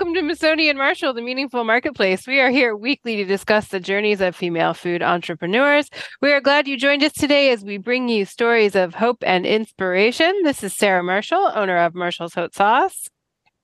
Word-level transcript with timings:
Welcome 0.00 0.14
to 0.14 0.22
Masoni 0.22 0.70
and 0.70 0.78
Marshall, 0.78 1.12
the 1.12 1.20
Meaningful 1.20 1.62
Marketplace. 1.62 2.26
We 2.26 2.40
are 2.40 2.48
here 2.48 2.74
weekly 2.74 3.16
to 3.16 3.24
discuss 3.26 3.68
the 3.68 3.78
journeys 3.78 4.22
of 4.22 4.34
female 4.34 4.72
food 4.72 5.02
entrepreneurs. 5.02 5.90
We 6.22 6.32
are 6.32 6.40
glad 6.40 6.66
you 6.66 6.78
joined 6.78 7.04
us 7.04 7.12
today 7.12 7.50
as 7.50 7.62
we 7.62 7.76
bring 7.76 8.08
you 8.08 8.24
stories 8.24 8.74
of 8.74 8.94
hope 8.94 9.22
and 9.26 9.44
inspiration. 9.44 10.32
This 10.42 10.64
is 10.64 10.74
Sarah 10.74 11.02
Marshall, 11.02 11.52
owner 11.54 11.76
of 11.76 11.94
Marshall's 11.94 12.32
Hot 12.32 12.54
Sauce. 12.54 13.10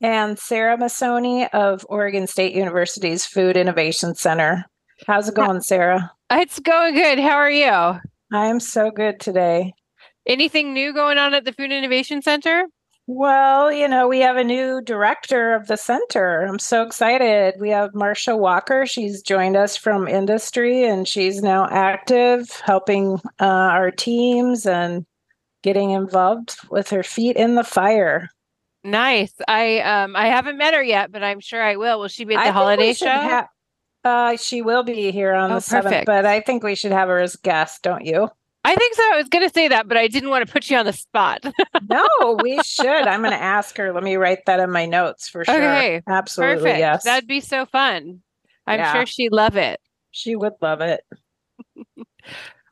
And 0.03 0.39
Sarah 0.39 0.77
Masoni 0.77 1.49
of 1.55 1.87
Oregon 1.89 2.27
State 2.27 2.55
University's 2.55 3.25
Food 3.25 3.57
Innovation 3.57 4.15
Center. 4.15 4.67
How's 5.07 5.31
it 5.31 5.35
going, 5.35 5.63
Sarah? 5.63 6.13
It's 6.31 6.59
going 6.59 6.97
good. 6.97 7.19
How 7.19 7.37
are 7.37 7.51
you? 7.51 7.71
I 7.71 8.47
am 8.47 8.61
so 8.61 8.91
good 8.91 9.21
today. 9.21 9.73
Anything 10.27 10.75
new 10.75 10.93
going 10.93 11.17
on 11.17 11.33
at 11.33 11.47
the 11.47 11.53
Food 11.55 11.73
Innovation 11.73 12.21
Center? 12.21 12.67
Well, 13.09 13.71
you 13.71 13.87
know, 13.87 14.09
we 14.09 14.19
have 14.21 14.37
a 14.37 14.43
new 14.43 14.81
director 14.81 15.55
of 15.55 15.69
the 15.69 15.77
center. 15.77 16.43
I'm 16.43 16.59
so 16.59 16.83
excited. 16.83 17.55
We 17.61 17.71
have 17.71 17.93
Marsha 17.93 18.37
Walker. 18.37 18.85
She's 18.85 19.23
joined 19.23 19.57
us 19.57 19.77
from 19.77 20.09
industry 20.09 20.85
and 20.85 21.07
she's 21.07 21.41
now 21.41 21.69
active 21.71 22.51
helping 22.65 23.21
uh, 23.41 23.45
our 23.47 23.93
teams 23.93 24.67
and 24.67 25.07
getting 25.63 25.91
involved 25.91 26.57
with 26.69 26.91
her 26.91 27.05
feet 27.05 27.37
in 27.37 27.55
the 27.55 27.63
fire. 27.63 28.29
Nice. 28.83 29.33
I 29.49 29.81
um 29.81 30.15
I 30.15 30.29
haven't 30.29 30.59
met 30.59 30.75
her 30.75 30.83
yet, 30.83 31.11
but 31.11 31.23
I'm 31.23 31.41
sure 31.41 31.63
I 31.63 31.77
will. 31.77 31.99
Will 31.99 32.09
she 32.09 32.25
be 32.25 32.35
at 32.35 32.43
the 32.43 32.49
I 32.49 32.53
holiday 32.53 32.93
show? 32.93 33.07
Ha- 33.07 33.49
uh, 34.05 34.37
she 34.37 34.63
will 34.63 34.85
be 34.85 35.11
here 35.11 35.35
on 35.35 35.51
oh, 35.51 35.57
the 35.57 35.61
seventh, 35.61 36.07
but 36.07 36.25
I 36.25 36.39
think 36.41 36.63
we 36.63 36.77
should 36.77 36.93
have 36.93 37.09
her 37.09 37.19
as 37.19 37.35
guest, 37.35 37.83
don't 37.83 38.05
you? 38.05 38.29
I 38.67 38.75
think 38.75 38.95
so. 38.95 39.03
I 39.13 39.17
was 39.17 39.29
going 39.29 39.47
to 39.49 39.55
say 39.55 39.69
that, 39.69 39.87
but 39.87 39.97
I 39.97 40.09
didn't 40.09 40.31
want 40.31 40.45
to 40.45 40.53
put 40.53 40.69
you 40.69 40.77
on 40.77 40.87
the 40.87 40.93
spot. 40.93 41.45
no, 41.89 42.39
we 42.43 42.61
should. 42.65 43.07
I'm 43.07 43.21
going 43.21 43.31
to 43.31 43.41
ask 43.41 43.77
her. 43.77 43.93
Let 43.93 44.03
me 44.03 44.17
write 44.17 44.41
that 44.47 44.59
in 44.59 44.73
my 44.73 44.87
notes 44.87 45.29
for 45.29 45.45
sure. 45.45 45.55
Okay. 45.55 46.03
Absolutely. 46.09 46.57
Perfect. 46.57 46.79
Yes. 46.81 47.05
That'd 47.05 47.29
be 47.29 47.39
so 47.39 47.65
fun. 47.67 48.23
I'm 48.67 48.81
yeah. 48.81 48.93
sure 48.93 49.07
she'd 49.07 49.31
love 49.31 49.57
it. 49.57 49.79
She 50.11 50.35
would 50.35 50.55
love 50.61 50.81
it. 50.81 51.01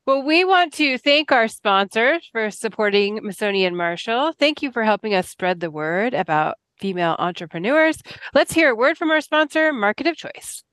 well, 0.07 0.25
we 0.25 0.45
want 0.45 0.73
to 0.75 0.99
thank 0.99 1.31
our 1.31 1.47
sponsors 1.47 2.29
for 2.33 2.51
supporting 2.51 3.21
Masoni 3.21 3.65
and 3.65 3.77
Marshall. 3.77 4.33
Thank 4.37 4.63
you 4.63 4.73
for 4.73 4.83
helping 4.83 5.15
us 5.15 5.29
spread 5.29 5.61
the 5.61 5.71
word 5.71 6.13
about 6.13 6.57
female 6.81 7.15
entrepreneurs. 7.21 7.99
Let's 8.35 8.53
hear 8.53 8.71
a 8.71 8.75
word 8.75 8.99
from 8.99 9.13
our 9.13 9.21
sponsor, 9.21 9.73
Market 9.73 10.09
of 10.09 10.17
Choice. 10.17 10.65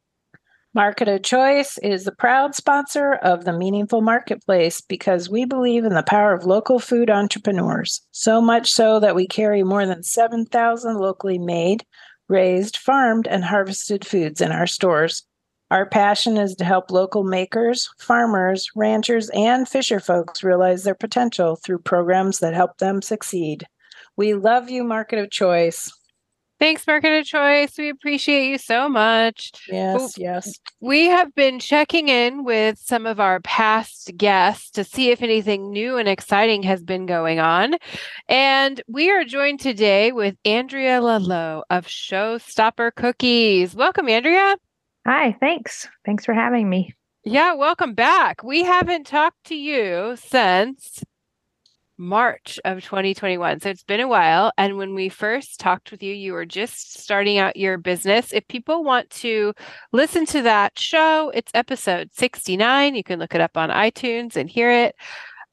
Market 0.74 1.10
of 1.10 1.22
Choice 1.22 1.78
is 1.80 2.06
the 2.06 2.14
proud 2.14 2.56
sponsor 2.56 3.16
of 3.16 3.44
the 3.44 3.52
Meaningful 3.52 4.00
Marketplace 4.00 4.80
because 4.80 5.30
we 5.30 5.44
believe 5.44 5.84
in 5.84 5.96
the 5.96 6.02
power 6.02 6.34
of 6.34 6.46
local 6.46 6.80
food 6.80 7.10
entrepreneurs. 7.10 8.02
So 8.12 8.40
much 8.40 8.72
so 8.72 8.98
that 9.02 9.14
we 9.14 9.28
carry 9.28 9.64
more 9.64 9.86
than 9.86 10.02
7,000 10.02 10.96
locally 10.96 11.38
made, 11.38 11.84
raised, 12.30 12.78
farmed, 12.78 13.28
and 13.28 13.44
harvested 13.44 14.08
foods 14.08 14.40
in 14.40 14.54
our 14.54 14.66
stores. 14.66 15.24
Our 15.72 15.86
passion 15.86 16.38
is 16.38 16.56
to 16.56 16.64
help 16.64 16.90
local 16.90 17.26
makers, 17.26 17.90
farmers, 18.00 18.70
ranchers, 18.74 19.30
and 19.32 19.68
fisher 19.68 20.00
folks 20.00 20.42
realize 20.42 20.86
their 20.86 20.96
potential 20.96 21.58
through 21.58 21.80
programs 21.80 22.40
that 22.40 22.54
help 22.54 22.78
them 22.78 23.02
succeed. 23.02 23.66
We 24.16 24.36
love 24.36 24.70
you, 24.70 24.86
Market 24.86 25.20
of 25.20 25.32
Choice. 25.32 25.92
Thanks, 26.62 26.86
Market 26.86 27.18
of 27.18 27.26
Choice. 27.26 27.76
We 27.76 27.90
appreciate 27.90 28.48
you 28.48 28.60
so 28.60 28.88
much. 28.88 29.52
Yes, 29.68 30.16
yes. 30.16 30.60
We 30.80 31.08
have 31.08 31.34
been 31.34 31.60
checking 31.60 32.08
in 32.08 32.44
with 32.44 32.78
some 32.78 33.08
of 33.08 33.20
our 33.20 33.40
past 33.40 34.16
guests 34.16 34.70
to 34.74 34.84
see 34.84 35.10
if 35.10 35.24
anything 35.24 35.72
new 35.72 35.98
and 35.98 36.08
exciting 36.08 36.62
has 36.62 36.84
been 36.84 37.08
going 37.08 37.40
on. 37.40 37.78
And 38.30 38.80
we 38.88 39.10
are 39.10 39.24
joined 39.24 39.60
today 39.60 40.12
with 40.12 40.36
Andrea 40.46 41.02
Ludlow 41.02 41.64
of 41.72 41.88
Showstopper 41.88 42.94
Cookies. 42.94 43.74
Welcome, 43.74 44.08
Andrea. 44.08 44.56
Hi, 45.08 45.36
thanks. 45.40 45.90
Thanks 46.06 46.26
for 46.26 46.36
having 46.36 46.70
me. 46.70 46.94
Yeah, 47.24 47.56
welcome 47.56 47.96
back. 47.96 48.44
We 48.44 48.64
haven't 48.64 49.08
talked 49.08 49.46
to 49.46 49.56
you 49.56 50.16
since 50.16 51.04
March 52.02 52.60
of 52.66 52.84
2021. 52.84 53.60
So 53.60 53.70
it's 53.70 53.84
been 53.84 54.00
a 54.00 54.08
while. 54.08 54.52
And 54.58 54.78
when 54.78 54.96
we 54.96 55.08
first 55.08 55.60
talked 55.60 55.92
with 55.92 56.02
you, 56.02 56.14
you 56.14 56.34
were 56.34 56.46
just 56.46 57.00
starting 57.00 57.38
out 57.38 57.56
your 57.56 57.78
business. 57.78 58.34
If 58.34 58.48
people 58.48 58.84
want 58.84 59.10
to 59.12 59.54
listen 59.92 60.26
to 60.28 60.42
that 60.42 60.78
show, 60.80 61.32
it's 61.34 61.52
episode 61.54 62.10
69. 62.14 62.96
You 62.96 63.04
can 63.04 63.20
look 63.20 63.36
it 63.36 63.42
up 63.42 63.56
on 63.56 63.70
iTunes 63.70 64.36
and 64.36 64.50
hear 64.50 64.72
it. 64.72 64.96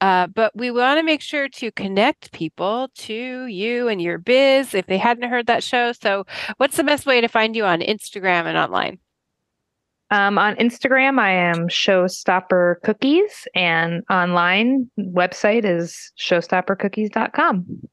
Uh, 0.01 0.29
but 0.29 0.57
we 0.57 0.71
want 0.71 0.99
to 0.99 1.03
make 1.03 1.21
sure 1.21 1.49
to 1.49 1.71
connect 1.73 2.33
people 2.33 2.89
to 2.95 3.47
you 3.47 3.89
and 3.89 4.01
your 4.01 4.17
biz 4.17 4.73
if 4.73 4.87
they 4.87 4.97
hadn't 4.97 5.29
heard 5.29 5.49
that 5.49 5.63
show. 5.63 5.93
So, 5.93 6.25
what's 6.57 6.77
the 6.77 6.85
best 6.85 7.05
way 7.05 7.21
to 7.21 7.29
find 7.29 7.57
you 7.57 7.65
on 7.65 7.81
Instagram 7.81 8.47
and 8.47 8.57
online? 8.57 9.01
Um, 10.11 10.39
on 10.39 10.57
Instagram, 10.57 11.19
I 11.19 11.33
am 11.33 11.69
Showstopper 11.69 12.81
Cookies, 12.83 13.47
and 13.55 14.03
online 14.09 14.91
website 14.99 15.65
is 15.65 16.13
showstoppercookies.com. 16.19 17.89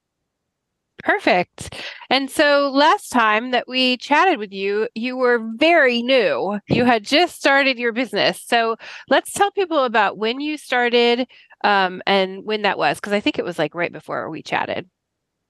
Perfect. 1.03 1.83
And 2.09 2.31
so 2.31 2.71
last 2.73 3.09
time 3.09 3.51
that 3.51 3.67
we 3.67 3.97
chatted 3.97 4.39
with 4.39 4.53
you, 4.53 4.87
you 4.95 5.17
were 5.17 5.39
very 5.55 6.01
new. 6.01 6.59
You 6.69 6.85
had 6.85 7.03
just 7.03 7.35
started 7.35 7.77
your 7.77 7.91
business. 7.91 8.41
So 8.41 8.77
let's 9.09 9.31
tell 9.33 9.51
people 9.51 9.83
about 9.83 10.17
when 10.17 10.39
you 10.39 10.57
started 10.57 11.27
um, 11.63 12.01
and 12.07 12.45
when 12.45 12.61
that 12.61 12.77
was, 12.77 12.97
because 12.97 13.13
I 13.13 13.19
think 13.19 13.37
it 13.37 13.45
was 13.45 13.59
like 13.59 13.75
right 13.75 13.91
before 13.91 14.29
we 14.29 14.41
chatted. 14.41 14.89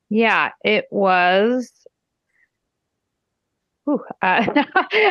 Yeah, 0.10 0.52
it 0.64 0.86
was 0.92 1.72
Whew, 3.86 4.04
uh, 4.22 4.46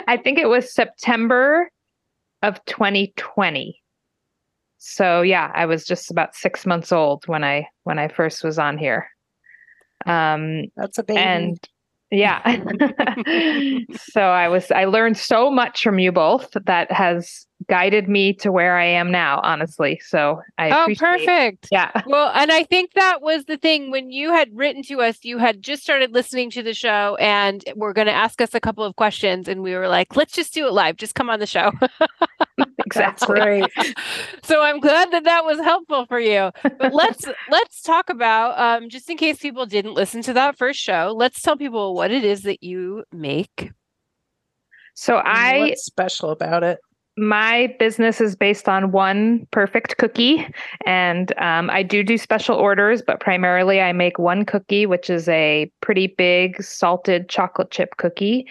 I 0.09 0.21
think 0.23 0.39
it 0.39 0.49
was 0.49 0.73
September 0.73 1.71
of 2.43 2.65
2020. 2.67 3.81
So 4.79 5.23
yeah, 5.23 5.51
I 5.55 5.65
was 5.67 5.85
just 5.85 6.11
about 6.11 6.35
six 6.35 6.67
months 6.67 6.93
old 6.93 7.27
when 7.27 7.43
I 7.43 7.69
when 7.85 7.99
I 7.99 8.09
first 8.09 8.45
was 8.45 8.59
on 8.59 8.77
here. 8.77 9.09
Um, 10.05 10.65
That's 10.77 10.99
a 10.99 11.03
baby. 11.03 11.21
And 11.21 11.69
yeah. 12.11 12.43
so 13.97 14.21
I 14.21 14.49
was 14.49 14.71
I 14.71 14.85
learned 14.85 15.17
so 15.17 15.51
much 15.51 15.83
from 15.83 15.99
you 15.99 16.13
both 16.13 16.51
that 16.67 16.93
has 16.93 17.47
guided 17.69 18.09
me 18.09 18.33
to 18.35 18.53
where 18.53 18.77
I 18.77 18.85
am 18.85 19.11
now, 19.11 19.41
honestly. 19.43 20.01
So 20.05 20.43
I 20.59 20.71
Oh, 20.71 20.95
perfect. 20.97 21.69
Yeah. 21.71 21.91
Well, 22.07 22.31
and 22.35 22.53
I 22.53 22.65
think 22.65 22.93
that 22.93 23.23
was 23.23 23.47
the 23.47 23.57
thing 23.57 23.91
when 23.91 24.11
you 24.11 24.31
had 24.31 24.49
written 24.53 24.83
to 24.85 25.01
us, 25.01 25.25
you 25.25 25.39
had 25.39 25.63
just 25.63 25.83
started 25.83 26.13
listening 26.13 26.51
to 26.51 26.63
the 26.63 26.75
show 26.75 27.17
and 27.19 27.65
were 27.75 27.93
going 27.93 28.07
to 28.07 28.13
ask 28.13 28.41
us 28.41 28.55
a 28.55 28.61
couple 28.61 28.85
of 28.85 28.95
questions 28.97 29.49
and 29.49 29.63
we 29.63 29.75
were 29.75 29.89
like, 29.89 30.15
let's 30.17 30.33
just 30.33 30.55
do 30.55 30.67
it 30.67 30.73
live. 30.73 30.97
Just 30.97 31.15
come 31.15 31.31
on 31.31 31.41
the 31.41 31.47
show. 31.47 31.73
exactly. 32.87 33.41
right. 33.41 33.73
so 34.43 34.63
I'm 34.63 34.81
glad 34.81 35.11
that 35.13 35.25
that 35.25 35.45
was 35.45 35.59
helpful 35.59 36.07
for 36.07 36.21
you. 36.21 36.51
But 36.63 36.93
let's 36.95 37.25
let's 37.51 37.83
talk 37.83 38.11
about 38.11 38.59
um, 38.59 38.89
just 38.89 39.09
in 39.11 39.17
case 39.17 39.39
people 39.39 39.67
didn't 39.67 39.95
listen 39.95 40.23
to 40.23 40.33
that 40.35 40.57
first 40.57 40.79
show, 40.79 41.13
let's 41.17 41.41
tell 41.43 41.57
people 41.57 41.95
what 41.95 42.11
it 42.11 42.25
is 42.25 42.43
that 42.43 42.63
you 42.63 43.05
make. 43.13 43.73
So 44.95 45.17
I 45.17 45.59
What's 45.59 45.85
special 45.85 46.31
about 46.31 46.63
it? 46.63 46.79
My 47.17 47.75
business 47.79 48.21
is 48.21 48.35
based 48.35 48.69
on 48.69 48.91
one 48.91 49.47
perfect 49.53 49.99
cookie 49.99 50.47
and 50.85 51.37
um, 51.39 51.71
i 51.71 51.83
do 51.83 52.03
do 52.03 52.19
special 52.19 52.57
orders 52.57 53.03
but 53.03 53.21
primarily 53.21 53.81
i 53.81 53.93
make 53.93 54.19
one 54.19 54.45
cookie 54.45 54.85
which 54.85 55.09
is 55.09 55.29
a 55.29 55.71
pretty 55.81 56.09
big 56.09 56.63
salted 56.63 57.29
chocolate 57.29 57.71
chip 57.71 57.97
cookie. 57.97 58.47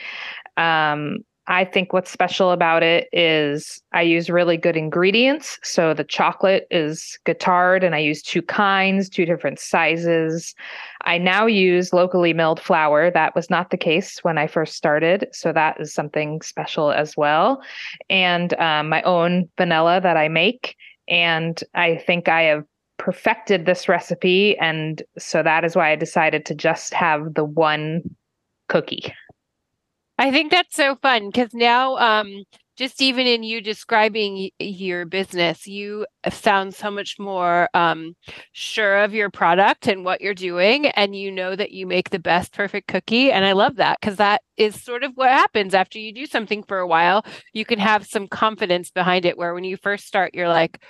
Um, 0.57 1.19
I 1.47 1.65
think 1.65 1.91
what's 1.91 2.09
special 2.09 2.51
about 2.51 2.83
it 2.83 3.09
is 3.11 3.81
I 3.91 4.01
use 4.01 4.29
really 4.29 4.55
good 4.55 4.77
ingredients. 4.77 5.59
So 5.61 5.93
the 5.93 6.05
chocolate 6.05 6.67
is 6.71 7.19
Guittard, 7.25 7.83
and 7.83 7.93
I 7.93 7.99
use 7.99 8.21
two 8.21 8.41
kinds, 8.41 9.09
two 9.09 9.25
different 9.25 9.59
sizes. 9.59 10.55
I 11.01 11.17
now 11.17 11.45
use 11.45 11.91
locally 11.91 12.31
milled 12.31 12.61
flour. 12.61 13.11
That 13.11 13.35
was 13.35 13.49
not 13.49 13.71
the 13.71 13.77
case 13.77 14.23
when 14.23 14.37
I 14.37 14.47
first 14.47 14.75
started. 14.75 15.27
So 15.33 15.51
that 15.51 15.81
is 15.81 15.93
something 15.93 16.41
special 16.41 16.91
as 16.91 17.17
well. 17.17 17.61
And 18.09 18.53
um, 18.53 18.87
my 18.87 19.01
own 19.01 19.49
vanilla 19.57 19.99
that 19.99 20.15
I 20.15 20.29
make. 20.29 20.77
And 21.09 21.61
I 21.75 21.97
think 21.97 22.29
I 22.29 22.43
have 22.43 22.63
perfected 22.97 23.65
this 23.65 23.89
recipe. 23.89 24.57
And 24.59 25.03
so 25.17 25.43
that 25.43 25.65
is 25.65 25.75
why 25.75 25.91
I 25.91 25.97
decided 25.97 26.45
to 26.45 26.55
just 26.55 26.93
have 26.93 27.33
the 27.33 27.43
one 27.43 28.01
cookie. 28.69 29.13
I 30.17 30.31
think 30.31 30.51
that's 30.51 30.75
so 30.75 30.95
fun 31.01 31.27
because 31.27 31.53
now, 31.53 31.97
um, 31.97 32.43
just 32.75 33.01
even 33.03 33.27
in 33.27 33.43
you 33.43 33.61
describing 33.61 34.49
your 34.59 35.05
business, 35.05 35.67
you 35.67 36.07
sound 36.31 36.73
so 36.73 36.89
much 36.89 37.17
more 37.19 37.69
um, 37.75 38.15
sure 38.51 39.03
of 39.03 39.13
your 39.13 39.29
product 39.29 39.87
and 39.87 40.03
what 40.03 40.21
you're 40.21 40.33
doing, 40.33 40.87
and 40.87 41.15
you 41.15 41.31
know 41.31 41.55
that 41.55 41.71
you 41.71 41.85
make 41.85 42.09
the 42.09 42.19
best 42.19 42.51
perfect 42.51 42.87
cookie. 42.87 43.31
And 43.31 43.45
I 43.45 43.51
love 43.51 43.75
that 43.75 43.99
because 44.01 44.17
that 44.17 44.41
is 44.57 44.81
sort 44.83 45.03
of 45.03 45.11
what 45.15 45.29
happens 45.29 45.75
after 45.75 45.99
you 45.99 46.11
do 46.13 46.25
something 46.25 46.63
for 46.63 46.79
a 46.79 46.87
while. 46.87 47.23
You 47.53 47.63
can 47.65 47.79
have 47.79 48.07
some 48.07 48.27
confidence 48.27 48.89
behind 48.89 49.25
it, 49.25 49.37
where 49.37 49.53
when 49.53 49.63
you 49.63 49.77
first 49.77 50.07
start, 50.07 50.33
you're 50.33 50.49
like, 50.49 50.81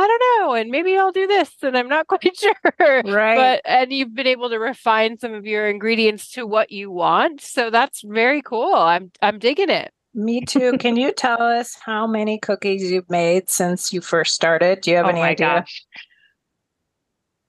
I 0.00 0.06
don't 0.06 0.22
know, 0.46 0.54
and 0.54 0.70
maybe 0.70 0.96
I'll 0.96 1.10
do 1.10 1.26
this, 1.26 1.52
and 1.62 1.76
I'm 1.76 1.88
not 1.88 2.06
quite 2.06 2.36
sure. 2.36 2.54
Right. 2.78 3.36
But 3.36 3.62
and 3.64 3.92
you've 3.92 4.14
been 4.14 4.28
able 4.28 4.48
to 4.50 4.58
refine 4.58 5.18
some 5.18 5.34
of 5.34 5.44
your 5.44 5.68
ingredients 5.68 6.30
to 6.32 6.46
what 6.46 6.70
you 6.70 6.90
want. 6.90 7.40
So 7.40 7.70
that's 7.70 8.02
very 8.04 8.40
cool. 8.40 8.74
I'm 8.74 9.10
I'm 9.20 9.38
digging 9.38 9.70
it. 9.70 9.92
Me 10.14 10.40
too. 10.40 10.78
Can 10.78 10.96
you 10.96 11.12
tell 11.12 11.42
us 11.42 11.76
how 11.84 12.06
many 12.06 12.38
cookies 12.38 12.90
you've 12.90 13.10
made 13.10 13.50
since 13.50 13.92
you 13.92 14.00
first 14.00 14.34
started? 14.34 14.80
Do 14.80 14.90
you 14.90 14.96
have 14.96 15.06
oh 15.06 15.10
any 15.10 15.20
my 15.20 15.30
idea? 15.30 15.46
Gosh. 15.46 15.84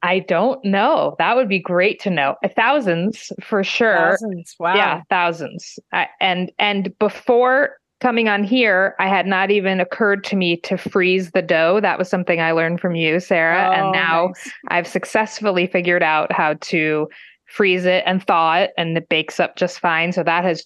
I 0.01 0.19
don't 0.19 0.63
know. 0.63 1.15
That 1.19 1.35
would 1.35 1.49
be 1.49 1.59
great 1.59 1.99
to 2.01 2.09
know. 2.09 2.35
Thousands 2.55 3.31
for 3.41 3.63
sure. 3.63 4.11
Thousands. 4.11 4.55
Wow. 4.59 4.75
Yeah, 4.75 5.01
thousands. 5.09 5.77
I, 5.91 6.07
and 6.21 6.51
and 6.57 6.97
before 6.99 7.77
coming 7.99 8.29
on 8.29 8.43
here, 8.43 8.95
I 8.99 9.07
had 9.07 9.27
not 9.27 9.51
even 9.51 9.79
occurred 9.79 10.23
to 10.25 10.35
me 10.35 10.57
to 10.57 10.77
freeze 10.77 11.31
the 11.31 11.41
dough. 11.41 11.79
That 11.81 11.97
was 11.97 12.09
something 12.09 12.39
I 12.39 12.51
learned 12.51 12.79
from 12.79 12.95
you, 12.95 13.19
Sarah. 13.19 13.67
Oh, 13.69 13.71
and 13.73 13.91
now 13.91 14.27
nice. 14.27 14.51
I've 14.69 14.87
successfully 14.87 15.67
figured 15.67 16.03
out 16.03 16.31
how 16.31 16.55
to 16.55 17.09
freeze 17.45 17.85
it 17.85 18.03
and 18.05 18.25
thaw 18.25 18.55
it, 18.55 18.71
and 18.77 18.97
it 18.97 19.09
bakes 19.09 19.39
up 19.39 19.55
just 19.55 19.79
fine. 19.79 20.11
So 20.11 20.23
that 20.23 20.43
has 20.43 20.65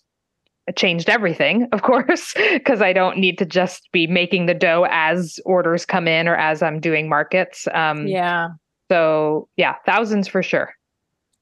changed 0.75 1.09
everything, 1.09 1.68
of 1.71 1.81
course, 1.81 2.33
because 2.53 2.81
I 2.81 2.94
don't 2.94 3.18
need 3.18 3.38
to 3.39 3.45
just 3.45 3.89
be 3.91 4.07
making 4.07 4.45
the 4.45 4.53
dough 4.53 4.85
as 4.89 5.39
orders 5.45 5.85
come 5.85 6.07
in 6.07 6.27
or 6.27 6.35
as 6.35 6.62
I'm 6.62 6.80
doing 6.80 7.09
markets. 7.09 7.68
Um, 7.74 8.07
Yeah. 8.07 8.50
So, 8.91 9.47
yeah, 9.56 9.75
thousands 9.85 10.27
for 10.27 10.44
sure. 10.44 10.74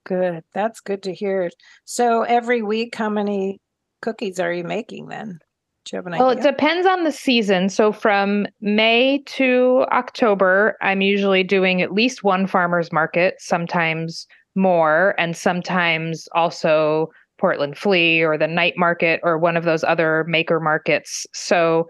Good. 0.05 0.43
That's 0.53 0.79
good 0.79 1.03
to 1.03 1.13
hear. 1.13 1.49
So 1.85 2.21
every 2.21 2.61
week, 2.61 2.95
how 2.95 3.09
many 3.09 3.59
cookies 4.01 4.39
are 4.39 4.53
you 4.53 4.63
making 4.63 5.07
then? 5.07 5.39
Do 5.85 5.95
you 5.95 5.97
have 5.97 6.07
an 6.07 6.19
Well, 6.19 6.29
it 6.29 6.41
depends 6.41 6.85
on 6.85 7.03
the 7.03 7.11
season. 7.11 7.69
So 7.69 7.91
from 7.91 8.47
May 8.61 9.23
to 9.25 9.85
October, 9.91 10.77
I'm 10.81 11.01
usually 11.01 11.43
doing 11.43 11.81
at 11.81 11.91
least 11.91 12.23
one 12.23 12.45
farmer's 12.45 12.91
market, 12.91 13.35
sometimes 13.39 14.27
more, 14.55 15.15
and 15.17 15.35
sometimes 15.35 16.27
also 16.35 17.09
Portland 17.39 17.77
Flea 17.77 18.21
or 18.21 18.37
the 18.37 18.47
night 18.47 18.75
market 18.77 19.19
or 19.23 19.37
one 19.37 19.57
of 19.57 19.63
those 19.63 19.83
other 19.83 20.23
maker 20.27 20.59
markets. 20.59 21.25
So, 21.33 21.89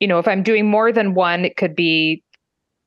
you 0.00 0.08
know, 0.08 0.18
if 0.18 0.26
I'm 0.26 0.42
doing 0.42 0.68
more 0.68 0.90
than 0.90 1.14
one, 1.14 1.44
it 1.44 1.56
could 1.56 1.76
be 1.76 2.22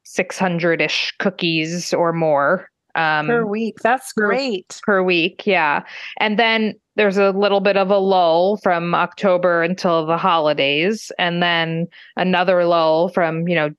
600 0.04 0.82
ish 0.82 1.14
cookies 1.20 1.94
or 1.94 2.12
more. 2.12 2.70
Um, 2.98 3.28
per 3.28 3.46
week. 3.46 3.78
That's 3.82 4.14
per- 4.14 4.28
great. 4.28 4.82
per 4.84 5.04
week. 5.04 5.46
Yeah. 5.46 5.84
And 6.20 6.38
then 6.38 6.74
there's 6.96 7.18
a 7.18 7.32
little 7.32 7.60
bit 7.60 7.78
of 7.78 7.92
a 7.92 7.98
lull 7.98 8.58
from 8.58 8.96
October 8.96 9.62
until 9.62 10.06
the 10.06 10.18
holidays, 10.18 11.12
and 11.20 11.44
then 11.44 11.88
another 12.16 12.66
lull 12.66 13.10
from, 13.10 13.48
you 13.48 13.56
know, 13.56 13.70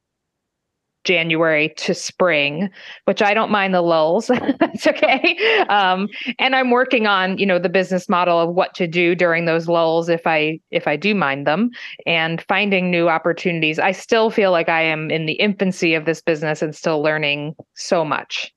January 1.08 1.70
to 1.78 1.94
spring, 1.94 2.68
which 3.06 3.22
I 3.22 3.32
don't 3.32 3.50
mind 3.50 3.74
the 3.74 3.80
lulls. 3.80 4.26
That's 4.60 4.86
okay. 4.86 5.36
Um, 5.70 6.08
and 6.38 6.54
I'm 6.54 6.70
working 6.70 7.06
on, 7.06 7.38
you 7.38 7.46
know, 7.46 7.58
the 7.58 7.70
business 7.70 8.10
model 8.10 8.38
of 8.38 8.54
what 8.54 8.74
to 8.74 8.86
do 8.86 9.14
during 9.14 9.46
those 9.46 9.68
lulls 9.68 10.08
if 10.10 10.26
I 10.26 10.60
if 10.70 10.86
I 10.86 10.96
do 10.96 11.14
mind 11.14 11.46
them 11.46 11.70
and 12.06 12.44
finding 12.46 12.90
new 12.90 13.08
opportunities. 13.08 13.78
I 13.78 13.92
still 13.92 14.30
feel 14.30 14.50
like 14.50 14.68
I 14.68 14.82
am 14.82 15.10
in 15.10 15.24
the 15.24 15.32
infancy 15.34 15.94
of 15.94 16.04
this 16.04 16.20
business 16.20 16.60
and 16.60 16.76
still 16.76 17.00
learning 17.02 17.54
so 17.74 18.04
much. 18.04 18.52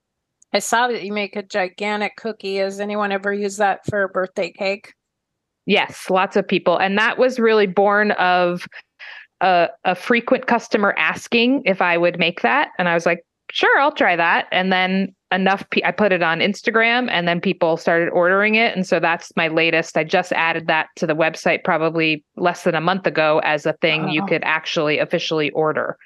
I 0.54 0.60
saw 0.60 0.88
that 0.88 1.04
you 1.04 1.14
make 1.14 1.36
a 1.36 1.44
gigantic 1.44 2.16
cookie. 2.18 2.58
Has 2.58 2.80
anyone 2.80 3.12
ever 3.12 3.34
used 3.34 3.60
that 3.60 3.86
for 3.86 4.04
a 4.04 4.10
birthday 4.10 4.52
cake? 4.52 4.94
Yes, 5.66 6.10
lots 6.10 6.36
of 6.36 6.48
people. 6.48 6.78
And 6.78 6.98
that 6.98 7.18
was 7.18 7.40
really 7.40 7.68
born 7.68 8.12
of 8.12 8.68
a, 9.40 9.70
a 9.86 9.96
frequent 9.96 10.48
customer 10.48 10.94
asking 10.98 11.64
if 11.66 11.82
I 11.82 11.98
would 11.98 12.20
make 12.20 12.42
that. 12.42 12.70
And 12.78 12.90
I 12.90 12.94
was 12.94 13.06
like, 13.06 13.24
sure, 13.52 13.80
I'll 13.80 13.94
try 13.94 14.16
that. 14.16 14.48
And 14.52 14.72
then 14.72 15.14
enough, 15.32 15.68
pe- 15.70 15.84
I 15.84 15.92
put 15.92 16.12
it 16.12 16.24
on 16.24 16.40
Instagram 16.40 17.10
and 17.10 17.28
then 17.28 17.40
people 17.40 17.78
started 17.78 18.10
ordering 18.10 18.56
it. 18.56 18.76
And 18.76 18.86
so 18.86 19.00
that's 19.00 19.32
my 19.36 19.48
latest. 19.48 19.98
I 19.98 20.04
just 20.04 20.34
added 20.34 20.68
that 20.68 20.88
to 20.98 21.08
the 21.08 21.16
website 21.16 21.64
probably 21.64 22.26
less 22.36 22.64
than 22.64 22.76
a 22.76 22.82
month 22.82 23.08
ago 23.08 23.40
as 23.44 23.66
a 23.66 23.74
thing 23.74 24.10
you 24.10 24.26
could 24.26 24.44
actually 24.44 25.00
officially 25.00 25.52
order. 25.52 25.98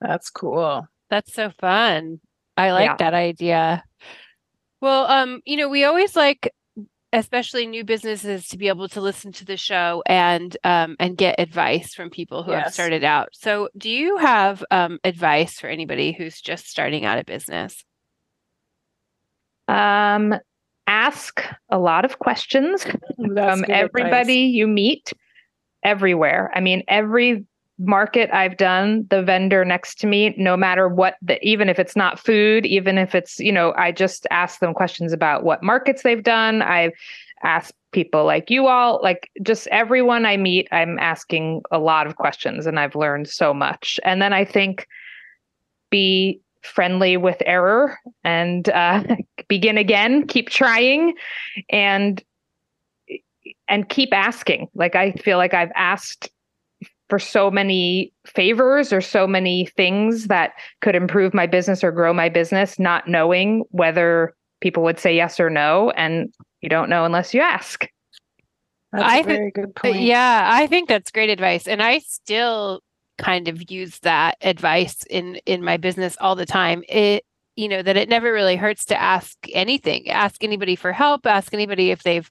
That's 0.00 0.30
cool. 0.30 0.86
That's 1.08 1.32
so 1.32 1.50
fun. 1.58 2.20
I 2.60 2.72
like 2.72 2.86
Yeah. 2.90 2.96
that 2.98 3.14
idea. 3.14 3.84
Well, 4.80 5.06
um, 5.06 5.40
you 5.44 5.56
know, 5.56 5.68
we 5.68 5.84
always 5.84 6.14
like 6.16 6.52
especially 7.12 7.66
new 7.66 7.82
businesses 7.84 8.46
to 8.48 8.56
be 8.56 8.68
able 8.68 8.88
to 8.88 9.00
listen 9.00 9.32
to 9.32 9.44
the 9.44 9.56
show 9.56 10.00
and 10.06 10.56
um 10.62 10.94
and 11.00 11.16
get 11.16 11.40
advice 11.40 11.92
from 11.92 12.08
people 12.08 12.44
who 12.44 12.52
have 12.52 12.72
started 12.72 13.02
out. 13.02 13.30
So, 13.32 13.68
do 13.76 13.90
you 13.90 14.16
have 14.18 14.64
um 14.70 14.98
advice 15.04 15.58
for 15.58 15.68
anybody 15.68 16.12
who's 16.12 16.40
just 16.40 16.68
starting 16.68 17.04
out 17.04 17.18
a 17.18 17.24
business? 17.24 17.84
Um, 19.68 20.34
ask 20.86 21.44
a 21.68 21.78
lot 21.78 22.04
of 22.04 22.18
questions. 22.18 22.84
From 23.16 23.26
good 23.26 23.36
advice. 23.36 23.68
everybody 23.70 24.34
you 24.34 24.66
meet 24.66 25.12
everywhere. 25.84 26.50
I 26.54 26.60
mean, 26.60 26.82
every 26.88 27.44
market 27.80 28.30
I've 28.32 28.56
done, 28.56 29.06
the 29.10 29.22
vendor 29.22 29.64
next 29.64 29.98
to 30.00 30.06
me, 30.06 30.34
no 30.36 30.56
matter 30.56 30.88
what 30.88 31.16
the 31.22 31.42
even 31.46 31.68
if 31.68 31.78
it's 31.78 31.96
not 31.96 32.20
food, 32.20 32.66
even 32.66 32.98
if 32.98 33.14
it's, 33.14 33.40
you 33.40 33.52
know, 33.52 33.72
I 33.76 33.90
just 33.90 34.26
ask 34.30 34.60
them 34.60 34.74
questions 34.74 35.12
about 35.12 35.44
what 35.44 35.62
markets 35.62 36.02
they've 36.02 36.22
done. 36.22 36.62
I've 36.62 36.92
asked 37.42 37.74
people 37.92 38.24
like 38.24 38.50
you 38.50 38.66
all, 38.66 39.00
like 39.02 39.30
just 39.42 39.66
everyone 39.68 40.26
I 40.26 40.36
meet, 40.36 40.68
I'm 40.70 40.98
asking 40.98 41.62
a 41.70 41.78
lot 41.78 42.06
of 42.06 42.16
questions 42.16 42.66
and 42.66 42.78
I've 42.78 42.94
learned 42.94 43.28
so 43.28 43.54
much. 43.54 43.98
And 44.04 44.20
then 44.20 44.32
I 44.32 44.44
think 44.44 44.86
be 45.88 46.40
friendly 46.62 47.16
with 47.16 47.42
error 47.46 47.98
and 48.22 48.68
uh, 48.68 49.02
begin 49.48 49.78
again, 49.78 50.26
keep 50.26 50.50
trying 50.50 51.14
and 51.70 52.22
and 53.68 53.88
keep 53.88 54.12
asking. 54.12 54.68
Like 54.74 54.94
I 54.94 55.12
feel 55.12 55.38
like 55.38 55.54
I've 55.54 55.72
asked 55.74 56.28
for 57.10 57.18
so 57.18 57.50
many 57.50 58.12
favors 58.26 58.92
or 58.92 59.00
so 59.00 59.26
many 59.26 59.66
things 59.76 60.28
that 60.28 60.52
could 60.80 60.94
improve 60.94 61.34
my 61.34 61.46
business 61.46 61.84
or 61.84 61.92
grow 61.92 62.14
my 62.14 62.28
business, 62.28 62.78
not 62.78 63.08
knowing 63.08 63.64
whether 63.70 64.34
people 64.60 64.82
would 64.84 64.98
say 64.98 65.14
yes 65.14 65.40
or 65.40 65.50
no. 65.50 65.90
And 65.90 66.32
you 66.60 66.68
don't 66.68 66.88
know 66.88 67.04
unless 67.04 67.34
you 67.34 67.40
ask. 67.40 67.86
That's 68.92 69.04
I 69.04 69.18
a 69.18 69.22
thi- 69.22 69.34
very 69.34 69.50
good 69.50 69.74
point. 69.74 70.00
Yeah, 70.00 70.48
I 70.50 70.66
think 70.66 70.88
that's 70.88 71.10
great 71.10 71.30
advice. 71.30 71.68
And 71.68 71.82
I 71.82 71.98
still 71.98 72.80
kind 73.18 73.48
of 73.48 73.70
use 73.70 73.98
that 74.00 74.36
advice 74.40 75.04
in 75.10 75.36
in 75.46 75.62
my 75.62 75.76
business 75.76 76.16
all 76.20 76.34
the 76.34 76.46
time. 76.46 76.82
It 76.88 77.24
you 77.56 77.68
know 77.68 77.82
that 77.82 77.96
it 77.96 78.08
never 78.08 78.32
really 78.32 78.56
hurts 78.56 78.84
to 78.86 79.00
ask 79.00 79.36
anything. 79.52 80.08
Ask 80.08 80.42
anybody 80.42 80.76
for 80.76 80.92
help, 80.92 81.26
ask 81.26 81.52
anybody 81.52 81.90
if 81.90 82.02
they've 82.02 82.30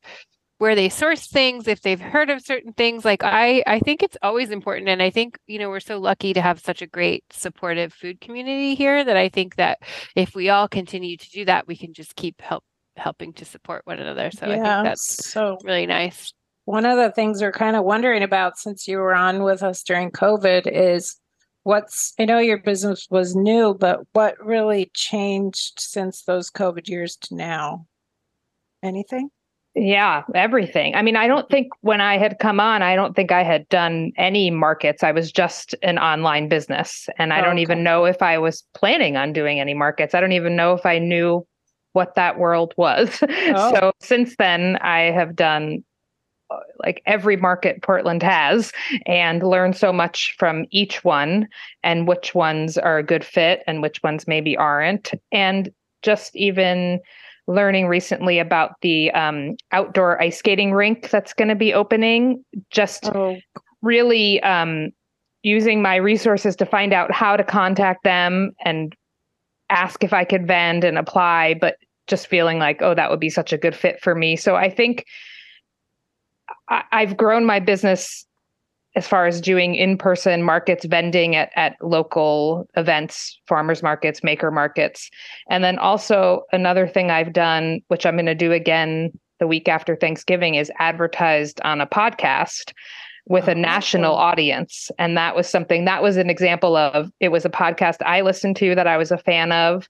where 0.59 0.75
they 0.75 0.89
source 0.89 1.25
things, 1.25 1.67
if 1.67 1.81
they've 1.81 1.99
heard 1.99 2.29
of 2.29 2.41
certain 2.41 2.73
things. 2.73 3.03
Like 3.03 3.23
I 3.23 3.63
I 3.65 3.79
think 3.79 4.03
it's 4.03 4.17
always 4.21 4.51
important 4.51 4.89
and 4.89 5.01
I 5.01 5.09
think, 5.09 5.39
you 5.47 5.57
know, 5.57 5.69
we're 5.69 5.79
so 5.79 5.97
lucky 5.97 6.33
to 6.33 6.41
have 6.41 6.59
such 6.59 6.81
a 6.81 6.87
great 6.87 7.23
supportive 7.31 7.93
food 7.93 8.21
community 8.21 8.75
here 8.75 9.03
that 9.03 9.17
I 9.17 9.29
think 9.29 9.55
that 9.55 9.79
if 10.15 10.35
we 10.35 10.49
all 10.49 10.67
continue 10.67 11.17
to 11.17 11.29
do 11.31 11.45
that, 11.45 11.65
we 11.67 11.75
can 11.75 11.93
just 11.93 12.15
keep 12.15 12.41
help 12.41 12.63
helping 12.97 13.33
to 13.33 13.45
support 13.45 13.81
one 13.85 13.99
another. 13.99 14.29
So 14.31 14.47
I 14.47 14.55
think 14.55 14.63
that's 14.63 15.25
So 15.25 15.57
really 15.63 15.85
nice. 15.87 16.33
one 16.65 16.85
of 16.85 16.97
the 16.97 17.11
things 17.11 17.41
we're 17.41 17.53
kind 17.53 17.77
of 17.77 17.85
wondering 17.85 18.21
about 18.21 18.57
since 18.57 18.87
you 18.87 18.97
were 18.97 19.15
on 19.15 19.43
with 19.43 19.63
us 19.63 19.81
during 19.83 20.11
COVID 20.11 20.67
is 20.67 21.15
what's 21.63 22.13
I 22.19 22.25
know 22.25 22.39
your 22.39 22.57
business 22.61 23.07
was 23.09 23.33
new, 23.33 23.73
but 23.73 24.01
what 24.11 24.35
really 24.45 24.91
changed 24.93 25.79
since 25.79 26.23
those 26.23 26.51
COVID 26.51 26.89
years 26.89 27.15
to 27.21 27.35
now? 27.35 27.85
Anything? 28.83 29.29
Yeah, 29.81 30.23
everything. 30.35 30.93
I 30.95 31.01
mean, 31.01 31.15
I 31.15 31.27
don't 31.27 31.49
think 31.49 31.69
when 31.81 32.01
I 32.01 32.17
had 32.17 32.37
come 32.39 32.59
on, 32.59 32.81
I 32.81 32.95
don't 32.95 33.15
think 33.15 33.31
I 33.31 33.43
had 33.43 33.67
done 33.69 34.11
any 34.17 34.51
markets. 34.51 35.03
I 35.03 35.13
was 35.13 35.31
just 35.31 35.73
an 35.81 35.97
online 35.97 36.49
business. 36.49 37.07
And 37.17 37.31
I 37.31 37.39
don't 37.39 37.53
Okay. 37.53 37.61
even 37.61 37.81
know 37.83 38.03
if 38.03 38.21
I 38.21 38.37
was 38.39 38.63
planning 38.73 39.15
on 39.15 39.31
doing 39.31 39.59
any 39.61 39.73
markets. 39.73 40.13
I 40.13 40.19
don't 40.19 40.33
even 40.33 40.57
know 40.57 40.73
if 40.73 40.85
I 40.85 40.99
knew 40.99 41.47
what 41.93 42.15
that 42.15 42.37
world 42.37 42.73
was. 42.77 43.23
Oh. 43.55 43.73
So 43.73 43.91
since 44.01 44.35
then, 44.35 44.75
I 44.81 45.11
have 45.11 45.35
done 45.35 45.83
uh, 46.51 46.57
like 46.83 47.01
every 47.05 47.37
market 47.37 47.81
Portland 47.81 48.21
has 48.21 48.73
and 49.05 49.41
learned 49.43 49.77
so 49.77 49.93
much 49.93 50.35
from 50.37 50.65
each 50.71 51.05
one 51.05 51.47
and 51.83 52.05
which 52.07 52.35
ones 52.35 52.77
are 52.77 52.97
a 52.97 53.03
good 53.03 53.23
fit 53.23 53.63
and 53.65 53.81
which 53.81 54.03
ones 54.03 54.27
maybe 54.27 54.57
aren't. 54.57 55.11
And 55.31 55.71
just 56.01 56.35
even 56.35 56.99
learning 57.49 57.87
recently 57.87 58.37
about 58.37 58.75
the 58.81 59.09
um, 59.11 59.55
outdoor 59.71 60.21
ice 60.21 60.37
skating 60.37 60.71
rink 60.71 61.09
that's 61.09 61.33
going 61.33 61.47
to 61.47 61.55
be 61.55 61.73
opening, 61.73 62.45
just 62.69 63.07
Oh, 63.07 63.37
really 63.81 64.41
um, 64.43 64.91
using 65.41 65.81
my 65.81 65.95
resources 65.95 66.55
to 66.57 66.65
find 66.65 66.93
out 66.93 67.11
how 67.11 67.35
to 67.35 67.43
contact 67.43 68.03
them 68.03 68.51
and 68.63 68.95
ask 69.71 70.03
if 70.03 70.13
I 70.13 70.25
could 70.25 70.45
vend 70.45 70.83
and 70.83 70.97
apply, 70.97 71.55
but 71.59 71.75
just 72.05 72.27
feeling 72.27 72.59
like, 72.59 72.83
oh, 72.83 72.93
that 72.93 73.09
would 73.09 73.19
be 73.19 73.31
such 73.31 73.51
a 73.51 73.57
good 73.57 73.75
fit 73.75 73.99
for 73.99 74.13
me. 74.13 74.35
So 74.35 74.55
I 74.55 74.69
think 74.69 75.05
I- 76.69 76.83
I've 76.91 77.17
grown 77.17 77.45
my 77.45 77.59
business 77.59 78.27
as 78.95 79.07
far 79.07 79.27
as 79.27 79.39
doing 79.39 79.75
in-person 79.75 80.41
markets 80.43 80.85
vending 80.85 81.35
at, 81.35 81.51
at 81.55 81.75
local 81.81 82.67
events 82.75 83.39
farmers 83.47 83.83
markets 83.83 84.23
maker 84.23 84.49
markets. 84.51 85.09
And 85.49 85.63
then 85.63 85.77
also 85.77 86.43
another 86.51 86.87
thing 86.87 87.11
i've 87.11 87.33
done 87.33 87.81
which 87.87 88.05
i'm 88.05 88.15
going 88.15 88.25
to 88.25 88.35
do 88.35 88.51
again 88.51 89.11
the 89.39 89.47
week 89.47 89.67
after 89.69 89.95
thanksgiving 89.95 90.55
is 90.55 90.71
advertised 90.79 91.61
on 91.63 91.79
a 91.81 91.87
podcast 91.87 92.73
with 93.27 93.47
a 93.47 93.51
Oh. 93.51 93.59
national 93.59 94.15
audience. 94.15 94.89
And 94.97 95.15
that 95.17 95.35
was 95.35 95.47
something 95.47 95.85
that 95.85 96.01
was 96.01 96.17
an 96.17 96.29
example 96.29 96.75
of 96.75 97.11
it 97.19 97.29
was 97.29 97.45
a 97.45 97.49
podcast 97.49 97.97
i 98.05 98.21
listened 98.21 98.55
to 98.57 98.75
that 98.75 98.87
i 98.87 98.97
was 98.97 99.11
a 99.11 99.17
fan 99.17 99.51
of. 99.51 99.87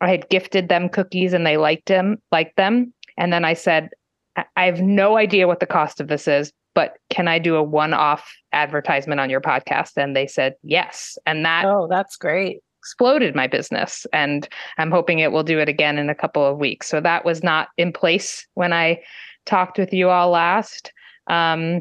I 0.00 0.08
had 0.10 0.28
gifted 0.30 0.68
them 0.68 0.88
cookies 0.88 1.32
and 1.32 1.46
they 1.46 1.56
liked 1.58 1.86
them 1.86 2.16
liked 2.32 2.56
them. 2.56 2.92
And 3.18 3.32
then 3.32 3.44
i 3.44 3.52
said 3.54 3.90
I- 4.36 4.44
I 4.56 4.64
have 4.64 4.80
no 4.80 5.18
idea 5.18 5.46
what 5.46 5.60
the 5.60 5.66
cost 5.66 6.00
of 6.00 6.08
this 6.08 6.26
is, 6.26 6.50
but 6.74 6.94
can 7.10 7.28
I 7.28 7.38
do 7.38 7.56
a 7.56 7.62
one 7.62 7.94
off 7.94 8.32
advertisement 8.52 9.20
on 9.20 9.30
your 9.30 9.40
podcast? 9.40 9.92
And 9.96 10.16
they 10.16 10.26
said 10.26 10.54
yes. 10.62 11.18
And 11.26 11.44
that 11.44 11.64
oh, 11.66 11.86
that's 11.90 12.16
great. 12.16 12.60
exploded 12.78 13.34
my 13.34 13.46
business. 13.46 14.06
And 14.12 14.48
I'm 14.78 14.90
hoping 14.90 15.18
it 15.18 15.32
will 15.32 15.44
do 15.44 15.58
it 15.58 15.68
again 15.68 15.98
in 15.98 16.10
a 16.10 16.14
couple 16.14 16.44
of 16.44 16.58
weeks. 16.58 16.88
So 16.88 17.00
that 17.00 17.24
was 17.24 17.42
not 17.42 17.68
in 17.76 17.92
place 17.92 18.46
when 18.54 18.72
I 18.72 19.00
talked 19.44 19.78
with 19.78 19.92
you 19.92 20.08
all 20.08 20.30
last. 20.30 20.92
Um, 21.28 21.80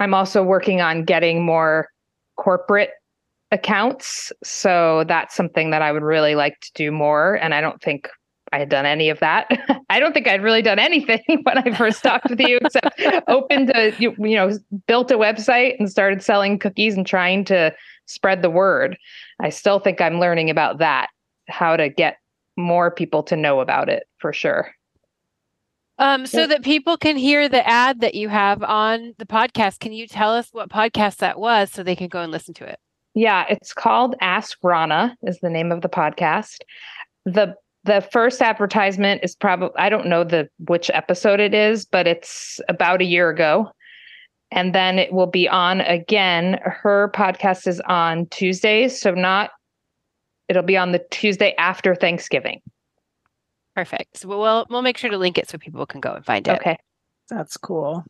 I'm 0.00 0.14
also 0.14 0.42
working 0.42 0.80
on 0.80 1.04
getting 1.04 1.44
more 1.44 1.88
corporate 2.36 2.90
accounts. 3.50 4.32
So 4.44 5.04
that's 5.08 5.34
something 5.34 5.70
that 5.70 5.82
I 5.82 5.92
would 5.92 6.02
really 6.02 6.34
like 6.34 6.60
to 6.60 6.70
do 6.74 6.92
more. 6.92 7.34
And 7.34 7.54
I 7.54 7.60
don't 7.60 7.82
think 7.82 8.08
I 8.52 8.58
had 8.58 8.68
done 8.68 8.86
any 8.86 9.08
of 9.10 9.18
that. 9.20 9.48
I 9.90 10.00
don't 10.00 10.12
think 10.12 10.28
I'd 10.28 10.42
really 10.42 10.62
done 10.62 10.78
anything 10.78 11.22
when 11.42 11.58
I 11.58 11.74
first 11.76 12.02
talked 12.02 12.30
with 12.30 12.40
you, 12.40 12.58
except 12.62 13.00
opened 13.28 13.72
a, 13.74 13.94
you, 13.98 14.14
you 14.18 14.36
know, 14.36 14.50
built 14.86 15.10
a 15.10 15.18
website 15.18 15.78
and 15.78 15.90
started 15.90 16.22
selling 16.22 16.58
cookies 16.58 16.96
and 16.96 17.06
trying 17.06 17.44
to 17.46 17.74
spread 18.06 18.42
the 18.42 18.50
word. 18.50 18.96
I 19.40 19.50
still 19.50 19.78
think 19.78 20.00
I'm 20.00 20.18
learning 20.20 20.50
about 20.50 20.78
that, 20.78 21.08
how 21.48 21.76
to 21.76 21.88
get 21.88 22.18
more 22.56 22.90
people 22.90 23.22
to 23.24 23.36
know 23.36 23.60
about 23.60 23.88
it 23.88 24.04
for 24.18 24.32
sure. 24.32 24.72
Um, 26.00 26.26
so 26.26 26.46
that 26.46 26.62
people 26.62 26.96
can 26.96 27.16
hear 27.16 27.48
the 27.48 27.66
ad 27.66 28.02
that 28.02 28.14
you 28.14 28.28
have 28.28 28.62
on 28.62 29.14
the 29.18 29.26
podcast, 29.26 29.80
can 29.80 29.92
you 29.92 30.06
tell 30.06 30.32
us 30.32 30.48
what 30.52 30.70
podcast 30.70 31.16
that 31.16 31.40
was 31.40 31.72
so 31.72 31.82
they 31.82 31.96
can 31.96 32.06
go 32.06 32.20
and 32.20 32.30
listen 32.30 32.54
to 32.54 32.64
it? 32.64 32.78
Yeah, 33.14 33.46
it's 33.50 33.72
called 33.72 34.14
Ask 34.20 34.58
Rana 34.62 35.16
is 35.22 35.40
the 35.40 35.50
name 35.50 35.72
of 35.72 35.80
the 35.80 35.88
podcast. 35.88 36.58
The 37.24 37.56
the 37.88 38.06
first 38.12 38.42
advertisement 38.42 39.22
is 39.24 39.34
probably 39.34 39.76
I 39.78 39.88
don't 39.88 40.06
know 40.06 40.22
the 40.22 40.48
which 40.68 40.90
episode 40.92 41.40
it 41.40 41.54
is, 41.54 41.86
but 41.86 42.06
it's 42.06 42.60
about 42.68 43.00
a 43.00 43.04
year 43.04 43.30
ago. 43.30 43.70
And 44.50 44.74
then 44.74 44.98
it 44.98 45.12
will 45.12 45.26
be 45.26 45.48
on 45.48 45.80
again. 45.80 46.58
Her 46.64 47.10
podcast 47.14 47.66
is 47.66 47.80
on 47.80 48.26
Tuesdays, 48.26 48.98
so 49.00 49.12
not 49.12 49.50
it'll 50.48 50.62
be 50.62 50.76
on 50.76 50.92
the 50.92 51.04
Tuesday 51.10 51.54
after 51.58 51.94
Thanksgiving. 51.94 52.60
Perfect. 53.74 54.18
So 54.18 54.28
we'll 54.28 54.66
we'll 54.70 54.82
make 54.82 54.98
sure 54.98 55.10
to 55.10 55.18
link 55.18 55.38
it 55.38 55.48
so 55.48 55.58
people 55.58 55.86
can 55.86 56.00
go 56.00 56.12
and 56.12 56.24
find 56.24 56.46
it. 56.46 56.58
Okay. 56.60 56.76
That's 57.30 57.56
cool. 57.56 58.04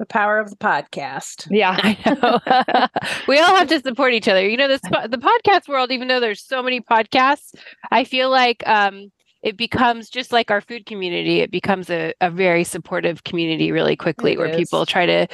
The 0.00 0.06
power 0.06 0.38
of 0.38 0.48
the 0.48 0.56
podcast. 0.56 1.46
Yeah. 1.50 1.76
I 1.82 1.98
know. 2.06 2.88
we 3.28 3.38
all 3.38 3.54
have 3.54 3.68
to 3.68 3.80
support 3.80 4.14
each 4.14 4.28
other. 4.28 4.48
You 4.48 4.56
know, 4.56 4.66
this 4.66 4.80
the 4.80 5.18
podcast 5.18 5.68
world, 5.68 5.92
even 5.92 6.08
though 6.08 6.20
there's 6.20 6.42
so 6.42 6.62
many 6.62 6.80
podcasts, 6.80 7.54
I 7.90 8.04
feel 8.04 8.30
like 8.30 8.66
um 8.66 9.12
it 9.42 9.56
becomes 9.58 10.08
just 10.08 10.32
like 10.32 10.50
our 10.50 10.62
food 10.62 10.86
community, 10.86 11.40
it 11.40 11.50
becomes 11.50 11.90
a, 11.90 12.14
a 12.22 12.30
very 12.30 12.64
supportive 12.64 13.24
community 13.24 13.72
really 13.72 13.94
quickly 13.94 14.32
It 14.32 14.38
where 14.38 14.48
is. 14.48 14.56
people 14.56 14.86
try 14.86 15.04
to 15.06 15.26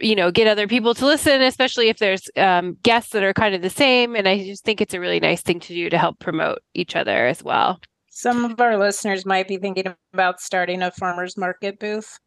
you 0.00 0.14
know 0.14 0.30
get 0.30 0.46
other 0.46 0.66
people 0.66 0.94
to 0.94 1.06
listen 1.06 1.40
especially 1.42 1.88
if 1.88 1.98
there's 1.98 2.28
um, 2.36 2.76
guests 2.82 3.12
that 3.12 3.22
are 3.22 3.32
kind 3.32 3.54
of 3.54 3.62
the 3.62 3.70
same 3.70 4.14
and 4.14 4.28
i 4.28 4.36
just 4.44 4.62
think 4.62 4.80
it's 4.82 4.92
a 4.92 5.00
really 5.00 5.20
nice 5.20 5.40
thing 5.40 5.58
to 5.58 5.72
do 5.72 5.88
to 5.88 5.96
help 5.96 6.18
promote 6.18 6.58
each 6.74 6.94
other 6.96 7.26
as 7.26 7.42
well 7.42 7.80
Some 8.10 8.44
of 8.44 8.60
our 8.60 8.76
listeners 8.76 9.24
might 9.24 9.48
be 9.48 9.56
thinking 9.56 9.94
about 10.12 10.40
starting 10.40 10.82
a 10.82 10.90
farmer's 10.90 11.36
market 11.38 11.78
booth. 11.78 12.18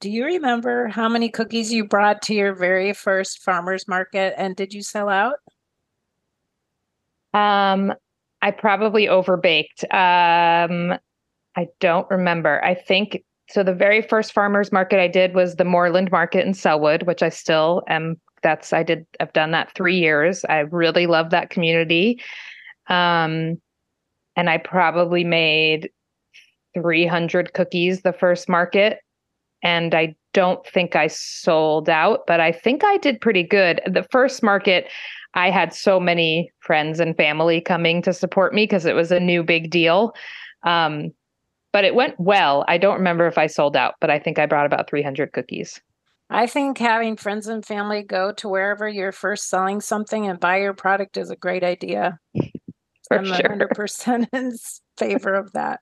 Do 0.00 0.10
you 0.10 0.24
remember 0.24 0.86
how 0.86 1.08
many 1.08 1.28
cookies 1.28 1.72
you 1.72 1.84
brought 1.84 2.22
to 2.22 2.34
your 2.34 2.54
very 2.54 2.92
first 2.92 3.42
farmer's 3.42 3.88
market 3.88 4.34
and 4.36 4.54
did 4.54 4.72
you 4.72 4.82
sell 4.82 5.08
out? 5.08 5.38
Um, 7.34 7.92
I 8.40 8.52
probably 8.52 9.06
overbaked. 9.06 9.82
Um, 9.92 10.98
I 11.56 11.66
don't 11.80 12.08
remember. 12.10 12.64
I 12.64 12.74
think 12.74 13.24
so. 13.50 13.64
The 13.64 13.74
very 13.74 14.00
first 14.00 14.32
farmers 14.32 14.70
market 14.70 15.00
I 15.00 15.08
did 15.08 15.34
was 15.34 15.56
the 15.56 15.64
Moreland 15.64 16.12
Market 16.12 16.46
in 16.46 16.52
Sellwood, 16.52 17.02
which 17.04 17.22
I 17.22 17.28
still 17.28 17.82
am. 17.88 18.20
That's 18.42 18.72
I 18.72 18.84
did. 18.84 19.04
I've 19.18 19.32
done 19.32 19.50
that 19.50 19.74
three 19.74 19.98
years. 19.98 20.44
I 20.44 20.58
really 20.60 21.08
love 21.08 21.30
that 21.30 21.50
community. 21.50 22.20
Um, 22.86 23.60
and 24.36 24.48
I 24.48 24.58
probably 24.58 25.24
made 25.24 25.90
300 26.74 27.52
cookies 27.52 28.02
the 28.02 28.12
first 28.12 28.48
market. 28.48 29.00
And 29.62 29.94
I 29.94 30.14
don't 30.32 30.64
think 30.66 30.94
I 30.94 31.08
sold 31.08 31.88
out, 31.88 32.20
but 32.26 32.40
I 32.40 32.52
think 32.52 32.84
I 32.84 32.98
did 32.98 33.20
pretty 33.20 33.42
good. 33.42 33.80
The 33.86 34.06
first 34.10 34.42
market, 34.42 34.88
I 35.34 35.50
had 35.50 35.74
so 35.74 35.98
many 35.98 36.52
friends 36.60 37.00
and 37.00 37.16
family 37.16 37.60
coming 37.60 38.02
to 38.02 38.12
support 38.12 38.54
me 38.54 38.64
because 38.64 38.86
it 38.86 38.94
was 38.94 39.10
a 39.10 39.20
new 39.20 39.42
big 39.42 39.70
deal. 39.70 40.14
Um, 40.62 41.12
but 41.72 41.84
it 41.84 41.94
went 41.94 42.18
well. 42.18 42.64
I 42.68 42.78
don't 42.78 42.98
remember 42.98 43.26
if 43.26 43.38
I 43.38 43.46
sold 43.46 43.76
out, 43.76 43.94
but 44.00 44.10
I 44.10 44.18
think 44.18 44.38
I 44.38 44.46
brought 44.46 44.66
about 44.66 44.88
300 44.88 45.32
cookies. 45.32 45.80
I 46.30 46.46
think 46.46 46.78
having 46.78 47.16
friends 47.16 47.46
and 47.46 47.64
family 47.64 48.02
go 48.02 48.32
to 48.32 48.48
wherever 48.48 48.88
you're 48.88 49.12
first 49.12 49.48
selling 49.48 49.80
something 49.80 50.26
and 50.26 50.38
buy 50.38 50.58
your 50.58 50.74
product 50.74 51.16
is 51.16 51.30
a 51.30 51.36
great 51.36 51.64
idea. 51.64 52.18
For 53.08 53.18
I'm 53.18 53.24
sure. 53.24 53.36
100% 53.74 54.28
in 54.32 54.52
favor 54.98 55.34
of 55.34 55.52
that. 55.52 55.80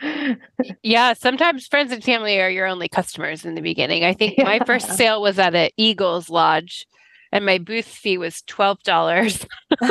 yeah 0.82 1.12
sometimes 1.12 1.66
friends 1.66 1.92
and 1.92 2.04
family 2.04 2.40
are 2.40 2.50
your 2.50 2.66
only 2.66 2.88
customers 2.88 3.44
in 3.44 3.54
the 3.54 3.60
beginning. 3.60 4.04
I 4.04 4.12
think 4.12 4.38
my 4.38 4.60
first 4.66 4.96
sale 4.96 5.20
was 5.20 5.38
at 5.38 5.54
a 5.54 5.70
eagles 5.76 6.30
lodge 6.30 6.86
and 7.32 7.44
my 7.44 7.58
booth 7.58 7.86
fee 7.86 8.18
was 8.18 8.42
$12 8.48 9.46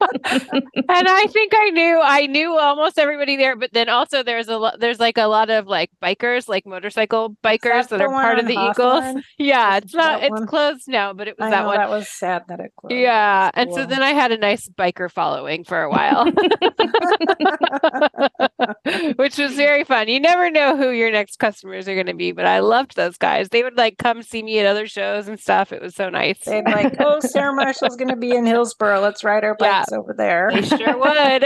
and 0.12 0.64
I 0.88 1.26
think 1.30 1.52
I 1.54 1.70
knew 1.70 2.00
I 2.02 2.26
knew 2.26 2.58
almost 2.58 2.98
everybody 2.98 3.36
there, 3.36 3.56
but 3.56 3.72
then 3.72 3.88
also 3.88 4.22
there's 4.22 4.48
a 4.48 4.56
lot 4.56 4.80
there's 4.80 4.98
like 4.98 5.18
a 5.18 5.26
lot 5.26 5.50
of 5.50 5.66
like 5.66 5.90
bikers, 6.02 6.48
like 6.48 6.66
motorcycle 6.66 7.36
bikers 7.44 7.88
that 7.88 7.98
that, 7.98 8.00
are 8.00 8.08
part 8.08 8.38
of 8.38 8.46
the 8.46 8.54
Hawthorne? 8.54 9.08
Eagles. 9.08 9.24
Yeah, 9.38 9.76
it's 9.76 9.94
not 9.94 10.22
it's 10.22 10.30
one? 10.30 10.46
closed 10.46 10.88
now, 10.88 11.12
but 11.12 11.28
it 11.28 11.38
was 11.38 11.46
I 11.46 11.50
that 11.50 11.66
one. 11.66 11.76
that 11.76 11.90
was 11.90 12.08
sad 12.08 12.44
that 12.48 12.60
it 12.60 12.72
closed. 12.76 12.94
yeah, 12.94 13.50
That's 13.54 13.66
and 13.66 13.74
so 13.74 13.86
then 13.86 14.02
I 14.02 14.10
had 14.10 14.32
a 14.32 14.38
nice 14.38 14.68
biker 14.68 15.10
following 15.10 15.64
for 15.64 15.82
a 15.82 15.90
while, 15.90 16.26
which 19.16 19.38
was 19.38 19.54
very 19.54 19.84
fun. 19.84 20.08
You 20.08 20.20
never 20.20 20.50
know 20.50 20.76
who 20.76 20.90
your 20.90 21.10
next 21.10 21.38
customers 21.38 21.88
are 21.88 21.94
going 21.94 22.06
to 22.06 22.14
be, 22.14 22.32
but 22.32 22.46
I 22.46 22.60
loved 22.60 22.96
those 22.96 23.16
guys. 23.16 23.50
They 23.50 23.62
would 23.62 23.76
like 23.76 23.98
come 23.98 24.22
see 24.22 24.42
me 24.42 24.58
at 24.58 24.66
other 24.66 24.86
shows 24.86 25.28
and 25.28 25.38
stuff. 25.38 25.72
It 25.72 25.82
was 25.82 25.94
so 25.94 26.08
nice. 26.08 26.39
They'd 26.46 26.64
like, 26.64 26.96
oh, 27.00 27.20
Sarah 27.20 27.52
Marshall's 27.54 27.96
going 27.96 28.08
to 28.08 28.16
be 28.16 28.34
in 28.34 28.46
Hillsboro. 28.46 29.00
Let's 29.00 29.22
ride 29.22 29.44
our 29.44 29.56
Yeah. 29.60 29.80
bikes 29.80 29.92
over 29.92 30.14
there. 30.16 30.50
They 30.54 30.62
sure 30.62 30.96
would. 30.98 31.16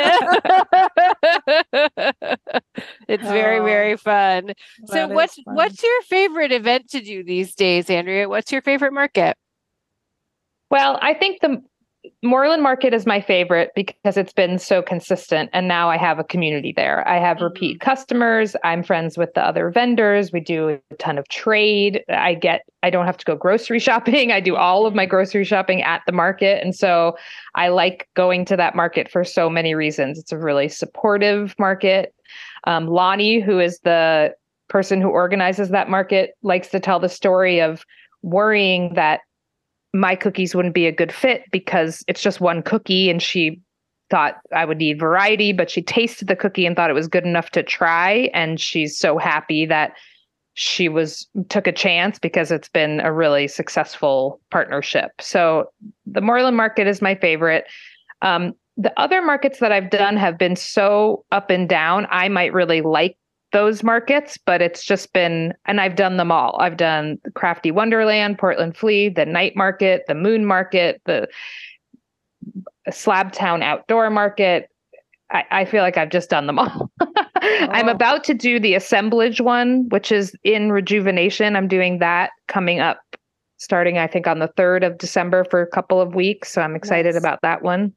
it's 3.09 3.23
very, 3.25 3.59
Oh, 3.59 3.65
very 3.65 3.97
fun. 3.97 4.53
So 4.87 5.09
what's 5.09 5.35
fun. 5.43 5.55
what's 5.55 5.83
your 5.83 6.03
favorite 6.03 6.53
event 6.53 6.91
to 6.91 7.01
do 7.01 7.25
these 7.25 7.55
days, 7.55 7.91
Andrea? 7.91 8.29
What's 8.29 8.53
your 8.53 8.63
favorite 8.63 8.93
market? 8.93 9.37
Well, 10.71 10.99
I 11.01 11.15
think 11.15 11.41
the 11.41 11.63
Moreland 12.23 12.63
Market 12.63 12.93
is 12.93 13.07
my 13.07 13.21
favorite 13.21 13.71
because 13.75 14.17
it's 14.17 14.33
been 14.33 14.59
so 14.59 14.83
consistent 14.83 15.51
and 15.53 15.69
now 15.69 15.89
I 15.89 15.97
have 15.97 16.19
a 16.19 16.25
community 16.25 16.73
there. 16.75 17.07
I 17.09 17.19
have 17.19 17.39
Mhm. 17.39 17.43
repeat 17.43 17.81
customers. 17.81 18.57
I'm 18.63 18.83
friends 18.83 19.17
with 19.17 19.33
the 19.35 19.47
other 19.47 19.71
vendors. 19.71 20.33
We 20.33 20.41
do 20.41 20.81
a 20.91 20.95
ton 20.97 21.19
of 21.19 21.29
trade. 21.29 22.05
I 22.09 22.35
get 22.35 22.63
I 22.83 22.91
don't 22.91 23.07
have 23.07 23.17
to 23.19 23.25
go 23.25 23.37
grocery 23.37 23.79
shopping. 23.89 24.33
I 24.33 24.41
do 24.41 24.57
all 24.57 24.87
of 24.87 24.95
my 24.95 25.07
grocery 25.07 25.45
shopping 25.45 25.83
at 25.83 26.03
the 26.07 26.13
market 26.13 26.63
and 26.63 26.75
so 26.75 27.17
I 27.55 27.69
like 27.69 28.09
going 28.15 28.45
to 28.47 28.57
that 28.57 28.75
market 28.75 29.11
for 29.11 29.25
so 29.25 29.49
many 29.49 29.75
reasons. 29.75 30.19
It's 30.19 30.33
a 30.33 30.39
really 30.39 30.69
supportive 30.69 31.55
market. 31.59 32.15
Um, 32.67 32.87
Lonnie, 32.87 33.41
who 33.41 33.59
is 33.61 33.79
the 33.81 34.35
person 34.69 35.01
who 35.01 35.09
organizes 35.09 35.69
that 35.71 35.89
market, 35.89 36.33
likes 36.43 36.69
to 36.69 36.81
tell 36.81 36.99
the 36.99 37.09
story 37.09 37.61
of 37.61 37.85
worrying 38.23 38.95
that 38.95 39.21
my 39.95 40.17
cookies 40.17 40.55
wouldn't 40.55 40.75
be 40.75 40.87
a 40.87 40.93
good 40.93 41.13
fit 41.13 41.45
because 41.53 42.05
it's 42.09 42.21
just 42.21 42.41
one 42.41 42.63
cookie 42.63 43.09
and 43.09 43.23
she 43.23 43.61
thought 44.11 44.35
I 44.55 44.65
would 44.65 44.79
need 44.79 44.99
variety, 44.99 45.53
but 45.53 45.71
she 45.71 45.81
tasted 45.81 46.27
the 46.29 46.37
cookie 46.37 46.67
and 46.67 46.75
thought 46.75 46.91
it 46.91 46.95
was 46.95 47.09
good 47.09 47.25
enough 47.25 47.51
to 47.51 47.63
try. 47.63 48.29
And 48.35 48.61
she's 48.61 48.99
so 48.99 49.19
happy 49.19 49.65
that 49.67 49.93
she 50.55 50.89
was 50.89 51.27
took 51.49 51.67
a 51.67 51.73
chance 51.73 52.19
because 52.19 52.51
it's 52.51 52.69
been 52.69 53.01
a 53.01 53.13
really 53.13 53.49
successful 53.49 54.41
partnership. 54.51 55.13
So 55.21 55.71
the 56.07 56.21
Moreland 56.21 56.57
market 56.57 56.87
is 56.87 57.01
my 57.01 57.15
favorite. 57.15 57.65
Um, 58.21 58.53
the 58.77 58.93
other 58.99 59.23
markets 59.23 59.61
that 59.61 59.73
I've 59.73 59.91
done 59.91 60.17
have 60.17 60.39
been 60.39 60.57
so 60.57 61.25
up 61.31 61.51
and 61.51 61.69
down. 61.69 62.09
I 62.11 62.29
might 62.29 62.53
really 62.53 62.81
like 62.81 63.17
those 63.55 63.83
markets, 63.85 64.37
but 64.45 64.61
it's 64.61 64.85
just 64.85 65.13
been, 65.13 65.55
and 65.65 65.81
I've 65.81 65.95
done 65.97 66.17
them 66.19 66.31
all. 66.33 66.59
I've 66.61 66.77
done 66.77 67.19
Crafty 67.35 67.71
Wonderland, 67.71 68.37
Portland 68.37 68.77
Flea, 68.77 69.09
the 69.09 69.25
night 69.25 69.55
market, 69.57 70.03
the 70.09 70.15
moon 70.15 70.45
market, 70.45 71.01
the 71.07 71.29
Slabtown 72.91 73.63
outdoor 73.63 74.11
market. 74.11 74.69
I, 75.31 75.45
I 75.51 75.65
feel 75.65 75.83
like 75.83 75.97
I've 75.97 76.11
just 76.11 76.29
done 76.31 76.47
them 76.47 76.59
all. 76.59 76.91
I'm 77.41 77.89
Oh. 77.89 77.93
about 77.93 78.25
to 78.25 78.35
do 78.35 78.59
the 78.59 78.75
assemblage 78.75 79.41
one, 79.41 79.89
which 79.91 80.11
is 80.13 80.35
in 80.45 80.73
rejuvenation. 80.73 81.57
I'm 81.57 81.69
doing 81.69 81.99
that 82.01 82.31
coming 82.49 82.81
up 82.81 83.01
starting, 83.59 83.99
I 83.99 84.07
think, 84.07 84.27
on 84.27 84.41
the 84.41 84.49
3rd 84.59 84.85
of 84.87 84.99
December 84.99 85.45
for 85.45 85.63
a 85.63 85.67
couple 85.67 86.01
of 86.01 86.15
weeks. 86.15 86.51
So 86.53 86.61
I'm 86.61 86.75
excited 86.75 87.15
Nice. 87.15 87.23
about 87.23 87.39
that 87.43 87.63
one. 87.63 87.93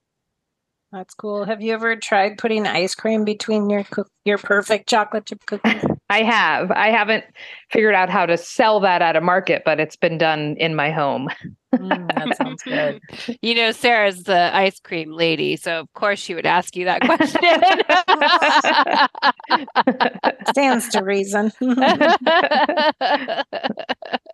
That's 0.98 1.14
cool. 1.14 1.46
Have 1.46 1.62
you 1.62 1.76
ever 1.76 1.96
tried 1.96 2.40
putting 2.40 2.66
ice 2.66 2.96
cream 2.96 3.24
between 3.24 3.70
your 3.70 3.84
cook 3.84 4.10
your 4.26 4.40
perfect 4.40 4.90
chocolate 4.90 5.28
chip 5.28 5.46
cookies? 5.46 5.84
I 6.10 6.24
have. 6.24 6.72
I 6.72 6.90
haven't 6.90 7.24
figured 7.70 7.94
out 7.94 8.10
how 8.10 8.26
to 8.26 8.36
sell 8.36 8.80
that 8.80 9.04
at 9.04 9.16
a 9.16 9.22
market, 9.22 9.62
but 9.64 9.80
it's 9.80 9.96
been 9.96 10.18
done 10.18 10.56
in 10.58 10.74
my 10.74 10.90
home. 10.90 11.30
Mm, 11.76 12.08
that 12.16 12.38
sounds 12.38 12.64
good. 12.64 13.00
You 13.44 13.54
know, 13.54 13.72
Sarah's 13.72 14.24
the 14.24 14.56
ice 14.56 14.80
cream 14.80 15.12
lady, 15.12 15.56
so 15.56 15.82
of 15.82 15.94
course 15.94 16.18
she 16.18 16.34
would 16.34 16.48
ask 16.48 16.76
you 16.76 16.86
that 16.86 17.02
question. 17.02 17.44
Stands 20.50 20.90
to 20.90 21.04
reason. 21.04 21.52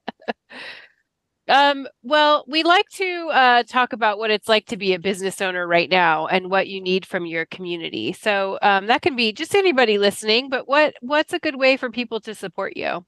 um, 1.50 1.88
well, 2.04 2.46
we 2.48 2.64
like 2.64 2.88
to 2.90 3.30
uh, 3.34 3.64
talk 3.64 3.94
about 3.94 4.18
what 4.18 4.32
it's 4.32 4.48
like 4.48 4.66
to 4.68 4.78
be 4.78 4.94
a 4.94 5.00
business 5.00 5.42
owner 5.42 5.68
right 5.68 5.90
now 5.90 6.28
and 6.28 6.50
what 6.50 6.68
you 6.68 6.82
need 6.82 7.06
from 7.06 7.26
your 7.26 7.46
community. 7.46 8.14
So 8.14 8.58
um, 8.62 8.88
that 8.88 9.02
can 9.02 9.16
be 9.16 9.34
just 9.34 9.56
anybody 9.56 9.98
listening, 9.98 10.50
but 10.50 10.68
what 10.68 10.96
what's 11.02 11.34
a 11.34 11.40
good 11.40 11.56
way 11.56 11.78
for 11.78 11.90
people 11.92 12.20
to 12.22 12.34
support 12.36 12.78
you? 12.78 13.06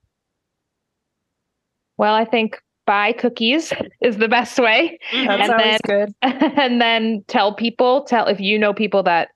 well, 1.97 2.13
I 2.13 2.25
think 2.25 2.59
buy 2.85 3.13
cookies 3.13 3.73
is 4.01 4.17
the 4.17 4.27
best 4.27 4.59
way. 4.59 4.99
That's 5.11 5.49
And 5.49 5.51
always 5.51 5.79
good. 5.85 6.13
and 6.21 6.81
then 6.81 7.23
tell 7.27 7.53
people, 7.53 8.03
tell 8.03 8.27
if 8.27 8.39
you 8.39 8.59
know 8.59 8.73
people 8.73 9.03
that 9.03 9.29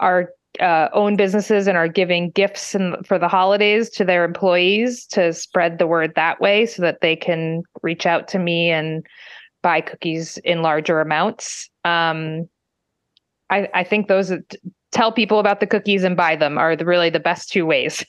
are 0.00 0.30
uh, 0.58 0.88
own 0.92 1.16
businesses 1.16 1.68
and 1.68 1.76
are 1.78 1.86
giving 1.88 2.30
gifts 2.30 2.74
and 2.74 3.06
for 3.06 3.18
the 3.18 3.28
holidays 3.28 3.88
to 3.90 4.04
their 4.04 4.24
employees 4.24 5.06
to 5.06 5.32
spread 5.32 5.78
the 5.78 5.86
word 5.86 6.12
that 6.16 6.40
way 6.40 6.66
so 6.66 6.82
that 6.82 7.00
they 7.00 7.14
can 7.14 7.62
reach 7.82 8.04
out 8.06 8.26
to 8.28 8.38
me 8.38 8.70
and 8.70 9.06
buy 9.62 9.80
cookies 9.80 10.38
in 10.38 10.62
larger 10.62 11.00
amounts. 11.00 11.70
Um, 11.84 12.48
I, 13.50 13.68
I 13.74 13.84
think 13.84 14.08
those 14.08 14.30
are- 14.32 14.42
tell 14.92 15.12
people 15.12 15.38
about 15.38 15.60
the 15.60 15.66
cookies 15.66 16.02
and 16.02 16.16
buy 16.16 16.34
them 16.34 16.58
are 16.58 16.74
the, 16.74 16.84
really 16.84 17.10
the 17.10 17.20
best 17.20 17.50
two 17.50 17.64
ways. 17.64 18.04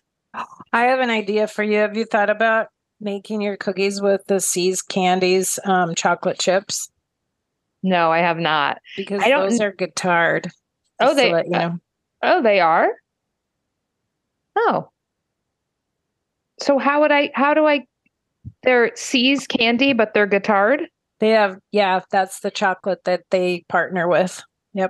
I 0.74 0.84
have 0.86 1.00
an 1.00 1.10
idea 1.10 1.48
for 1.48 1.62
you. 1.64 1.78
Have 1.78 1.96
you 1.96 2.06
thought 2.06 2.30
about 2.30 2.68
making 3.00 3.42
your 3.42 3.58
cookies 3.58 4.02
with 4.02 4.22
the 4.28 4.40
See's 4.40 4.82
Candies 4.82 5.60
um, 5.66 5.94
chocolate 5.94 6.40
chips? 6.40 6.90
No, 7.84 8.12
I 8.12 8.20
have 8.20 8.38
not. 8.38 8.80
Because 8.96 9.22
I 9.22 9.30
don't 9.30 9.50
those 9.50 9.60
are 9.62 9.74
Guittard. 9.74 10.50
Oh, 11.00 11.14
they- 11.14 11.30
you 11.30 11.50
know. 11.50 11.78
Oh, 12.24 12.42
they 12.42 12.60
are. 12.60 12.90
Oh. 14.56 14.90
So 16.60 16.78
how 16.78 17.02
would 17.02 17.12
I? 17.12 17.32
How 17.34 17.54
do 17.54 17.66
I? 17.66 17.86
They're 18.64 18.92
See's 18.96 19.48
candy, 19.48 19.94
but 19.94 20.14
they're 20.14 20.28
Guittard. 20.28 20.86
They 21.20 21.30
have 21.30 21.58
yeah, 21.72 22.02
that's 22.12 22.40
the 22.40 22.52
chocolate 22.52 23.04
that 23.06 23.24
they 23.32 23.64
partner 23.70 24.08
with. 24.08 24.42
Hmm. 24.76 24.86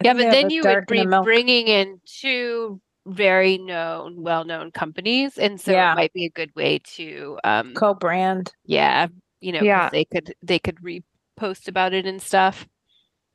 I 0.00 0.04
Yeah, 0.04 0.12
but 0.14 0.30
then 0.30 0.50
you 0.50 0.62
dark 0.62 0.88
would 0.88 0.98
and 0.98 1.06
be 1.06 1.10
milk. 1.10 1.24
bringing 1.24 1.68
in 1.68 2.00
two 2.06 2.80
very 3.06 3.58
known, 3.58 4.22
well-known 4.22 4.70
companies, 4.72 5.36
and 5.38 5.60
so 5.60 5.72
Yeah. 5.72 5.92
it 5.92 5.96
might 5.96 6.12
be 6.12 6.26
a 6.26 6.30
good 6.30 6.54
way 6.54 6.80
to, 6.96 7.38
um, 7.44 7.74
co-brand. 7.74 8.52
yeah, 8.64 9.08
you 9.40 9.52
know, 9.52 9.62
Yeah. 9.62 9.88
they 9.90 10.04
could 10.04 10.34
they 10.42 10.58
could 10.58 10.76
repost 10.78 11.68
about 11.68 11.92
it 11.92 12.06
and 12.06 12.20
stuff. 12.22 12.66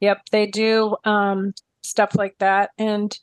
Yep, 0.02 0.22
they 0.32 0.48
do 0.48 0.96
um 1.04 1.54
stuff 1.86 2.16
like 2.16 2.38
that. 2.40 2.72
And 2.78 3.18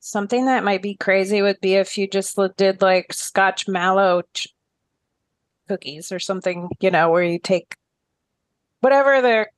something 0.00 0.46
that 0.46 0.64
might 0.64 0.82
be 0.82 0.94
crazy 0.94 1.42
would 1.42 1.60
be 1.60 1.74
if 1.74 1.98
you 1.98 2.06
just 2.08 2.38
did 2.56 2.80
like 2.82 3.08
Scotchmallow 3.12 4.22
ch- 4.34 4.48
cookies 5.68 6.12
or 6.12 6.18
something, 6.18 6.68
you 6.80 6.90
know, 6.90 7.10
where 7.10 7.24
you 7.24 7.38
take 7.38 7.74
whatever 8.80 9.20
their 9.20 9.50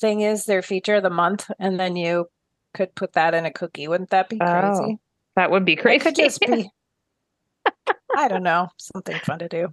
thing 0.00 0.20
is, 0.20 0.44
their 0.44 0.62
feature 0.62 0.96
of 0.96 1.02
the 1.02 1.10
month, 1.10 1.50
and 1.58 1.80
then 1.80 1.96
you 1.96 2.26
could 2.74 2.94
put 2.94 3.14
that 3.14 3.34
in 3.34 3.44
a 3.46 3.52
cookie. 3.52 3.88
Wouldn't 3.88 4.10
that 4.10 4.28
be 4.28 4.38
Oh, 4.40 4.44
crazy? 4.44 4.98
That 5.36 5.50
would 5.50 5.64
be 5.64 5.72
It 5.72 5.76
crazy. 5.76 5.98
could 6.04 6.14
just 6.16 6.40
be 6.40 6.70
I 8.16 8.28
don't 8.28 8.42
know, 8.42 8.68
something 8.78 9.18
fun 9.20 9.38
to 9.40 9.48
do. 9.48 9.68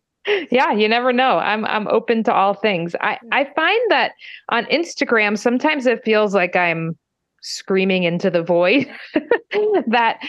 yeah, 0.51 0.71
you 0.71 0.87
never 0.89 1.13
know. 1.13 1.37
I'm 1.37 1.65
I'm 1.65 1.87
open 1.87 2.23
to 2.23 2.33
all 2.33 2.53
things. 2.53 2.95
I 3.01 3.17
hmm. 3.21 3.29
I 3.31 3.45
find 3.55 3.81
that 3.89 4.13
on 4.49 4.65
Instagram 4.65 5.37
sometimes 5.37 5.85
it 5.85 6.03
feels 6.03 6.33
like 6.33 6.55
I'm 6.55 6.97
screaming 7.45 8.03
into 8.03 8.29
the 8.29 8.41
void. 8.41 8.87
that 9.87 10.19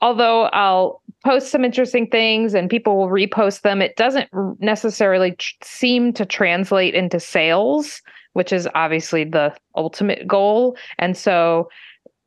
although 0.00 0.44
I'll 0.44 1.02
post 1.24 1.50
some 1.50 1.64
interesting 1.64 2.06
things 2.08 2.54
and 2.54 2.70
people 2.70 2.96
will 2.96 3.08
repost 3.08 3.62
them, 3.62 3.82
it 3.82 3.96
doesn't 3.96 4.28
necessarily 4.60 5.32
tr- 5.32 5.54
seem 5.62 6.12
to 6.14 6.24
translate 6.24 6.94
into 6.94 7.20
sales, 7.20 8.00
which 8.32 8.52
is 8.52 8.68
obviously 8.74 9.24
the 9.24 9.54
ultimate 9.76 10.26
goal. 10.26 10.76
And 10.98 11.16
so, 11.16 11.68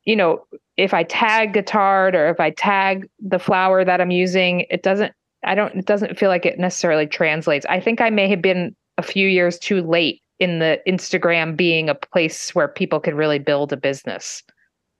you 0.06 0.16
know, 0.16 0.46
if 0.78 0.94
I 0.94 1.04
tag 1.04 1.54
Guittard 1.54 2.14
or 2.14 2.30
if 2.30 2.40
I 2.40 2.52
tag 2.52 3.10
the 3.20 3.40
flour 3.40 3.84
that 3.84 4.00
I'm 4.00 4.12
using, 4.12 4.66
it 4.70 4.84
doesn't 4.84 5.14
I 5.44 5.56
don't 5.56 5.76
it 5.76 5.86
doesn't 5.86 6.20
feel 6.20 6.30
like 6.30 6.46
it 6.46 6.60
necessarily 6.60 7.08
translates. 7.08 7.66
I 7.68 7.80
think 7.80 8.02
I 8.02 8.12
may 8.12 8.30
have 8.30 8.42
been 8.42 8.76
a 8.98 9.04
few 9.04 9.28
years 9.28 9.58
too 9.58 9.82
late 9.82 10.22
in 10.42 10.58
the 10.58 10.82
Instagram 10.88 11.56
being 11.56 11.88
a 11.88 11.94
place 11.94 12.56
where 12.56 12.68
people 12.68 13.00
can 13.00 13.16
really 13.16 13.38
build 13.38 13.72
a 13.72 13.78
business. 13.78 14.42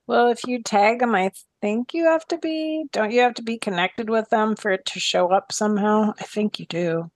Well, 0.06 0.28
if 0.28 0.42
you 0.46 0.62
tag 0.62 1.00
them, 1.00 1.16
I 1.16 1.32
think 1.62 1.96
you 1.96 2.06
have 2.06 2.26
to 2.28 2.38
be, 2.38 2.86
don't 2.94 3.12
you 3.12 3.22
have 3.22 3.34
to 3.36 3.42
be 3.42 3.58
connected 3.58 4.08
with 4.08 4.30
them 4.30 4.56
for 4.56 4.70
it 4.70 4.86
to 4.86 5.00
show 5.00 5.32
up 5.32 5.52
somehow? 5.52 6.14
I 6.20 6.24
think 6.26 6.60
you 6.60 6.68
do. 6.68 7.10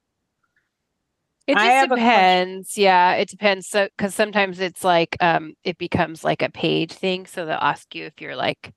It 1.46 1.54
just 1.54 1.64
have 1.64 1.92
a 1.92 1.96
question. 1.96 2.04
depends. 2.04 2.78
Yeah, 2.78 3.14
it 3.14 3.30
depends. 3.30 3.68
So, 3.68 3.88
because 3.96 4.16
sometimes 4.16 4.60
it's 4.60 4.84
like 4.84 5.16
um, 5.22 5.54
it 5.64 5.78
becomes 5.78 6.24
like 6.24 6.42
a 6.42 6.50
paid 6.50 6.92
thing, 6.92 7.28
so 7.28 7.46
they'll 7.46 7.56
ask 7.56 7.94
you 7.94 8.06
if 8.06 8.20
you're 8.20 8.36
like, 8.36 8.74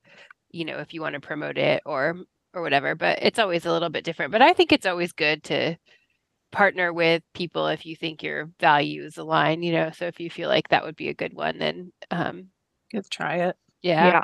you 0.51 0.67
know, 0.67 0.77
if 0.77 0.93
you 0.93 1.01
want 1.01 1.15
to 1.15 1.21
promote 1.21 1.57
it 1.57 1.83
or 1.87 2.17
or 2.53 2.61
whatever. 2.61 2.95
But 2.95 3.21
it's 3.23 3.39
always 3.39 3.65
a 3.65 3.73
little 3.73 3.89
bit 3.89 4.05
different. 4.05 4.33
But 4.33 4.43
I 4.43 4.53
think 4.53 4.73
it's 4.73 4.85
always 4.85 5.13
good 5.13 5.43
to 5.45 5.79
partner 6.51 6.93
with 6.93 7.23
people 7.35 7.67
if 7.69 7.85
you 7.87 7.97
think 7.97 8.23
your 8.23 8.51
values 8.61 9.17
align. 9.19 9.63
You 9.63 9.73
know, 9.73 9.91
so 9.91 10.07
if 10.07 10.21
you 10.21 10.31
feel 10.31 10.49
like 10.49 10.69
that 10.69 10.85
would 10.85 10.97
be 10.97 11.09
a 11.09 11.15
good 11.15 11.35
one, 11.35 11.59
then 11.59 11.93
um, 12.11 12.49
Good, 12.93 13.09
try 13.11 13.37
it. 13.49 13.57
yeah. 13.83 14.23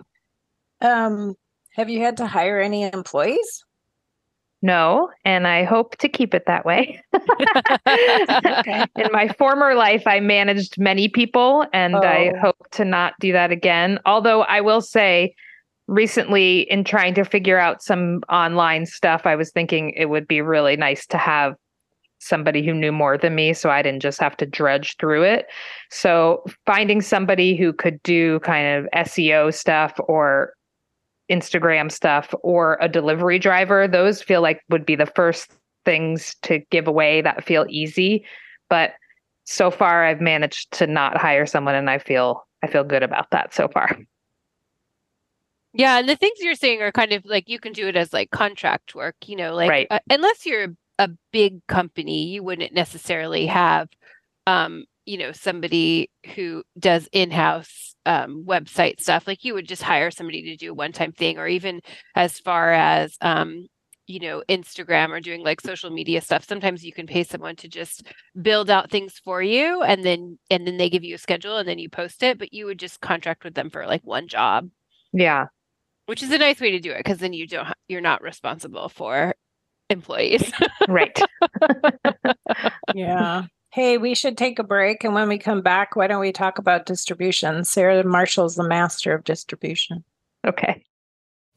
Um, 0.81 1.35
have 1.73 1.91
you 1.91 2.01
had 2.01 2.17
to 2.19 2.27
hire 2.27 2.61
any 2.61 2.83
employees? 2.85 3.65
No, 4.63 5.11
and 5.27 5.47
I 5.47 5.65
hope 5.65 5.97
to 5.99 6.09
keep 6.09 6.33
it 6.35 6.45
that 6.47 6.65
way. 6.65 7.03
Okay. 7.87 8.87
In 8.97 9.09
my 9.13 9.29
former 9.39 9.75
life, 9.75 10.07
I 10.07 10.21
managed 10.21 10.79
many 10.79 11.09
people, 11.09 11.67
and 11.75 11.97
I 11.97 12.33
Oh. 12.35 12.41
hope 12.41 12.71
to 12.73 12.85
not 12.85 13.13
do 13.21 13.33
that 13.33 13.51
again. 13.53 13.99
Although 14.07 14.43
I 14.43 14.63
will 14.63 14.81
say, 14.81 15.35
recently, 15.87 16.61
in 16.71 16.83
trying 16.85 17.13
to 17.15 17.25
figure 17.25 17.59
out 17.59 17.83
some 17.83 18.23
online 18.31 18.87
stuff, 18.87 19.27
I 19.27 19.37
was 19.37 19.51
thinking 19.51 19.91
it 19.91 20.07
would 20.07 20.27
be 20.27 20.41
really 20.41 20.77
nice 20.79 21.07
to 21.09 21.19
have 21.19 21.57
somebody 22.25 22.65
who 22.65 22.73
knew 22.75 22.93
more 22.93 23.19
than 23.19 23.35
me 23.35 23.53
so 23.53 23.71
I 23.71 23.83
didn't 23.83 24.03
just 24.03 24.21
have 24.21 24.37
to 24.39 24.47
drudge 24.47 24.97
through 24.99 25.23
it. 25.25 25.47
So 25.91 26.45
finding 26.67 27.01
somebody 27.01 27.57
who 27.57 27.73
could 27.73 28.03
do 28.03 28.41
kind 28.41 28.67
of 28.67 29.07
SEO 29.07 29.53
stuff 29.53 29.93
or 30.09 30.55
Instagram 31.31 31.91
stuff 31.91 32.35
or 32.43 32.79
a 32.81 32.89
delivery 32.89 33.39
driver, 33.39 33.89
those 33.89 34.23
feel 34.23 34.43
like 34.43 34.63
would 34.71 34.85
be 34.85 34.97
the 34.97 35.07
first 35.07 35.51
things 35.85 36.35
to 36.43 36.61
give 36.71 36.87
away 36.87 37.21
that 37.23 37.45
feel 37.45 37.67
easy. 37.69 38.25
But 38.69 38.93
so 39.45 39.71
far 39.71 40.05
I've 40.05 40.21
managed 40.21 40.73
to 40.73 40.87
not 40.87 41.17
hire 41.19 41.47
someone 41.47 41.75
and 41.75 41.91
I 41.91 41.99
feel 41.99 42.47
I 42.63 42.67
feel 42.67 42.85
good 42.85 43.03
about 43.03 43.31
that 43.31 43.53
so 43.55 43.69
far. 43.69 43.99
Yeah, 45.75 45.99
and 45.99 46.09
the 46.09 46.17
things 46.17 46.39
you're 46.39 46.55
saying 46.55 46.81
are 46.83 46.93
kind 46.93 47.13
of 47.13 47.25
like 47.25 47.49
you 47.49 47.59
can 47.59 47.73
do 47.73 47.89
it 47.89 47.97
as 47.97 48.13
like 48.13 48.31
contract 48.31 48.95
work, 48.95 49.17
you 49.27 49.35
know, 49.37 49.55
like 49.55 49.69
Right. 49.69 49.87
uh, 49.91 49.99
unless 50.09 50.47
you're 50.47 50.69
a 50.99 51.11
big 51.33 51.67
company, 51.67 52.29
you 52.29 52.43
wouldn't 52.43 52.73
necessarily 52.75 53.47
have 53.47 53.89
um, 54.47 54.85
you 55.07 55.19
know, 55.19 55.33
somebody 55.33 56.11
who 56.35 56.63
does 56.79 57.09
in-house 57.13 57.95
um 58.07 58.45
website 58.47 59.01
stuff. 59.01 59.27
Like 59.27 59.45
you 59.45 59.55
would 59.55 59.67
just 59.69 59.83
hire 59.83 60.11
somebody 60.11 60.43
to 60.43 60.57
do 60.57 60.73
a 60.73 60.75
one-time 60.75 61.13
thing 61.13 61.39
or 61.39 61.49
even 61.49 61.81
as 62.15 62.39
far 62.41 62.73
as 62.73 63.17
um 63.21 63.67
you 64.07 64.21
know, 64.21 64.43
Instagram 64.51 65.11
or 65.11 65.21
doing 65.21 65.43
like 65.43 65.63
social 65.63 65.89
media 65.91 66.21
stuff. 66.21 66.45
Sometimes 66.47 66.85
you 66.85 66.93
can 66.93 67.07
pay 67.07 67.25
someone 67.25 67.57
to 67.57 67.69
just 67.69 68.03
build 68.43 68.69
out 68.69 68.91
things 68.91 69.19
for 69.25 69.43
you 69.43 69.83
and 69.83 70.05
then 70.05 70.39
and 70.51 70.67
then 70.67 70.77
they 70.77 70.91
give 70.91 71.05
you 71.05 71.15
a 71.15 71.19
schedule 71.19 71.57
and 71.57 71.67
then 71.69 71.79
you 71.79 71.89
post 71.89 72.23
it, 72.23 72.39
but 72.39 72.53
you 72.53 72.67
would 72.67 72.79
just 72.79 73.01
contract 73.01 73.45
with 73.45 73.55
them 73.55 73.71
for 73.71 73.87
like 73.87 74.03
one 74.05 74.29
job 74.29 74.69
Yeah. 75.13 75.47
which 76.07 76.23
is 76.23 76.31
a 76.31 76.39
nice 76.39 76.61
way 76.61 76.71
to 76.73 76.81
do 76.81 76.91
it 76.93 76.99
because 76.99 77.19
then 77.19 77.33
you 77.33 77.47
don't 77.47 77.69
you're 77.89 78.01
not 78.01 78.23
responsible 78.23 78.89
for 78.89 79.35
employees 79.95 80.53
Right. 80.89 81.19
Yeah. 82.95 83.45
Hey, 83.73 83.99
we 83.99 84.15
should 84.15 84.39
take 84.39 84.59
a 84.59 84.63
break. 84.65 85.03
And 85.03 85.15
when 85.15 85.29
we 85.29 85.39
come 85.39 85.61
back, 85.63 85.97
why 85.97 86.07
don't 86.07 86.21
we 86.21 86.31
talk 86.33 86.59
about 86.59 86.87
distribution? 86.87 87.65
Sarah 87.65 88.05
Marshall's 88.05 88.55
the 88.55 88.69
master 88.69 89.13
of 89.15 89.25
distribution. 89.25 90.05
okay. 90.47 90.83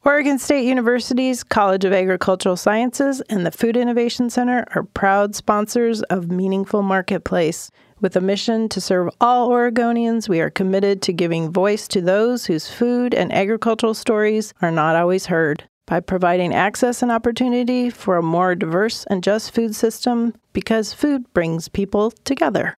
Oregon 0.06 0.39
State 0.39 0.65
University's 0.65 1.43
College 1.43 1.84
of 1.84 1.91
Agricultural 1.91 2.56
Sciences 2.56 3.19
and 3.30 3.45
the 3.45 3.52
Food 3.52 3.76
Innovation 3.76 4.30
Center 4.30 4.63
are 4.73 4.84
proud 4.84 5.36
sponsors 5.36 6.02
of 6.04 6.32
Meaningful 6.32 6.82
Marketplace. 6.82 7.69
With 8.00 8.15
a 8.15 8.21
mission 8.21 8.69
to 8.69 8.80
serve 8.80 9.10
all 9.19 9.50
Oregonians, 9.50 10.30
we 10.30 10.39
are 10.39 10.50
committed 10.52 11.02
to 11.02 11.12
giving 11.13 11.52
voice 11.52 11.88
to 11.89 12.00
those 12.00 12.45
whose 12.45 12.69
food 12.69 13.13
and 13.13 13.34
agricultural 13.34 13.93
stories 13.95 14.54
are 14.62 14.71
not 14.71 14.95
always 14.95 15.26
heard. 15.26 15.67
By 15.88 16.02
providing 16.02 16.54
access 16.54 17.02
and 17.02 17.12
opportunity 17.12 17.89
for 17.89 18.17
a 18.17 18.21
more 18.21 18.56
diverse 18.56 19.06
and 19.10 19.23
just 19.23 19.56
food 19.56 19.73
system, 19.73 20.34
because 20.52 20.93
food 20.93 21.32
brings 21.34 21.69
people 21.69 22.12
together. 22.12 22.76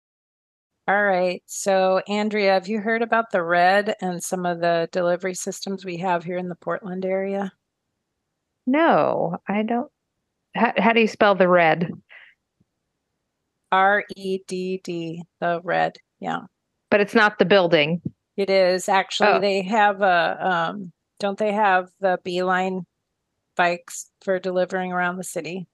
All 0.87 1.03
right. 1.03 1.41
So, 1.47 2.01
Andrea, 2.07 2.53
have 2.53 2.67
you 2.67 2.79
heard 2.79 3.01
about 3.01 3.31
the 3.31 3.43
Redd 3.43 3.95
and 4.01 4.23
some 4.23 4.45
of 4.45 4.59
the 4.59 4.87
delivery 4.91 5.33
systems 5.33 5.83
we 5.83 5.97
have 5.97 6.23
here 6.23 6.37
in 6.37 6.49
the 6.49 6.55
Portland 6.55 7.03
area? 7.03 7.51
No, 8.67 9.37
I 9.47 9.63
don't. 9.63 9.91
How, 10.55 10.73
how 10.77 10.93
do 10.93 11.01
you 11.01 11.07
spell 11.07 11.33
the 11.35 11.47
Redd? 11.47 11.89
R 13.71 14.03
E 14.15 14.39
D 14.47 14.81
D, 14.83 15.23
the 15.39 15.61
Redd. 15.63 15.97
Yeah, 16.19 16.41
But 16.91 17.01
it's 17.01 17.15
not 17.15 17.39
the 17.39 17.45
building. 17.45 18.01
it 18.37 18.49
is 18.49 18.87
actually. 18.89 19.29
Oh. 19.29 19.39
They 19.39 19.61
have 19.63 20.01
a. 20.01 20.37
Um, 20.69 20.91
don't 21.19 21.37
they 21.37 21.51
have 21.53 21.89
the 21.99 22.17
B-Line 22.23 22.85
bikes 23.59 24.09
for 24.23 24.39
delivering 24.39 24.91
around 24.93 25.17
the 25.17 25.23
city? 25.35 25.67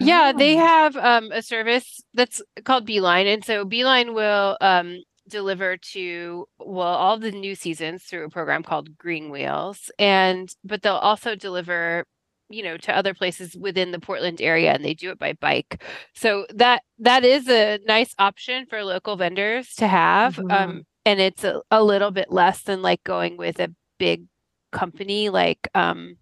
yeah 0.00 0.32
they 0.32 0.54
Oh. 0.56 0.66
have 0.74 0.96
um, 0.96 1.30
a 1.32 1.42
service 1.42 1.88
that's 2.14 2.40
called 2.64 2.86
B-Line 2.86 3.26
and 3.26 3.44
so 3.44 3.64
B-Line 3.64 4.14
will 4.14 4.56
um, 4.60 4.98
deliver 5.28 5.76
to 5.94 6.46
well 6.58 6.94
all 7.04 7.18
the 7.18 7.32
new 7.32 7.54
seasons 7.54 8.04
through 8.04 8.24
a 8.26 8.30
program 8.30 8.62
called 8.62 8.96
green 8.96 9.30
wheels 9.30 9.90
and 9.98 10.54
but 10.64 10.82
they'll 10.82 10.94
also 11.10 11.34
deliver 11.34 12.04
you 12.48 12.62
know 12.62 12.76
to 12.78 12.96
other 12.96 13.12
places 13.12 13.56
within 13.66 13.90
the 13.92 14.00
portland 14.00 14.40
area 14.40 14.72
and 14.72 14.84
they 14.84 14.94
do 14.94 15.10
it 15.10 15.18
by 15.18 15.32
bike 15.34 15.82
so 16.14 16.46
that 16.54 16.82
that 16.98 17.22
is 17.24 17.48
a 17.48 17.78
nice 17.86 18.14
option 18.18 18.64
for 18.70 18.82
local 18.84 19.16
vendors 19.16 19.74
to 19.74 19.86
have 19.86 20.36
Mhm. 20.36 20.50
um, 20.50 20.82
and 21.04 21.20
it's 21.20 21.44
a, 21.44 21.60
a 21.70 21.82
little 21.82 22.10
bit 22.10 22.30
less 22.30 22.62
than 22.62 22.80
like 22.82 23.02
going 23.04 23.36
with 23.36 23.58
a 23.60 23.68
big 23.98 24.24
company 24.72 25.28
like 25.28 25.62
um 25.74 26.16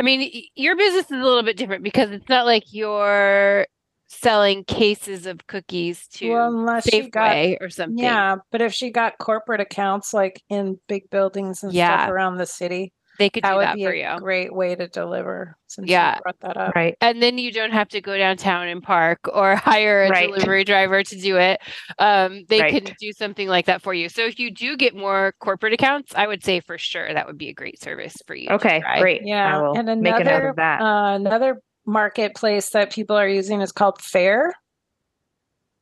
I 0.00 0.02
mean 0.02 0.44
your 0.54 0.76
business 0.76 1.04
is 1.04 1.10
a 1.20 1.24
little 1.24 1.42
bit 1.42 1.58
different 1.58 1.84
because 1.84 2.10
it's 2.10 2.28
not 2.30 2.46
like 2.46 2.64
you're 2.72 3.66
selling 4.08 4.64
cases 4.64 5.26
of 5.26 5.46
cookies 5.46 6.06
to 6.14 6.30
Well, 6.30 6.48
unless 6.48 6.88
she 6.88 7.10
got 7.10 7.36
Safeway 7.36 7.56
or 7.60 7.68
something. 7.68 7.98
Yeah, 7.98 8.36
but 8.50 8.62
if 8.62 8.72
she 8.72 8.90
got 8.90 9.18
corporate 9.18 9.60
accounts 9.60 10.14
like 10.14 10.42
in 10.48 10.80
big 10.88 11.10
buildings 11.10 11.62
and 11.62 11.72
Yeah. 11.74 11.98
stuff 11.98 12.10
around 12.10 12.38
the 12.38 12.46
city, 12.46 12.94
They 13.20 13.28
could 13.30 13.44
that 13.44 13.50
do 13.50 13.56
would 13.58 13.62
that 13.66 13.74
be 13.76 13.84
for 13.84 13.92
a 13.92 14.14
you. 14.14 14.18
great 14.18 14.52
way 14.52 14.74
to 14.74 14.88
deliver. 14.88 15.56
Since 15.66 15.88
Yeah. 15.90 16.16
you 16.16 16.22
brought 16.22 16.40
that 16.40 16.56
up. 16.56 16.74
Right. 16.74 16.96
And 17.02 17.22
then 17.22 17.36
you 17.36 17.52
don't 17.52 17.70
have 17.70 17.88
to 17.90 18.00
go 18.00 18.16
downtown 18.16 18.66
and 18.66 18.82
park 18.82 19.20
or 19.32 19.54
hire 19.56 20.04
a 20.04 20.08
Right. 20.08 20.26
delivery 20.28 20.64
driver 20.64 21.02
to 21.04 21.16
do 21.20 21.36
it. 21.36 21.60
Um, 21.98 22.44
they 22.48 22.60
Right. 22.62 22.82
can 22.82 22.94
do 22.98 23.12
something 23.12 23.46
like 23.46 23.66
that 23.66 23.82
for 23.82 23.92
you. 23.92 24.08
So 24.08 24.22
if 24.24 24.40
you 24.40 24.50
do 24.50 24.76
get 24.76 24.96
more 24.96 25.34
corporate 25.38 25.74
accounts, 25.74 26.14
I 26.14 26.26
would 26.26 26.42
say 26.42 26.60
for 26.60 26.78
sure 26.78 27.12
that 27.12 27.26
would 27.26 27.36
be 27.38 27.50
a 27.50 27.54
great 27.54 27.80
service 27.80 28.16
for 28.26 28.34
you. 28.34 28.48
Okay. 28.50 28.82
Great. 28.98 29.20
Yeah, 29.22 29.58
I 29.58 29.62
will 29.62 29.76
and 29.78 29.86
make 30.00 30.14
a 30.14 30.24
note 30.24 30.26
another 30.26 30.48
of 30.48 30.56
that. 30.56 30.80
uh, 30.80 31.14
another 31.16 31.60
marketplace 31.84 32.70
that 32.70 32.90
people 32.90 33.16
are 33.16 33.28
using 33.28 33.60
is 33.60 33.70
called 33.72 34.00
Faire, 34.00 34.54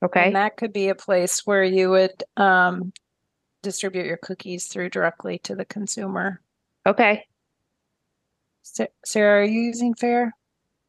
okay. 0.04 0.26
and 0.26 0.36
that 0.36 0.56
could 0.56 0.72
be 0.72 0.88
a 0.88 0.94
place 0.96 1.46
where 1.46 1.62
you 1.62 1.90
would 1.90 2.24
um, 2.36 2.92
distribute 3.62 4.06
your 4.06 4.16
cookies 4.16 4.66
through 4.66 4.90
directly 4.90 5.38
to 5.40 5.54
the 5.54 5.64
consumer. 5.64 6.40
Okay. 6.86 7.24
Sarah, 9.04 9.42
are 9.42 9.44
you 9.44 9.60
using 9.60 9.94
Faire? 9.94 10.32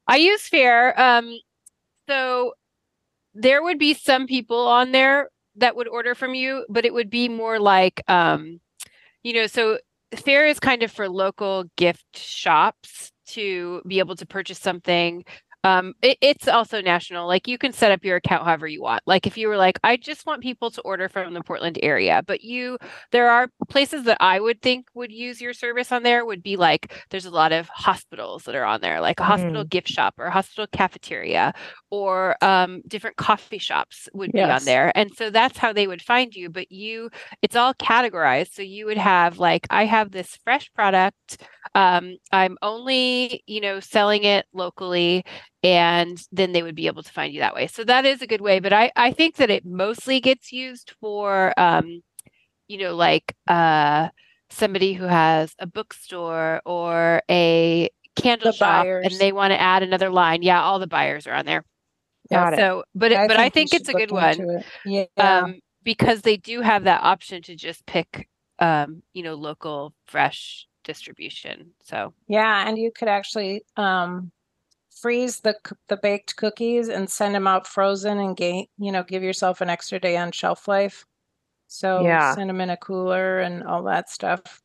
I 0.08 0.18
use 0.18 0.48
Faire. 0.48 1.00
Um, 1.00 1.38
so 2.08 2.54
there 3.34 3.64
would 3.64 3.80
be 3.80 3.94
some 3.94 4.28
people 4.28 4.68
on 4.68 4.92
there 4.92 5.30
that 5.56 5.76
would 5.76 5.88
order 5.88 6.16
from 6.16 6.34
you, 6.34 6.66
but 6.70 6.86
it 6.86 6.94
would 6.94 7.10
be 7.10 7.30
more 7.30 7.60
like, 7.60 8.02
um, 8.08 8.60
you 9.24 9.34
know, 9.34 9.48
so 9.48 9.78
Faire 10.16 10.46
is 10.46 10.60
kind 10.60 10.84
of 10.84 10.92
for 10.92 11.08
local 11.08 11.66
gift 11.78 12.18
shops 12.18 13.12
to 13.28 13.82
be 13.88 14.00
able 14.00 14.16
to 14.16 14.26
purchase 14.26 14.60
something. 14.60 15.24
Um, 15.64 15.94
it, 16.02 16.18
it's 16.22 16.48
also 16.48 16.82
national. 16.82 17.28
Like 17.28 17.48
you 17.48 17.58
can 17.58 17.74
set 17.74 17.92
up 17.92 18.06
your 18.06 18.18
account 18.18 18.44
however 18.46 18.68
you 18.68 18.82
want. 18.82 19.02
Like 19.06 19.28
if 19.28 19.38
you 19.38 19.48
were 19.48 19.58
like, 19.58 19.80
I 19.84 19.98
just 19.98 20.26
want 20.26 20.42
people 20.42 20.72
to 20.72 20.82
order 20.82 21.10
from 21.10 21.34
the 21.34 21.44
Portland 21.44 21.78
area, 21.84 22.24
but 22.26 22.44
you, 22.44 22.78
there 23.12 23.30
are 23.30 23.50
places 23.68 24.06
that 24.06 24.18
I 24.22 24.40
would 24.40 24.62
think 24.62 24.88
would 24.94 25.12
use 25.12 25.42
your 25.42 25.54
service 25.54 25.92
on 25.92 26.04
there 26.04 26.26
would 26.26 26.42
be 26.42 26.56
like, 26.56 27.06
there's 27.10 27.26
a 27.26 27.32
lot 27.32 27.52
of 27.52 27.68
hospitals 27.70 28.44
that 28.44 28.56
are 28.56 28.66
on 28.66 28.82
there, 28.82 29.02
like 29.02 29.20
a 29.20 29.24
hospital 29.24 29.64
gift 29.64 29.90
shop 29.90 30.16
or 30.18 30.26
a 30.26 30.32
hospital 30.32 30.68
cafeteria 30.72 31.54
or 31.92 32.36
um, 32.44 32.82
different 32.88 33.16
coffee 33.18 33.58
shops 33.58 34.08
would 34.14 34.32
be 34.32 34.42
on 34.42 34.64
there. 34.66 34.92
And 34.96 35.12
so 35.16 35.30
that's 35.30 35.58
how 35.58 35.74
they 35.74 35.88
would 35.88 36.02
find 36.02 36.34
you. 36.36 36.50
But 36.50 36.72
you, 36.72 37.10
it's 37.42 37.56
all 37.56 37.74
categorized. 37.74 38.54
So 38.54 38.62
you 38.62 38.86
would 38.86 38.98
have 38.98 39.40
like, 39.40 39.66
I 39.70 39.86
have 39.86 40.12
this 40.12 40.38
fresh 40.44 40.72
product. 40.74 41.44
Um, 41.76 42.18
I'm 42.32 42.58
only, 42.62 43.44
you 43.48 43.62
know, 43.62 43.80
selling 43.80 44.24
it 44.24 44.46
locally 44.54 45.24
and 45.64 46.22
then 46.32 46.52
they 46.52 46.64
would 46.64 46.76
be 46.76 46.88
able 46.88 47.04
to 47.04 47.12
find 47.12 47.34
you 47.34 47.40
that 47.42 47.56
way. 47.56 47.68
So 47.68 47.84
that 47.86 48.06
is 48.06 48.22
a 48.22 48.28
good 48.28 48.42
way. 48.42 48.60
But 48.60 48.74
I, 48.74 48.92
I 48.96 49.12
think 49.12 49.36
that 49.38 49.50
it 49.50 49.66
mostly 49.66 50.20
gets 50.20 50.52
used 50.52 50.94
for, 51.02 51.54
um, 51.60 52.02
you 52.68 52.78
know, 52.78 52.96
like 52.96 53.36
uh, 53.48 54.10
somebody 54.50 54.94
who 54.94 55.06
has 55.06 55.54
a 55.60 55.66
bookstore 55.68 56.62
or 56.66 57.22
a 57.30 57.90
candle 58.16 58.52
The 58.52 58.58
shop 58.58 58.84
buyers. 58.84 59.08
and 59.10 59.20
they 59.20 59.32
want 59.32 59.52
to 59.52 59.60
add 59.60 59.84
another 59.84 60.10
line. 60.10 60.42
Yeah, 60.44 60.62
all 60.62 60.80
the 60.80 60.88
buyers 60.88 61.28
are 61.28 61.34
on 61.34 61.46
there. 61.46 61.64
Got 62.32 62.54
it. 62.54 62.58
So, 62.58 62.84
but 62.96 63.12
it, 63.12 63.28
but 63.28 63.38
I 63.38 63.50
think 63.50 63.74
it's 63.74 63.90
a 63.90 63.94
good 63.94 64.12
one. 64.12 64.46
Yeah. 64.86 65.06
um, 65.18 65.60
because 65.84 66.22
they 66.22 66.38
do 66.38 66.62
have 66.62 66.84
that 66.84 67.04
option 67.04 67.42
to 67.44 67.56
just 67.56 67.86
pick, 67.86 68.28
um, 68.60 69.02
you 69.14 69.24
know, 69.24 69.36
local 69.36 69.94
fresh 70.06 70.68
distribution. 70.84 71.72
So 71.84 72.14
Yeah, 72.28 72.68
and 72.68 72.78
you 72.78 72.92
could 72.92 73.08
actually 73.08 73.64
um, 73.78 74.32
freeze 75.02 75.40
the 75.40 75.56
the 75.88 75.98
baked 75.98 76.36
cookies 76.36 76.90
and 76.90 77.10
send 77.10 77.36
them 77.36 77.48
out 77.48 77.68
frozen 77.68 78.20
and 78.20 78.36
gain, 78.36 78.66
you 78.78 78.92
know, 78.92 79.04
give 79.04 79.24
yourself 79.24 79.62
an 79.62 79.70
extra 79.70 80.00
day 80.00 80.18
on 80.18 80.32
shelf 80.32 80.68
life. 80.68 81.06
So 81.68 82.04
Yeah. 82.04 82.34
send 82.36 82.50
them 82.50 82.62
in 82.62 82.70
a 82.70 82.78
cooler 82.78 83.40
and 83.40 83.64
all 83.64 83.84
that 83.84 84.10
stuff. 84.10 84.62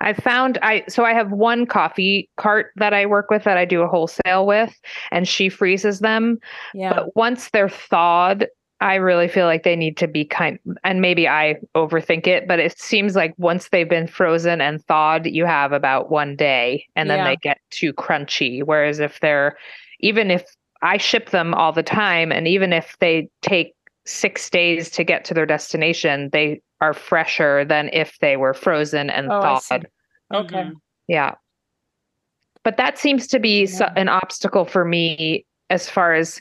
I 0.00 0.12
found 0.12 0.58
I 0.62 0.84
so 0.88 1.04
I 1.04 1.12
have 1.12 1.32
one 1.32 1.66
coffee 1.66 2.28
cart 2.36 2.72
that 2.76 2.94
I 2.94 3.06
work 3.06 3.30
with 3.30 3.44
that 3.44 3.56
I 3.56 3.64
do 3.64 3.82
a 3.82 3.88
wholesale 3.88 4.46
with, 4.46 4.74
and 5.10 5.26
she 5.26 5.48
freezes 5.48 6.00
them. 6.00 6.38
Yeah. 6.74 6.94
But 6.94 7.16
once 7.16 7.50
they're 7.50 7.68
thawed, 7.68 8.46
I 8.80 8.94
really 8.94 9.26
feel 9.26 9.46
like 9.46 9.64
they 9.64 9.74
need 9.74 9.96
to 9.96 10.06
be 10.06 10.24
kind 10.24 10.58
and 10.84 11.00
maybe 11.00 11.26
I 11.26 11.56
overthink 11.74 12.28
it, 12.28 12.46
but 12.46 12.60
it 12.60 12.78
seems 12.78 13.16
like 13.16 13.34
once 13.38 13.70
they've 13.70 13.88
been 13.88 14.06
frozen 14.06 14.60
and 14.60 14.84
thawed, 14.84 15.26
you 15.26 15.44
have 15.46 15.72
about 15.72 16.10
one 16.10 16.36
day 16.36 16.84
and 16.94 17.10
then 17.10 17.18
Yeah. 17.18 17.24
they 17.24 17.36
get 17.36 17.58
too 17.70 17.92
crunchy. 17.92 18.62
Whereas 18.62 19.00
if 19.00 19.18
they're 19.18 19.58
even 20.00 20.30
if 20.30 20.44
I 20.82 20.96
ship 20.96 21.30
them 21.30 21.54
all 21.54 21.72
the 21.72 21.82
time. 21.82 22.32
And 22.32 22.46
even 22.46 22.72
if 22.72 22.96
they 23.00 23.28
take 23.42 23.74
six 24.08 24.48
days 24.48 24.88
to 24.90 25.04
get 25.04 25.24
to 25.26 25.34
their 25.34 25.44
destination, 25.46 26.30
they 26.32 26.62
are 26.80 26.94
fresher 26.94 27.64
than 27.64 27.90
if 27.92 28.18
they 28.20 28.36
were 28.36 28.54
frozen 28.54 29.10
and 29.10 29.30
Oh, 29.30 29.40
thawed. 29.40 29.86
Okay. 30.32 30.56
Mhm. 30.62 30.72
Yeah. 31.08 31.34
But 32.64 32.78
that 32.78 32.98
seems 32.98 33.26
to 33.28 33.38
be 33.38 33.64
Yeah. 33.66 33.92
an 33.96 34.08
obstacle 34.08 34.64
for 34.64 34.84
me 34.84 35.44
as 35.70 35.90
far 35.90 36.14
as 36.14 36.40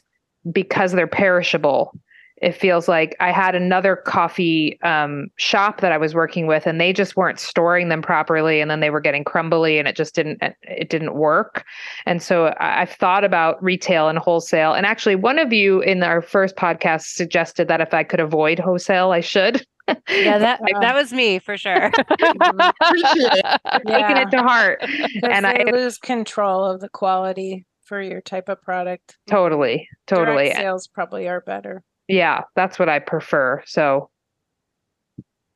because 0.52 0.94
they're 0.94 1.08
perishable. 1.08 1.94
It 2.42 2.52
feels 2.54 2.88
like 2.88 3.16
I 3.20 3.32
had 3.32 3.56
another 3.56 3.96
coffee 3.96 4.80
um, 4.84 5.28
shop 5.38 5.82
that 5.82 5.92
I 5.92 5.98
was 5.98 6.14
working 6.14 6.46
with, 6.46 6.68
and 6.68 6.80
they 6.80 6.94
just 6.94 7.16
weren't 7.16 7.40
storing 7.40 7.90
them 7.90 8.02
properly, 8.02 8.62
and 8.62 8.70
then 8.70 8.80
they 8.80 8.92
were 8.92 9.00
getting 9.02 9.24
crumbly, 9.24 9.80
and 9.80 9.88
it 9.88 9.96
just 9.96 10.14
didn't 10.14 10.40
it 10.62 10.90
didn't 10.90 11.16
work. 11.16 11.66
And 12.06 12.22
so 12.22 12.48
I- 12.60 12.82
I've 12.82 12.92
thought 12.92 13.24
about 13.24 13.62
retail 13.64 14.08
and 14.08 14.20
wholesale. 14.20 14.74
And 14.74 14.86
actually, 14.86 15.16
one 15.16 15.40
of 15.40 15.52
you 15.52 15.82
in 15.82 16.04
our 16.04 16.22
first 16.22 16.56
podcast 16.56 17.14
suggested 17.16 17.68
that 17.70 17.82
if 17.82 17.94
I 17.94 18.04
could 18.04 18.20
avoid 18.20 18.60
wholesale, 18.60 19.12
I 19.12 19.22
should. 19.22 19.66
Yeah, 19.88 19.96
that 20.38 20.60
Wow. 20.62 20.80
that 20.82 20.94
was 20.96 21.12
me 21.14 21.40
for 21.40 21.58
sure. 21.58 21.92
Appreciate 22.10 23.42
taking 23.88 24.18
it 24.18 24.30
to 24.32 24.44
heart, 24.44 24.84
and 25.24 25.46
they 25.46 25.64
I- 25.66 25.72
lose 25.72 25.98
control 25.98 26.66
of 26.66 26.82
the 26.82 26.90
quality 26.90 27.66
for 27.86 28.02
your 28.02 28.22
type 28.22 28.50
of 28.50 28.62
product. 28.62 29.18
Totally, 29.30 29.88
totally. 30.08 30.46
Direct 30.46 30.58
sales 30.60 30.88
probably 30.88 31.28
are 31.28 31.42
better. 31.42 31.84
Yeah 32.08 32.42
that's 32.56 32.80
what 32.80 32.90
i 32.90 33.00
prefer 33.00 33.62
so 33.66 34.10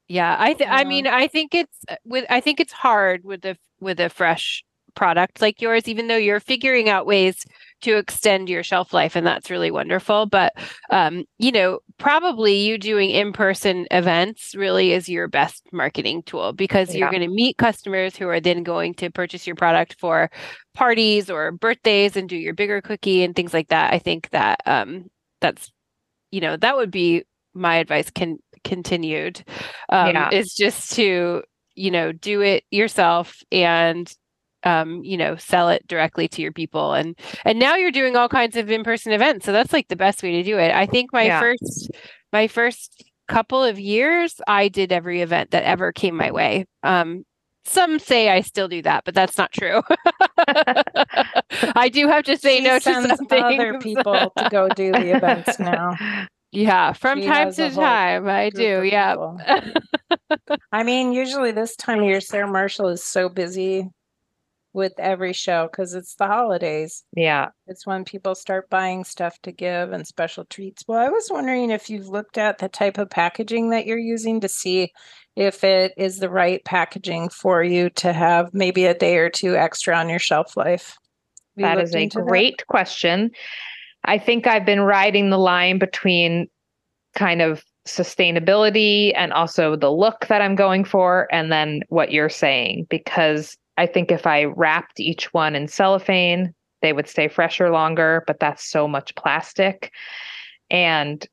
Yeah, 0.07 0.35
I 0.37 0.53
th- 0.53 0.69
I 0.69 0.83
mean, 0.83 1.07
I 1.07 1.27
think 1.27 1.55
it's 1.55 1.77
uh, 1.89 1.95
with 2.03 2.25
I 2.29 2.41
think 2.41 2.59
it's 2.59 2.73
hard 2.73 3.23
with 3.23 3.45
a 3.45 3.55
with 3.79 3.99
a 3.99 4.09
fresh 4.09 4.63
product 4.93 5.41
like 5.41 5.61
yours, 5.61 5.87
even 5.87 6.07
though 6.07 6.17
you're 6.17 6.41
figuring 6.41 6.89
out 6.89 7.05
ways 7.05 7.45
to 7.83 7.95
extend 7.95 8.49
your 8.49 8.61
shelf 8.61 8.91
life, 8.93 9.15
and 9.15 9.25
that's 9.25 9.49
really 9.49 9.71
wonderful. 9.71 10.25
But 10.25 10.53
um, 10.89 11.23
you 11.39 11.51
know, 11.53 11.79
probably 11.97 12.55
you 12.57 12.77
doing 12.77 13.09
in-person 13.09 13.87
events 13.91 14.53
really 14.53 14.91
is 14.91 15.07
your 15.07 15.29
best 15.29 15.63
marketing 15.71 16.23
tool 16.23 16.51
because 16.51 16.93
you're 16.93 17.09
going 17.09 17.21
to 17.21 17.29
meet 17.29 17.57
customers 17.57 18.17
who 18.17 18.27
are 18.27 18.41
then 18.41 18.63
going 18.63 18.93
to 18.95 19.09
purchase 19.09 19.47
your 19.47 19.55
product 19.55 19.95
for 19.97 20.29
parties 20.73 21.29
or 21.29 21.53
birthdays 21.53 22.17
and 22.17 22.27
do 22.27 22.35
your 22.35 22.53
bigger 22.53 22.81
cookie 22.81 23.23
and 23.23 23.33
things 23.33 23.53
like 23.53 23.69
that. 23.69 23.93
I 23.93 23.99
think 23.99 24.29
that 24.31 24.59
um 24.65 25.05
that's 25.39 25.71
you 26.31 26.41
know, 26.41 26.57
that 26.57 26.75
would 26.77 26.91
be 26.91 27.23
my 27.53 27.75
advice 27.77 28.09
can 28.09 28.37
continued 28.63 29.43
um, 29.89 30.13
Yeah. 30.13 30.29
is 30.31 30.53
just 30.53 30.93
to 30.93 31.43
you 31.75 31.91
know 31.91 32.11
do 32.11 32.41
it 32.41 32.63
yourself 32.71 33.41
and 33.51 34.13
um, 34.63 35.03
you 35.03 35.17
know 35.17 35.35
sell 35.35 35.69
it 35.69 35.85
directly 35.87 36.27
to 36.29 36.41
your 36.41 36.51
people 36.51 36.93
and 36.93 37.17
and 37.45 37.59
now 37.59 37.75
you're 37.75 37.91
doing 37.91 38.15
all 38.15 38.29
kinds 38.29 38.55
of 38.55 38.69
in-person 38.69 39.11
events 39.11 39.45
so 39.45 39.51
that's 39.51 39.73
like 39.73 39.87
the 39.87 39.95
best 39.95 40.21
way 40.21 40.31
to 40.33 40.43
do 40.43 40.57
it 40.59 40.71
i 40.73 40.85
think 40.85 41.11
my 41.11 41.27
Yeah. 41.27 41.39
first 41.39 41.89
my 42.31 42.47
first 42.47 43.03
couple 43.27 43.63
of 43.63 43.79
years 43.79 44.39
i 44.47 44.67
did 44.67 44.91
every 44.91 45.21
event 45.21 45.51
that 45.51 45.63
ever 45.63 45.91
came 45.91 46.15
my 46.15 46.31
way 46.31 46.65
um 46.83 47.23
some 47.65 47.99
say 47.99 48.29
i 48.29 48.41
still 48.41 48.67
do 48.67 48.81
that 48.81 49.03
but 49.05 49.13
that's 49.13 49.37
not 49.37 49.51
true 49.51 49.81
i 51.75 51.89
do 51.91 52.07
have 52.07 52.23
to 52.23 52.37
say 52.37 52.57
She 52.57 52.63
no 52.63 52.79
to 52.79 53.07
something 53.07 53.43
other 53.43 53.79
people 53.79 54.31
to 54.37 54.49
go 54.49 54.69
do 54.69 54.91
the 54.91 55.15
events 55.15 55.59
now. 55.59 55.95
yeah 56.51 56.91
from 56.93 57.21
She 57.21 57.27
time 57.27 57.53
to 57.53 57.69
time 57.71 58.27
i 58.27 58.49
do 58.49 58.83
yeah. 58.83 59.15
I 60.71 60.83
mean, 60.83 61.13
usually 61.13 61.51
this 61.51 61.75
time 61.75 61.99
of 61.99 62.05
year, 62.05 62.21
Sarah 62.21 62.51
Marshall 62.51 62.87
is 62.89 63.03
so 63.03 63.29
busy 63.29 63.89
with 64.73 64.93
every 64.97 65.33
show 65.33 65.67
because 65.71 65.93
it's 65.93 66.15
the 66.15 66.27
holidays. 66.27 67.03
yeah 67.15 67.49
It's 67.67 67.85
when 67.85 68.05
people 68.05 68.35
start 68.35 68.69
buying 68.69 69.03
stuff 69.03 69.37
to 69.43 69.51
give 69.51 69.91
and 69.91 70.07
special 70.07 70.45
treats. 70.45 70.83
Well, 70.87 70.99
I 70.99 71.09
was 71.09 71.27
wondering 71.29 71.71
if 71.71 71.89
you've 71.89 72.07
looked 72.07 72.37
at 72.37 72.59
the 72.59 72.69
type 72.69 72.97
of 72.97 73.09
packaging 73.09 73.69
that 73.71 73.85
you're 73.85 73.97
using 73.97 74.39
to 74.41 74.47
see 74.47 74.91
if 75.35 75.63
it 75.63 75.93
is 75.97 76.19
the 76.19 76.29
right 76.29 76.63
packaging 76.65 77.29
for 77.29 77.63
you 77.63 77.89
to 77.91 78.13
have 78.13 78.49
maybe 78.53 78.85
a 78.85 78.93
day 78.93 79.17
or 79.17 79.29
two 79.29 79.55
extra 79.55 79.95
on 79.95 80.09
your 80.09 80.19
shelf 80.19 80.55
life. 80.57 80.97
You 81.55 81.63
that 81.63 81.79
is 81.79 81.93
a 81.93 81.99
into 81.99 82.19
that? 82.19 82.27
great 82.27 82.65
question 82.67 83.31
i 84.05 84.17
think 84.17 84.47
i've 84.47 84.65
been 84.65 84.81
riding 84.81 85.29
the 85.29 85.37
line 85.37 85.79
between 85.79 86.47
kind 87.13 87.41
of 87.41 87.61
sustainability 87.87 89.11
and 89.17 89.33
also 89.33 89.75
the 89.75 89.91
look 89.91 90.27
that 90.27 90.41
i'm 90.41 90.55
going 90.55 90.85
for 90.85 91.27
and 91.31 91.51
then 91.51 91.81
what 91.89 92.11
you're 92.11 92.29
saying 92.29 92.87
because 92.89 93.57
i 93.77 93.85
think 93.85 94.11
if 94.11 94.25
i 94.27 94.43
wrapped 94.43 94.99
each 94.99 95.33
one 95.33 95.55
in 95.55 95.67
cellophane 95.67 96.53
they 96.81 96.93
would 96.93 97.07
stay 97.07 97.27
fresher 97.27 97.69
longer 97.69 98.23
but 98.27 98.39
that's 98.39 98.63
so 98.63 98.87
much 98.87 99.15
plastic. 99.15 99.91
And 100.69 101.25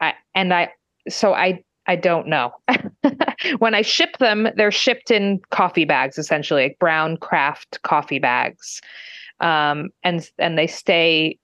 i 0.00 0.14
and 0.34 0.52
i 0.52 0.70
so 1.08 1.32
i 1.34 1.62
i 1.86 1.96
don't 1.96 2.28
know. 2.28 2.52
When 3.58 3.74
i 3.74 3.82
ship 3.82 4.18
them 4.18 4.48
they're 4.56 4.70
shipped 4.70 5.10
in 5.10 5.40
coffee 5.50 5.86
bags 5.86 6.18
essentially 6.18 6.64
like 6.64 6.78
brown 6.78 7.16
craft 7.16 7.80
coffee 7.82 8.18
bags. 8.18 8.80
Um 9.40 9.90
and 10.02 10.28
and 10.38 10.58
they 10.58 10.66
stay 10.66 11.38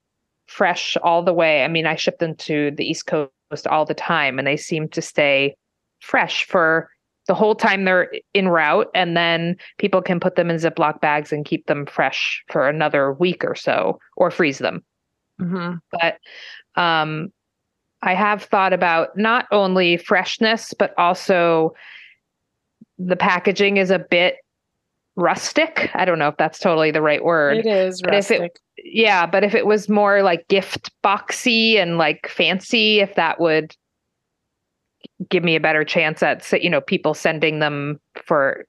fresh 0.47 0.97
all 1.03 1.23
the 1.23 1.33
way. 1.33 1.65
I 1.65 1.69
mean 1.69 1.87
i 1.87 1.97
ship 1.97 2.19
them 2.19 2.35
to 2.37 2.71
the 2.73 2.89
east 2.89 3.07
coast 3.07 3.67
all 3.67 3.85
the 3.85 3.95
time 3.95 4.39
and 4.39 4.47
they 4.47 4.57
seem 4.57 4.89
to 4.89 5.03
stay 5.03 5.57
fresh 6.01 6.45
for 6.45 6.91
the 7.27 7.35
whole 7.35 7.55
time 7.55 7.85
they're 7.85 8.11
in 8.35 8.49
route 8.49 8.89
and 8.95 9.17
then 9.17 9.57
people 9.79 10.01
can 10.03 10.21
put 10.21 10.37
them 10.37 10.51
in 10.51 10.57
ziploc 10.57 11.01
bags 11.01 11.33
and 11.33 11.45
keep 11.45 11.67
them 11.67 11.85
fresh 11.87 12.43
for 12.51 12.69
another 12.69 13.13
week 13.15 13.45
or 13.45 13.55
so 13.55 13.99
or 14.17 14.31
freeze 14.31 14.59
them 14.59 14.83
Mhm. 15.41 15.81
but 15.93 16.19
um, 16.81 17.33
I 18.03 18.15
have 18.15 18.43
thought 18.45 18.73
about 18.73 19.17
not 19.17 19.47
only 19.51 19.97
freshness, 19.97 20.73
but 20.79 20.93
also 20.99 21.75
the 22.99 23.17
packaging 23.17 23.77
is 23.79 23.91
a 23.91 23.99
bit 23.99 24.37
rustic. 25.17 25.91
I 25.95 26.05
don't 26.05 26.19
know 26.19 26.29
if 26.29 26.37
that's 26.37 26.59
totally 26.59 26.91
the 26.91 27.01
right 27.03 27.25
word. 27.25 27.59
It 27.59 27.67
is 27.67 28.01
But 28.03 28.15
if 28.15 28.31
it- 28.31 28.41
rustic. 28.41 28.61
Yeah, 28.85 29.25
but 29.27 29.43
if 29.43 29.55
it 29.55 29.67
was 29.67 29.89
more 29.89 30.23
like 30.23 30.47
gift 30.49 30.91
boxy 31.03 31.77
and 31.77 31.97
like 31.99 32.29
fancy, 32.29 33.01
if 33.01 33.15
that 33.15 33.41
would 33.41 33.75
give 35.31 35.43
me 35.45 35.57
a 35.57 35.61
better 35.61 35.85
chance 35.85 36.23
at, 36.23 36.51
you 36.63 36.71
know, 36.71 36.81
people 36.81 37.15
sending 37.15 37.59
them 37.59 38.01
for 38.25 38.65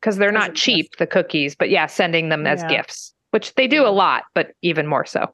because 0.00 0.16
they're 0.16 0.32
not 0.32 0.54
cheap, 0.56 0.96
the 0.98 1.06
cookies, 1.06 1.54
but 1.54 1.70
yeah, 1.70 1.86
sending 1.86 2.28
them 2.28 2.46
as 2.46 2.60
Yeah. 2.62 2.68
gifts, 2.68 3.14
which 3.30 3.54
they 3.54 3.68
do 3.68 3.86
a 3.86 3.90
lot, 3.90 4.24
but 4.34 4.52
even 4.62 4.86
more 4.86 5.04
so. 5.04 5.32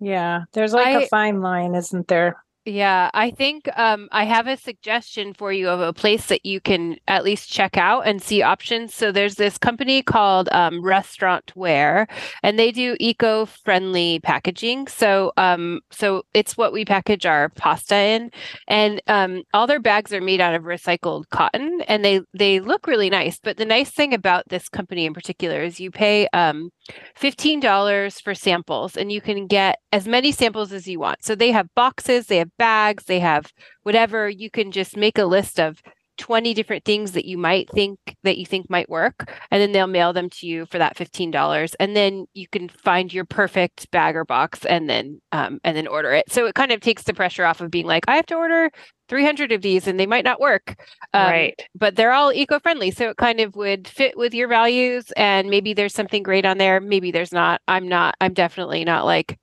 Yeah, 0.00 0.40
there's 0.52 0.74
like 0.74 0.94
a 0.94 1.04
I- 1.04 1.08
fine 1.08 1.40
line, 1.40 1.74
isn't 1.74 2.08
there? 2.08 2.36
Yeah, 2.64 3.10
I 3.12 3.32
think 3.32 3.68
um, 3.76 4.08
I 4.12 4.22
have 4.22 4.46
a 4.46 4.56
suggestion 4.56 5.34
for 5.34 5.52
you 5.52 5.68
of 5.68 5.80
a 5.80 5.92
place 5.92 6.26
that 6.26 6.46
you 6.46 6.60
can 6.60 6.96
at 7.08 7.24
least 7.24 7.50
check 7.50 7.76
out 7.76 8.02
and 8.06 8.22
see 8.22 8.40
options. 8.40 8.94
So 8.94 9.10
there's 9.10 9.34
this 9.34 9.58
company 9.58 10.00
called 10.00 10.48
um, 10.52 10.80
Restaurantware, 10.80 12.08
and 12.44 12.60
they 12.60 12.70
do 12.70 12.96
eco-friendly 13.00 14.20
packaging. 14.20 14.86
So 14.86 15.32
um, 15.36 15.80
so 15.90 16.22
it's 16.34 16.56
what 16.56 16.72
we 16.72 16.84
package 16.84 17.26
our 17.26 17.48
pasta 17.48 17.96
in, 17.96 18.30
and 18.68 19.02
um, 19.08 19.42
all 19.52 19.66
their 19.66 19.80
bags 19.80 20.12
are 20.12 20.20
made 20.20 20.40
out 20.40 20.54
of 20.54 20.62
recycled 20.62 21.28
cotton, 21.30 21.80
and 21.88 22.04
they 22.04 22.20
they 22.32 22.60
look 22.60 22.86
really 22.86 23.10
nice. 23.10 23.40
But 23.42 23.56
the 23.56 23.64
nice 23.64 23.90
thing 23.90 24.14
about 24.14 24.50
this 24.50 24.68
company 24.68 25.04
in 25.04 25.14
particular 25.14 25.64
is 25.64 25.80
you 25.80 25.90
pay 25.90 26.28
um, 26.32 26.70
$15 27.18 28.20
for 28.22 28.34
samples 28.34 28.96
and 28.96 29.12
you 29.12 29.20
can 29.20 29.46
get 29.46 29.78
as 29.92 30.08
many 30.08 30.32
samples 30.32 30.72
as 30.72 30.88
you 30.88 30.98
want. 30.98 31.24
So 31.24 31.34
they 31.34 31.52
have 31.52 31.72
boxes, 31.74 32.26
they 32.26 32.38
have 32.38 32.51
bags, 32.58 33.04
they 33.04 33.20
have 33.20 33.52
whatever. 33.82 34.28
You 34.28 34.50
can 34.50 34.72
just 34.72 34.96
make 34.96 35.18
a 35.18 35.24
list 35.24 35.58
of 35.60 35.80
20 36.18 36.52
different 36.52 36.84
things 36.84 37.12
that 37.12 37.24
you 37.24 37.38
might 37.38 37.68
think 37.70 37.98
that 38.22 38.36
you 38.36 38.44
think 38.44 38.68
might 38.68 38.88
work 38.90 39.32
and 39.50 39.62
then 39.62 39.72
they'll 39.72 39.86
mail 39.86 40.12
them 40.12 40.28
to 40.28 40.46
you 40.46 40.66
for 40.66 40.76
that 40.78 40.94
$15 40.94 41.74
and 41.80 41.96
then 41.96 42.26
you 42.34 42.46
can 42.46 42.68
find 42.68 43.12
your 43.12 43.24
perfect 43.24 43.90
bag 43.90 44.14
or 44.14 44.24
box 44.24 44.64
and 44.66 44.90
then 44.90 45.20
um, 45.32 45.58
and 45.64 45.74
then 45.74 45.86
order 45.88 46.12
it 46.12 46.30
so 46.30 46.44
it 46.44 46.54
kind 46.54 46.70
of 46.70 46.80
takes 46.80 47.04
the 47.04 47.14
pressure 47.14 47.46
off 47.46 47.62
of 47.62 47.70
being 47.70 47.86
like 47.86 48.04
i 48.08 48.14
have 48.14 48.26
to 48.26 48.34
order 48.36 48.70
300 49.08 49.52
of 49.52 49.62
these 49.62 49.86
and 49.86 49.98
they 49.98 50.06
might 50.06 50.22
not 50.24 50.38
work 50.38 50.76
Um, 51.14 51.22
right. 51.30 51.62
but 51.74 51.96
they're 51.96 52.12
all 52.12 52.30
eco-friendly 52.30 52.90
so 52.90 53.08
it 53.08 53.16
kind 53.16 53.40
of 53.40 53.56
would 53.56 53.88
fit 53.88 54.16
with 54.16 54.34
your 54.34 54.48
values 54.48 55.10
and 55.16 55.48
maybe 55.48 55.72
there's 55.72 55.94
something 55.94 56.22
great 56.22 56.44
on 56.44 56.58
there 56.58 56.78
maybe 56.78 57.10
there's 57.10 57.32
not 57.32 57.62
i'm 57.68 57.88
not 57.88 58.16
i'm 58.20 58.34
definitely 58.34 58.84
not 58.84 59.06
like 59.06 59.38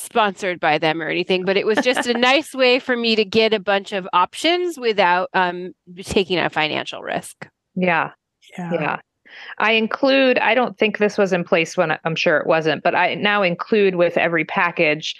sponsored 0.00 0.60
by 0.60 0.78
them 0.78 1.00
or 1.02 1.08
anything 1.08 1.44
but 1.44 1.56
it 1.56 1.66
was 1.66 1.78
just 1.78 2.06
a 2.06 2.14
nice 2.18 2.54
way 2.54 2.78
for 2.78 2.96
me 2.96 3.16
to 3.16 3.24
get 3.24 3.52
a 3.52 3.60
bunch 3.60 3.92
of 3.92 4.06
options 4.12 4.78
without 4.78 5.28
um 5.34 5.72
taking 6.02 6.38
a 6.38 6.50
financial 6.50 7.02
risk 7.02 7.48
Yeah. 7.74 8.10
Yeah. 8.56 8.98
I 9.58 9.72
include, 9.72 10.38
I 10.38 10.54
don't 10.54 10.78
think 10.78 10.96
this 10.98 11.18
was 11.18 11.32
in 11.32 11.44
place 11.44 11.76
when 11.76 11.90
I- 11.90 11.98
I'm 12.04 12.14
sure 12.16 12.38
it 12.38 12.46
wasn't, 12.46 12.82
but 12.82 12.94
I 12.94 13.14
now 13.16 13.42
include 13.42 13.96
with 13.96 14.16
every 14.16 14.44
package 14.44 15.14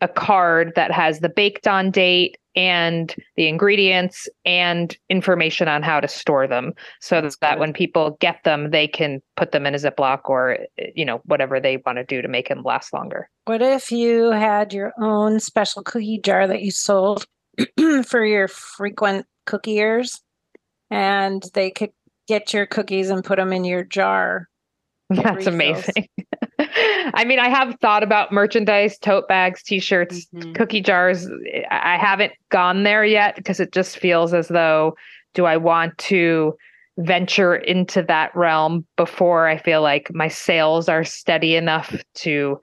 a 0.00 0.08
card 0.08 0.72
that 0.76 0.90
has 0.90 1.20
the 1.20 1.28
baked 1.28 1.68
on 1.68 1.90
date 1.90 2.36
and 2.56 3.14
the 3.36 3.46
ingredients 3.48 4.28
and 4.44 4.96
information 5.08 5.68
on 5.68 5.82
how 5.82 6.00
to 6.00 6.08
store 6.08 6.46
them 6.46 6.72
so 7.00 7.20
That's 7.20 7.36
that 7.38 7.54
good. 7.54 7.60
when 7.60 7.72
people 7.72 8.16
get 8.20 8.42
them 8.44 8.70
they 8.70 8.88
can 8.88 9.22
put 9.36 9.52
them 9.52 9.66
in 9.66 9.74
a 9.74 9.78
ziploc 9.78 10.20
or 10.24 10.58
you 10.94 11.04
know 11.04 11.20
whatever 11.24 11.60
they 11.60 11.78
want 11.86 11.98
to 11.98 12.04
do 12.04 12.22
to 12.22 12.28
make 12.28 12.48
them 12.48 12.62
last 12.64 12.92
longer 12.92 13.28
What 13.44 13.62
if 13.62 13.92
you 13.92 14.30
had 14.30 14.72
your 14.72 14.92
own 15.00 15.38
special 15.40 15.82
cookie 15.82 16.18
jar 16.18 16.46
that 16.46 16.62
you 16.62 16.70
sold 16.70 17.26
for 18.06 18.24
your 18.24 18.48
frequent 18.48 19.26
cookiers 19.46 20.20
and 20.90 21.42
they 21.54 21.70
could 21.70 21.90
get 22.28 22.52
your 22.52 22.66
cookies 22.66 23.10
and 23.10 23.24
put 23.24 23.36
them 23.36 23.52
in 23.52 23.64
your 23.64 23.82
jar? 23.84 24.48
That's 25.10 25.46
amazing. 25.46 26.08
I 26.58 27.24
mean 27.26 27.38
i 27.38 27.48
have 27.48 27.76
thought 27.80 28.02
about 28.02 28.32
merchandise 28.32 28.98
tote 28.98 29.26
bags 29.28 29.62
t-shirts 29.62 30.26
Mhm. 30.34 30.54
cookie 30.54 30.80
jars. 30.82 31.28
I 31.70 31.96
haven't 31.98 32.32
gone 32.50 32.82
there 32.84 33.04
yet 33.04 33.34
because 33.36 33.60
it 33.60 33.72
just 33.72 33.98
feels 33.98 34.32
as 34.34 34.48
though 34.48 34.94
do 35.34 35.46
i 35.46 35.56
want 35.56 35.96
to 35.98 36.54
venture 36.98 37.56
into 37.56 38.02
that 38.02 38.34
realm 38.36 38.84
before 38.96 39.48
i 39.48 39.56
feel 39.56 39.80
like 39.82 40.10
my 40.12 40.28
sales 40.28 40.88
are 40.88 41.02
steady 41.04 41.56
enough 41.56 41.96
to 42.14 42.60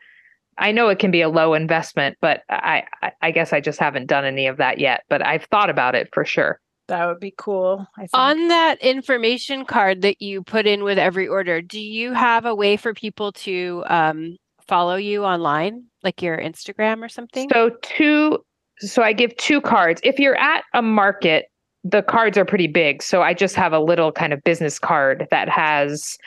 i 0.60 0.72
know 0.72 0.90
it 0.90 1.00
can 1.00 1.10
be 1.12 1.22
a 1.22 1.30
low 1.30 1.54
investment 1.56 2.16
but 2.22 2.42
i, 2.50 2.84
I 3.22 3.32
guess 3.32 3.52
i 3.52 3.60
just 3.60 3.80
haven't 3.80 4.06
done 4.08 4.26
any 4.26 4.46
of 4.48 4.58
that 4.58 4.78
yet 4.80 5.04
but 5.10 5.26
i've 5.26 5.46
thought 5.46 5.70
about 5.72 5.96
it 5.96 6.10
for 6.14 6.24
sure 6.24 6.60
That 6.88 7.06
would 7.08 7.20
be 7.20 7.34
cool. 7.38 7.86
I 7.98 8.02
think. 8.02 8.10
On 8.14 8.48
that 8.48 8.82
information 8.82 9.66
card 9.66 10.02
that 10.04 10.22
you 10.22 10.44
put 10.44 10.66
in 10.66 10.84
with 10.84 10.98
every 10.98 11.28
order, 11.28 11.62
do 11.62 11.80
you 11.80 12.14
have 12.14 12.46
a 12.46 12.56
way 12.56 12.78
for 12.78 12.94
people 12.94 13.32
to 13.34 13.84
um, 13.88 14.38
follow 14.68 14.96
you 14.96 15.26
online, 15.26 15.86
like 16.04 16.22
your 16.22 16.38
Instagram 16.38 17.04
or 17.04 17.10
something? 17.10 17.50
So 17.52 17.72
two 17.82 18.40
so 18.80 19.02
I 19.02 19.14
give 19.14 19.36
two 19.38 19.60
cards. 19.60 20.00
If 20.04 20.20
you're 20.20 20.38
at 20.38 20.64
a 20.74 20.82
market, 20.82 21.46
the 21.84 22.04
cards 22.04 22.38
are 22.38 22.46
pretty 22.46 22.68
big. 22.68 23.02
So 23.02 23.22
I 23.22 23.34
just 23.34 23.56
have 23.56 23.74
a 23.74 23.80
little 23.80 24.12
kind 24.12 24.34
of 24.34 24.44
business 24.44 24.78
card 24.78 25.28
that 25.32 25.50
has 25.50 26.18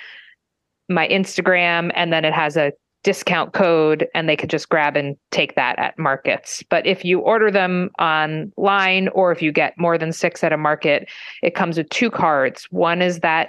my 0.88 1.06
Instagram 1.08 1.92
and 1.94 2.12
then 2.12 2.24
it 2.24 2.32
has 2.32 2.56
a 2.56 2.72
discount 3.02 3.52
code 3.52 4.06
and 4.14 4.28
they 4.28 4.36
could 4.36 4.50
just 4.50 4.68
grab 4.68 4.96
and 4.96 5.16
take 5.30 5.54
that 5.54 5.78
at 5.78 5.98
markets. 5.98 6.62
But 6.68 6.86
if 6.86 7.04
you 7.04 7.20
order 7.20 7.50
them 7.50 7.90
online 7.98 9.08
or 9.08 9.32
if 9.32 9.40
you 9.40 9.52
get 9.52 9.78
more 9.78 9.96
than 9.96 10.12
6 10.12 10.44
at 10.44 10.52
a 10.52 10.56
market, 10.56 11.08
it 11.42 11.54
comes 11.54 11.78
with 11.78 11.88
two 11.90 12.10
cards. 12.10 12.66
One 12.70 13.02
is 13.02 13.20
that 13.20 13.48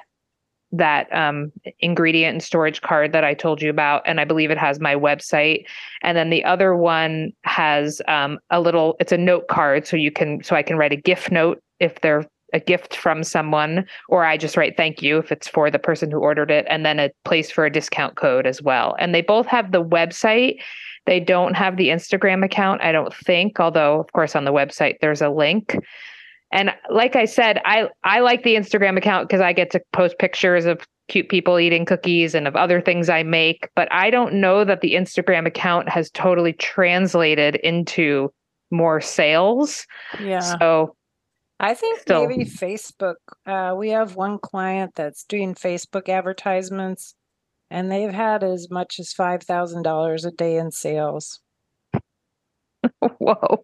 that 0.73 1.13
um, 1.13 1.51
ingredient 1.79 2.33
and 2.33 2.43
storage 2.43 2.81
card 2.81 3.11
that 3.11 3.23
I 3.23 3.33
told 3.33 3.61
you 3.61 3.69
about, 3.69 4.03
and 4.05 4.21
I 4.21 4.25
believe 4.25 4.51
it 4.51 4.57
has 4.57 4.79
my 4.79 4.95
website. 4.95 5.65
And 6.01 6.17
then 6.17 6.29
the 6.29 6.43
other 6.45 6.75
one 6.75 7.31
has 7.43 8.01
um, 8.07 8.39
a 8.49 8.61
little. 8.61 8.95
It's 8.99 9.11
a 9.11 9.17
note 9.17 9.47
card, 9.49 9.85
so 9.85 9.97
you 9.97 10.11
can 10.11 10.41
so 10.43 10.55
I 10.55 10.63
can 10.63 10.77
write 10.77 10.93
a 10.93 10.97
gift 10.97 11.31
note 11.31 11.61
if 11.79 11.99
they're 12.01 12.25
a 12.53 12.59
gift 12.59 12.95
from 12.95 13.23
someone, 13.23 13.85
or 14.09 14.25
I 14.25 14.37
just 14.37 14.57
write 14.57 14.77
thank 14.77 15.01
you 15.01 15.17
if 15.17 15.31
it's 15.31 15.47
for 15.47 15.69
the 15.71 15.79
person 15.79 16.11
who 16.11 16.19
ordered 16.19 16.51
it, 16.51 16.65
and 16.69 16.85
then 16.85 16.99
a 16.99 17.11
place 17.25 17.51
for 17.51 17.65
a 17.65 17.71
discount 17.71 18.15
code 18.15 18.45
as 18.45 18.61
well. 18.61 18.95
And 18.99 19.13
they 19.13 19.21
both 19.21 19.47
have 19.47 19.71
the 19.71 19.83
website. 19.83 20.61
They 21.05 21.19
don't 21.19 21.55
have 21.55 21.77
the 21.77 21.89
Instagram 21.89 22.45
account, 22.45 22.81
I 22.81 22.91
don't 22.91 23.13
think, 23.13 23.59
although 23.59 23.99
of 23.99 24.11
course 24.13 24.35
on 24.35 24.45
the 24.45 24.53
website 24.53 24.95
there's 25.01 25.21
a 25.21 25.29
link. 25.29 25.77
And 26.51 26.71
like 26.89 27.15
I 27.15 27.25
said, 27.25 27.61
I 27.65 27.87
I 28.03 28.19
like 28.19 28.43
the 28.43 28.55
Instagram 28.55 28.97
account 28.97 29.27
because 29.27 29.41
I 29.41 29.53
get 29.53 29.71
to 29.71 29.81
post 29.93 30.19
pictures 30.19 30.65
of 30.65 30.85
cute 31.07 31.29
people 31.29 31.59
eating 31.59 31.85
cookies 31.85 32.35
and 32.35 32.47
of 32.47 32.55
other 32.55 32.79
things 32.79 33.09
I 33.09 33.23
make, 33.23 33.69
but 33.75 33.91
I 33.91 34.09
don't 34.09 34.35
know 34.35 34.63
that 34.63 34.81
the 34.81 34.93
Instagram 34.93 35.45
account 35.45 35.89
has 35.89 36.09
totally 36.11 36.53
translated 36.53 37.55
into 37.57 38.31
more 38.69 39.01
sales. 39.01 39.85
yeah. 40.21 40.39
So 40.39 40.95
I 41.63 41.75
think 41.75 41.99
Still. 41.99 42.27
maybe 42.27 42.43
Facebook. 42.43 43.15
Uh, 43.45 43.75
we 43.77 43.89
have 43.91 44.15
one 44.15 44.39
client 44.39 44.93
that's 44.95 45.23
doing 45.23 45.53
Facebook 45.53 46.09
advertisements, 46.09 47.13
and 47.69 47.91
they've 47.91 48.11
had 48.11 48.43
as 48.43 48.67
much 48.71 48.95
as 48.99 49.13
five 49.13 49.43
thousand 49.43 49.83
dollars 49.83 50.25
a 50.25 50.31
day 50.31 50.57
in 50.57 50.71
sales. 50.71 51.39
whoa. 53.19 53.63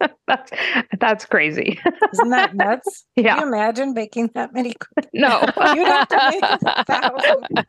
that's 0.26 0.50
that's 0.98 1.24
crazy. 1.26 1.78
Isn't 2.12 2.30
that 2.30 2.54
nuts? 2.56 3.04
Can 3.16 3.26
Yeah. 3.26 3.40
you 3.40 3.46
imagine 3.46 3.94
baking 3.94 4.30
that 4.34 4.52
many? 4.52 4.74
cookies? 4.74 5.10
No. 5.14 5.38
You'd 5.74 5.86
have 5.86 6.08
to 6.08 6.30
make 6.32 6.42
a 6.42 6.84
thousand, 6.84 7.64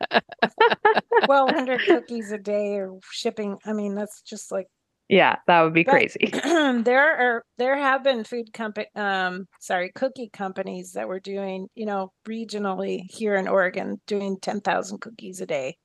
twelve 1.24 1.50
hundred 1.50 1.82
cookies 1.86 2.32
a 2.32 2.38
day, 2.38 2.74
or 2.78 2.98
shipping. 3.12 3.58
I 3.64 3.72
mean, 3.72 3.94
that's 3.94 4.20
just 4.22 4.50
like 4.50 4.66
yeah, 5.08 5.36
that 5.46 5.62
would 5.62 5.74
be 5.74 5.84
But- 5.84 5.92
crazy. 5.92 6.30
there 6.32 7.16
are 7.16 7.44
there 7.58 7.76
have 7.76 8.02
been 8.02 8.24
food 8.24 8.52
company 8.52 8.86
um 8.96 9.46
sorry 9.60 9.90
cookie 9.94 10.30
companies 10.32 10.92
that 10.92 11.08
were 11.08 11.20
doing 11.20 11.68
you 11.74 11.86
know 11.86 12.12
regionally 12.26 13.02
here 13.10 13.34
in 13.34 13.46
Oregon 13.48 14.00
doing 14.06 14.38
10,000 14.40 14.98
cookies 15.00 15.40
a 15.40 15.46
day 15.46 15.76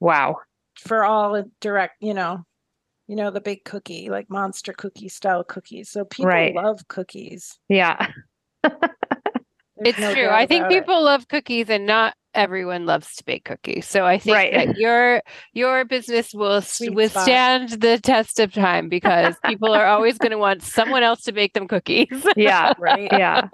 Wow. 0.00 0.36
for 0.78 1.04
all 1.04 1.34
in 1.34 1.50
direct 1.60 1.94
you 2.00 2.14
know 2.14 2.44
you 3.06 3.16
know 3.16 3.30
the 3.30 3.40
big 3.40 3.64
cookie 3.64 4.08
like 4.08 4.30
monster 4.30 4.72
cookie 4.72 5.08
style 5.08 5.42
cookies 5.44 5.90
so 5.90 6.04
people 6.04 6.28
Right. 6.28 6.54
love 6.54 6.86
cookies 6.88 7.58
Yeah. 7.68 8.08
It's 9.82 9.98
no 9.98 10.12
true. 10.12 10.28
I 10.28 10.44
think 10.44 10.64
about 10.66 10.72
it. 10.72 10.80
people 10.80 11.02
love 11.02 11.26
cookies 11.28 11.70
and 11.70 11.86
not 11.86 12.14
everyone 12.34 12.86
loves 12.86 13.14
to 13.16 13.24
bake 13.24 13.44
cookies. 13.44 13.86
So 13.86 14.06
I 14.06 14.18
think 14.18 14.36
Right. 14.36 14.52
that 14.54 14.76
your 14.76 15.22
your 15.52 15.84
business 15.84 16.32
will 16.32 16.60
Sweet 16.62 16.86
spot. 16.88 16.94
withstand 16.96 17.68
the 17.80 17.98
test 17.98 18.38
of 18.40 18.52
time 18.52 18.88
because 18.88 19.34
people 19.44 19.72
are 19.72 19.86
always 19.86 20.18
going 20.18 20.30
to 20.36 20.38
want 20.38 20.62
someone 20.62 21.02
else 21.02 21.22
to 21.22 21.32
bake 21.32 21.54
them 21.54 21.66
cookies. 21.68 22.08
Yeah. 22.36 22.72
right 22.78 23.10
Yeah. 23.12 23.48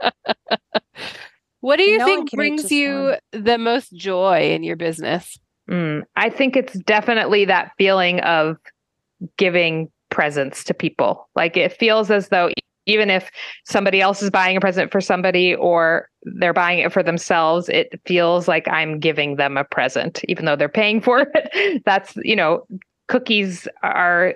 What 1.60 1.76
do 1.76 1.82
you 1.84 1.98
No 1.98 2.04
think 2.04 2.30
brings 2.32 2.70
you 2.70 3.16
one. 3.32 3.44
the 3.44 3.58
most 3.58 3.92
joy 3.94 4.50
in 4.52 4.62
your 4.62 4.76
business? 4.76 5.38
Mm, 5.68 6.02
I 6.14 6.30
think 6.30 6.56
it's 6.56 6.78
definitely 6.80 7.44
that 7.46 7.72
feeling 7.78 8.20
of 8.20 8.56
giving 9.36 9.90
presents 10.10 10.62
to 10.64 10.74
people. 10.74 11.28
Like 11.34 11.56
it 11.56 11.72
feels 11.72 12.10
as 12.10 12.28
though 12.28 12.50
even 12.86 13.10
if 13.10 13.30
somebody 13.64 14.00
else 14.00 14.22
is 14.22 14.30
buying 14.30 14.56
a 14.56 14.60
present 14.60 14.90
for 14.90 15.00
somebody 15.00 15.54
or 15.54 16.08
they're 16.22 16.52
buying 16.52 16.78
it 16.78 16.92
for 16.92 17.02
themselves, 17.02 17.68
it 17.68 18.00
feels 18.06 18.48
like 18.48 18.66
I'm 18.68 18.98
giving 18.98 19.36
them 19.36 19.56
a 19.56 19.64
present, 19.64 20.22
even 20.28 20.44
though 20.44 20.56
they're 20.56 20.68
paying 20.68 21.00
for 21.00 21.26
it. 21.34 21.82
That's, 21.84 22.16
you 22.16 22.36
know, 22.36 22.66
cookies 23.08 23.68
are 23.82 24.34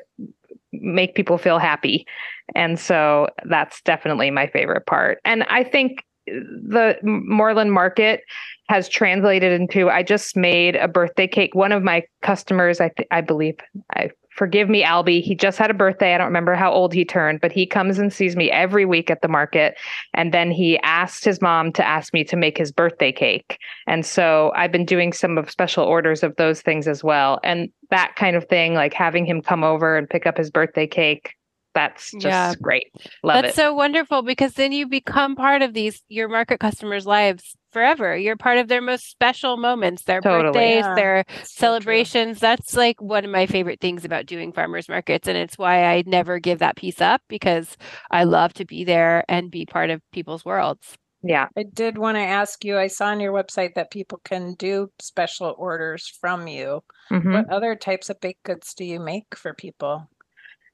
make 0.72 1.14
people 1.14 1.38
feel 1.38 1.58
happy. 1.58 2.06
And 2.54 2.78
so 2.78 3.28
that's 3.44 3.80
definitely 3.82 4.30
my 4.30 4.46
favorite 4.46 4.86
part. 4.86 5.18
And 5.24 5.44
I 5.44 5.64
think 5.64 6.04
the 6.26 6.96
Moreland 7.02 7.72
Market 7.72 8.22
has 8.68 8.88
translated 8.88 9.52
into 9.58 9.90
I 9.90 10.02
just 10.02 10.36
made 10.36 10.76
a 10.76 10.86
birthday 10.86 11.26
cake. 11.26 11.54
One 11.54 11.72
of 11.72 11.82
my 11.82 12.04
customers, 12.22 12.80
I 12.80 12.90
th- 12.96 13.08
I 13.10 13.20
believe, 13.20 13.56
I 13.94 14.10
forgive 14.40 14.70
me, 14.70 14.82
Albie. 14.82 15.22
He 15.22 15.34
just 15.34 15.58
had 15.58 15.70
a 15.70 15.74
birthday. 15.74 16.14
I 16.14 16.18
don't 16.18 16.28
remember 16.28 16.54
how 16.54 16.72
old 16.72 16.94
he 16.94 17.04
turned, 17.04 17.42
but 17.42 17.52
he 17.52 17.66
comes 17.66 17.98
and 17.98 18.10
sees 18.10 18.36
me 18.36 18.50
every 18.50 18.86
week 18.86 19.10
at 19.10 19.20
the 19.20 19.28
market. 19.28 19.76
And 20.14 20.32
then 20.32 20.50
he 20.50 20.78
asked 20.78 21.26
his 21.26 21.42
mom 21.42 21.72
to 21.74 21.86
ask 21.86 22.14
me 22.14 22.24
to 22.24 22.36
make 22.36 22.56
his 22.56 22.72
birthday 22.72 23.12
cake. 23.12 23.58
And 23.86 24.06
so 24.06 24.50
I've 24.56 24.72
been 24.72 24.86
doing 24.86 25.12
some 25.12 25.36
of 25.36 25.50
special 25.50 25.84
orders 25.84 26.22
of 26.22 26.36
those 26.36 26.62
things 26.62 26.88
as 26.88 27.04
well. 27.04 27.38
And 27.44 27.68
that 27.90 28.16
kind 28.16 28.34
of 28.34 28.48
thing, 28.48 28.72
like 28.72 28.94
having 28.94 29.26
him 29.26 29.42
come 29.42 29.62
over 29.62 29.98
and 29.98 30.08
pick 30.08 30.26
up 30.26 30.38
his 30.38 30.50
birthday 30.50 30.86
cake. 30.86 31.34
That's 31.74 32.10
just 32.12 32.24
Yeah. 32.24 32.54
great. 32.62 32.86
Love 33.22 33.42
That's 33.42 33.52
it. 33.52 33.60
so 33.60 33.74
wonderful 33.74 34.22
because 34.22 34.54
then 34.54 34.72
you 34.72 34.88
become 34.88 35.36
part 35.36 35.60
of 35.60 35.74
these 35.74 36.02
your 36.08 36.28
market 36.28 36.60
customers' 36.60 37.06
lives 37.06 37.56
forever. 37.72 38.16
You're 38.16 38.36
part 38.36 38.58
of 38.58 38.68
their 38.68 38.80
most 38.82 39.10
special 39.10 39.56
moments, 39.56 40.04
their 40.04 40.22
Totally. 40.22 40.52
birthdays, 40.52 40.84
Yeah, 40.84 40.94
their 40.94 41.24
It's 41.28 41.54
so 41.54 41.54
celebrations. 41.58 42.38
That's 42.40 42.74
like 42.74 43.00
one 43.00 43.24
of 43.24 43.30
my 43.30 43.46
favorite 43.46 43.80
things 43.80 44.04
about 44.04 44.26
doing 44.26 44.52
farmers 44.52 44.88
markets. 44.88 45.28
And 45.28 45.36
it's 45.38 45.58
why 45.58 45.84
I 45.84 46.02
never 46.06 46.38
give 46.38 46.58
that 46.60 46.76
piece 46.76 47.00
up 47.00 47.22
because 47.28 47.76
I 48.10 48.24
love 48.24 48.52
to 48.54 48.64
be 48.64 48.84
there 48.84 49.24
and 49.28 49.50
be 49.50 49.66
part 49.66 49.90
of 49.90 50.02
people's 50.12 50.44
worlds. 50.44 50.96
yeah. 51.22 51.48
I 51.56 51.64
did 51.64 51.98
want 51.98 52.16
to 52.16 52.22
ask 52.22 52.64
you 52.64 52.78
I 52.78 52.86
saw 52.88 53.06
on 53.08 53.20
your 53.20 53.32
website 53.32 53.74
that 53.74 53.90
people 53.90 54.20
can 54.24 54.54
do 54.54 54.90
special 55.00 55.54
orders 55.58 56.08
from 56.20 56.46
you 56.48 56.82
Mhm. 57.10 57.32
What 57.32 57.48
other 57.50 57.74
types 57.76 58.08
of 58.10 58.20
baked 58.20 58.44
goods 58.44 58.72
do 58.74 58.84
you 58.84 59.00
make 59.00 59.34
for 59.36 59.52
people? 59.54 60.08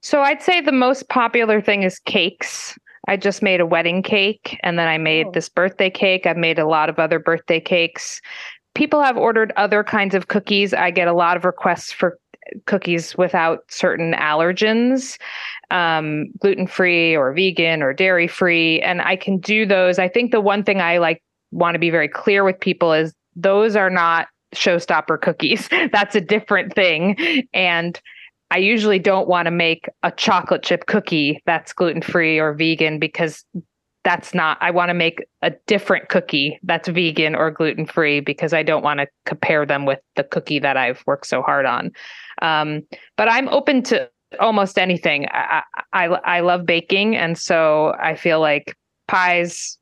So 0.02 0.22
I'd 0.22 0.42
say 0.42 0.60
the 0.60 0.72
most 0.72 1.08
popular 1.08 1.60
thing 1.60 1.82
is 1.82 1.98
cakes. 1.98 2.78
I 3.06 3.16
just 3.16 3.42
made 3.42 3.60
a 3.60 3.66
wedding 3.66 4.02
cake 4.02 4.58
and 4.62 4.78
then 4.78 4.88
I 4.88 4.98
made 4.98 5.26
Oh. 5.28 5.30
this 5.32 5.48
birthday 5.48 5.90
cake. 5.90 6.26
I've 6.26 6.36
made 6.36 6.58
a 6.58 6.66
lot 6.66 6.88
of 6.88 6.98
other 6.98 7.18
birthday 7.18 7.60
cakes. 7.60 8.20
People 8.74 9.02
have 9.02 9.16
ordered 9.16 9.52
other 9.56 9.82
kinds 9.84 10.14
of 10.14 10.28
cookies. 10.28 10.74
I 10.74 10.90
get 10.90 11.08
a 11.08 11.12
lot 11.12 11.36
of 11.36 11.44
requests 11.44 11.92
for 11.92 12.18
cookies 12.66 13.16
without 13.16 13.60
certain 13.68 14.12
allergens, 14.12 15.18
um, 15.70 16.26
gluten 16.40 16.66
free 16.66 17.16
or 17.16 17.32
vegan 17.32 17.82
or 17.82 17.92
dairy 17.92 18.28
free. 18.28 18.80
And 18.82 19.02
I 19.02 19.16
can 19.16 19.38
do 19.38 19.66
those. 19.66 19.98
I 19.98 20.08
think 20.08 20.30
the 20.30 20.40
one 20.40 20.62
thing 20.62 20.80
I 20.80 20.98
like 20.98 21.22
want 21.50 21.74
to 21.74 21.78
be 21.78 21.90
very 21.90 22.08
clear 22.08 22.44
with 22.44 22.60
people 22.60 22.92
is 22.92 23.12
those 23.34 23.76
are 23.76 23.90
not 23.90 24.28
showstopper 24.54 25.20
cookies. 25.20 25.68
That's 25.92 26.14
a 26.14 26.20
different 26.20 26.74
thing. 26.74 27.16
And 27.52 28.00
I 28.50 28.58
usually 28.58 28.98
don't 28.98 29.28
want 29.28 29.46
to 29.46 29.50
make 29.50 29.88
a 30.02 30.12
chocolate 30.12 30.62
chip 30.62 30.86
cookie 30.86 31.42
that's 31.46 31.72
gluten 31.72 32.02
free 32.02 32.38
or 32.38 32.54
vegan 32.54 32.98
because 32.98 33.44
that's 34.04 34.32
not 34.32 34.56
I 34.60 34.70
want 34.70 34.90
to 34.90 34.94
make 34.94 35.26
a 35.42 35.50
different 35.66 36.08
cookie 36.08 36.60
that's 36.62 36.88
vegan 36.88 37.34
or 37.34 37.50
gluten 37.50 37.86
free 37.86 38.20
because 38.20 38.52
I 38.52 38.62
don't 38.62 38.84
want 38.84 39.00
to 39.00 39.08
compare 39.24 39.66
them 39.66 39.84
with 39.84 39.98
the 40.14 40.22
cookie 40.22 40.60
that 40.60 40.76
I've 40.76 41.02
worked 41.06 41.26
so 41.26 41.42
hard 41.42 41.66
on. 41.66 41.90
Um, 42.40 42.82
but 43.16 43.28
I'm 43.28 43.48
open 43.48 43.82
to 43.84 44.08
almost 44.38 44.78
anything. 44.78 45.26
I, 45.32 45.62
I 45.92 46.04
I 46.06 46.40
love 46.40 46.64
baking, 46.66 47.16
and 47.16 47.36
so 47.36 47.96
I 48.00 48.14
feel 48.14 48.40
like 48.40 48.76
pies. 49.08 49.76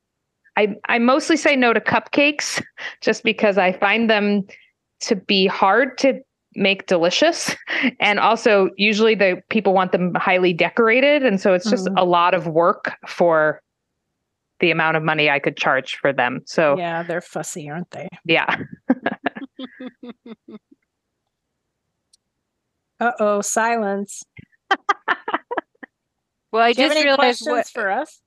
I 0.56 0.74
I 0.88 0.98
mostly 0.98 1.36
say 1.36 1.54
no 1.54 1.74
to 1.74 1.80
cupcakes 1.80 2.62
just 3.02 3.24
because 3.24 3.58
I 3.58 3.72
find 3.72 4.08
them 4.08 4.44
to 5.00 5.16
be 5.16 5.46
hard 5.46 5.98
to 5.98 6.20
make 6.56 6.86
delicious 6.86 7.54
and 8.00 8.18
also 8.18 8.70
usually 8.76 9.14
the 9.14 9.42
people 9.50 9.72
want 9.74 9.92
them 9.92 10.14
highly 10.14 10.52
decorated 10.52 11.24
and 11.24 11.40
so 11.40 11.54
it's 11.54 11.68
just 11.68 11.86
mm. 11.86 11.94
a 11.96 12.04
lot 12.04 12.34
of 12.34 12.46
work 12.46 12.92
for 13.06 13.60
the 14.60 14.70
amount 14.70 14.96
of 14.96 15.02
money 15.02 15.28
I 15.28 15.40
could 15.40 15.56
charge 15.56 15.96
for 15.96 16.12
them. 16.12 16.40
So 16.46 16.78
yeah, 16.78 17.02
they're 17.02 17.20
fussy, 17.20 17.68
aren't 17.68 17.90
they? 17.90 18.08
Yeah. 18.24 18.46
uh 23.00 23.12
oh, 23.18 23.40
silence. 23.40 24.22
well, 26.52 26.62
I 26.62 26.72
just 26.72 26.94
realized 26.94 27.42
questions 27.42 27.48
what... 27.48 27.66
for 27.68 27.90
us. 27.90 28.20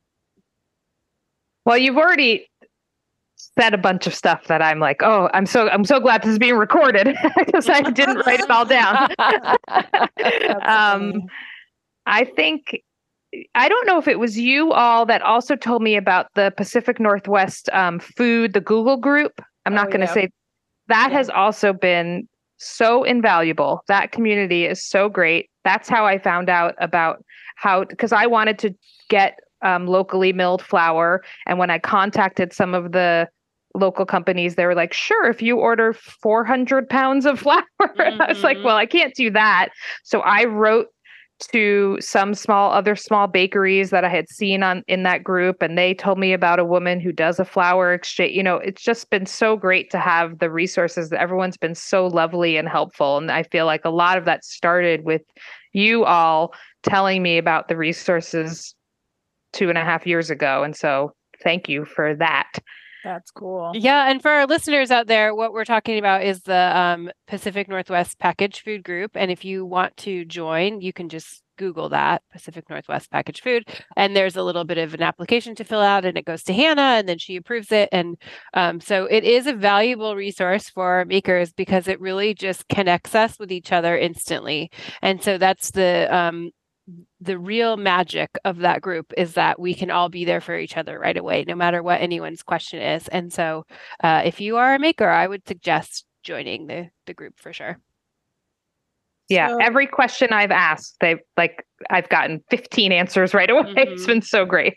Well, 1.65 1.77
you've 1.77 1.97
already 1.97 2.47
said 3.37 3.73
a 3.73 3.77
bunch 3.77 4.07
of 4.07 4.13
stuff 4.13 4.47
that 4.47 4.61
I'm 4.61 4.79
like, 4.79 5.01
oh, 5.03 5.29
I'm 5.33 5.45
so 5.45 5.69
I'm 5.69 5.85
so 5.85 5.99
glad 5.99 6.23
this 6.23 6.31
is 6.31 6.39
being 6.39 6.57
recorded 6.57 7.15
because 7.37 7.69
I 7.69 7.81
didn't 7.81 8.25
write 8.25 8.39
it 8.39 8.49
all 8.49 8.65
down. 8.65 9.09
um, 10.65 11.23
I 12.05 12.25
think 12.25 12.81
I 13.55 13.69
don't 13.69 13.85
know 13.87 13.99
if 13.99 14.07
it 14.07 14.19
was 14.19 14.37
you 14.37 14.71
all 14.73 15.05
that 15.05 15.21
also 15.21 15.55
told 15.55 15.81
me 15.81 15.95
about 15.95 16.27
the 16.35 16.53
Pacific 16.57 16.99
Northwest 16.99 17.69
um, 17.73 17.99
food, 17.99 18.53
the 18.53 18.61
Google 18.61 18.97
group. 18.97 19.41
I'm 19.65 19.73
not 19.73 19.87
oh, 19.87 19.91
going 19.91 20.01
to 20.01 20.07
yeah. 20.07 20.13
say 20.13 20.29
that 20.87 21.11
yeah. 21.11 21.17
has 21.17 21.29
also 21.29 21.73
been 21.73 22.27
so 22.57 23.03
invaluable. 23.03 23.83
That 23.87 24.11
community 24.11 24.65
is 24.65 24.83
so 24.83 25.09
great. 25.09 25.49
That's 25.63 25.89
how 25.89 26.05
I 26.05 26.17
found 26.17 26.49
out 26.49 26.75
about 26.79 27.23
how, 27.55 27.83
because 27.83 28.11
I 28.11 28.25
wanted 28.25 28.57
to 28.59 28.73
get 29.09 29.37
um, 29.61 29.87
locally 29.87 30.33
milled 30.33 30.61
flour. 30.61 31.23
And 31.45 31.59
when 31.59 31.69
I 31.69 31.79
contacted 31.79 32.53
some 32.53 32.73
of 32.73 32.91
the 32.91 33.27
local 33.73 34.05
companies, 34.05 34.55
they 34.55 34.65
were 34.65 34.75
like, 34.75 34.93
sure, 34.93 35.29
if 35.29 35.41
you 35.41 35.57
order 35.57 35.93
400 35.93 36.89
pounds 36.89 37.25
of 37.25 37.39
flour. 37.41 37.63
Mm-hmm. 37.81 38.21
I 38.21 38.27
was 38.27 38.43
like, 38.43 38.57
mm-hmm. 38.57 38.65
well, 38.65 38.77
I 38.77 38.85
can't 38.85 39.13
do 39.15 39.29
that. 39.31 39.69
So 40.03 40.21
I 40.21 40.45
wrote 40.45 40.87
to 41.39 41.97
some 42.01 42.33
small 42.33 42.71
other 42.71 42.95
small 42.95 43.27
bakeries 43.27 43.91
that 43.91 44.03
I 44.03 44.09
had 44.09 44.29
seen 44.29 44.63
on 44.63 44.83
in 44.87 45.03
that 45.03 45.23
group 45.23 45.61
and 45.61 45.77
they 45.77 45.93
told 45.93 46.17
me 46.17 46.33
about 46.33 46.59
a 46.59 46.65
woman 46.65 46.99
who 46.99 47.11
does 47.11 47.39
a 47.39 47.45
flour 47.45 47.93
exchange 47.93 48.35
you 48.35 48.41
know 48.41 48.57
it's 48.57 48.81
just 48.81 49.09
been 49.11 49.27
so 49.27 49.55
great 49.55 49.91
to 49.91 49.99
have 49.99 50.39
the 50.39 50.49
resources 50.49 51.09
that 51.09 51.21
everyone's 51.21 51.57
been 51.57 51.75
so 51.75 52.07
lovely 52.07 52.57
and 52.57 52.67
helpful 52.67 53.17
and 53.17 53.31
I 53.31 53.43
feel 53.43 53.67
like 53.67 53.85
a 53.85 53.91
lot 53.91 54.17
of 54.17 54.25
that 54.25 54.43
started 54.43 55.05
with 55.05 55.21
you 55.73 56.05
all 56.05 56.53
telling 56.81 57.21
me 57.21 57.37
about 57.37 57.67
the 57.67 57.77
resources 57.77 58.73
two 59.57 59.69
and 59.69 59.77
a 59.77 59.83
half 59.83 60.05
years 60.05 60.29
ago 60.29 60.63
and 60.63 60.75
so 60.75 61.11
thank 61.43 61.67
you 61.67 61.85
for 61.85 62.15
that 62.15 62.51
that's 63.03 63.31
cool. 63.31 63.71
Yeah. 63.73 64.09
And 64.09 64.21
for 64.21 64.31
our 64.31 64.45
listeners 64.45 64.91
out 64.91 65.07
there, 65.07 65.33
what 65.33 65.53
we're 65.53 65.63
talking 65.63 65.97
about 65.97 66.23
is 66.23 66.41
the 66.41 66.77
um, 66.77 67.09
Pacific 67.25 67.69
Northwest 67.69 68.19
Packaged 68.19 68.65
Food 68.65 68.83
Group. 68.83 69.11
And 69.15 69.31
if 69.31 69.45
you 69.45 69.65
want 69.65 69.95
to 69.97 70.25
join, 70.25 70.81
you 70.81 70.91
can 70.91 71.07
just 71.07 71.41
Google 71.57 71.89
that 71.89 72.21
Pacific 72.31 72.69
Northwest 72.69 73.09
Packaged 73.11 73.43
Food. 73.43 73.63
And 73.95 74.15
there's 74.15 74.35
a 74.35 74.43
little 74.43 74.63
bit 74.63 74.77
of 74.77 74.93
an 74.93 75.01
application 75.01 75.55
to 75.55 75.63
fill 75.63 75.81
out, 75.81 76.05
and 76.05 76.17
it 76.17 76.25
goes 76.25 76.43
to 76.43 76.53
Hannah, 76.53 76.97
and 76.99 77.09
then 77.09 77.17
she 77.17 77.35
approves 77.35 77.71
it. 77.71 77.89
And 77.91 78.17
um, 78.53 78.79
so 78.79 79.05
it 79.05 79.23
is 79.23 79.47
a 79.47 79.53
valuable 79.53 80.15
resource 80.15 80.69
for 80.69 81.05
makers 81.05 81.51
because 81.53 81.87
it 81.87 81.99
really 81.99 82.33
just 82.33 82.67
connects 82.67 83.15
us 83.15 83.39
with 83.39 83.51
each 83.51 83.71
other 83.71 83.97
instantly. 83.97 84.69
And 85.01 85.23
so 85.23 85.37
that's 85.37 85.71
the 85.71 86.07
um, 86.15 86.51
the 87.19 87.37
real 87.37 87.77
magic 87.77 88.37
of 88.45 88.59
that 88.59 88.81
group 88.81 89.11
is 89.17 89.33
that 89.33 89.59
we 89.59 89.73
can 89.73 89.89
all 89.89 90.09
be 90.09 90.25
there 90.25 90.41
for 90.41 90.57
each 90.57 90.77
other 90.77 90.99
right 90.99 91.17
away, 91.17 91.43
no 91.47 91.55
matter 91.55 91.81
what 91.81 92.01
anyone's 92.01 92.43
question 92.43 92.81
is. 92.81 93.07
And 93.07 93.33
so, 93.33 93.65
uh, 94.03 94.21
if 94.23 94.39
you 94.39 94.57
are 94.57 94.75
a 94.75 94.79
maker, 94.79 95.09
I 95.09 95.27
would 95.27 95.47
suggest 95.47 96.05
joining 96.23 96.67
the 96.67 96.89
the 97.05 97.13
group 97.13 97.39
for 97.39 97.53
sure. 97.53 97.79
Yeah, 99.29 99.49
so, 99.49 99.57
every 99.57 99.87
question 99.87 100.31
I've 100.31 100.51
asked, 100.51 100.97
they've 101.01 101.19
like 101.35 101.65
I've 101.89 102.09
gotten 102.09 102.43
15 102.49 102.91
answers 102.91 103.33
right 103.33 103.49
away. 103.49 103.63
Mm-hmm. 103.67 103.93
It's 103.93 104.05
been 104.05 104.21
so 104.21 104.45
great. 104.45 104.75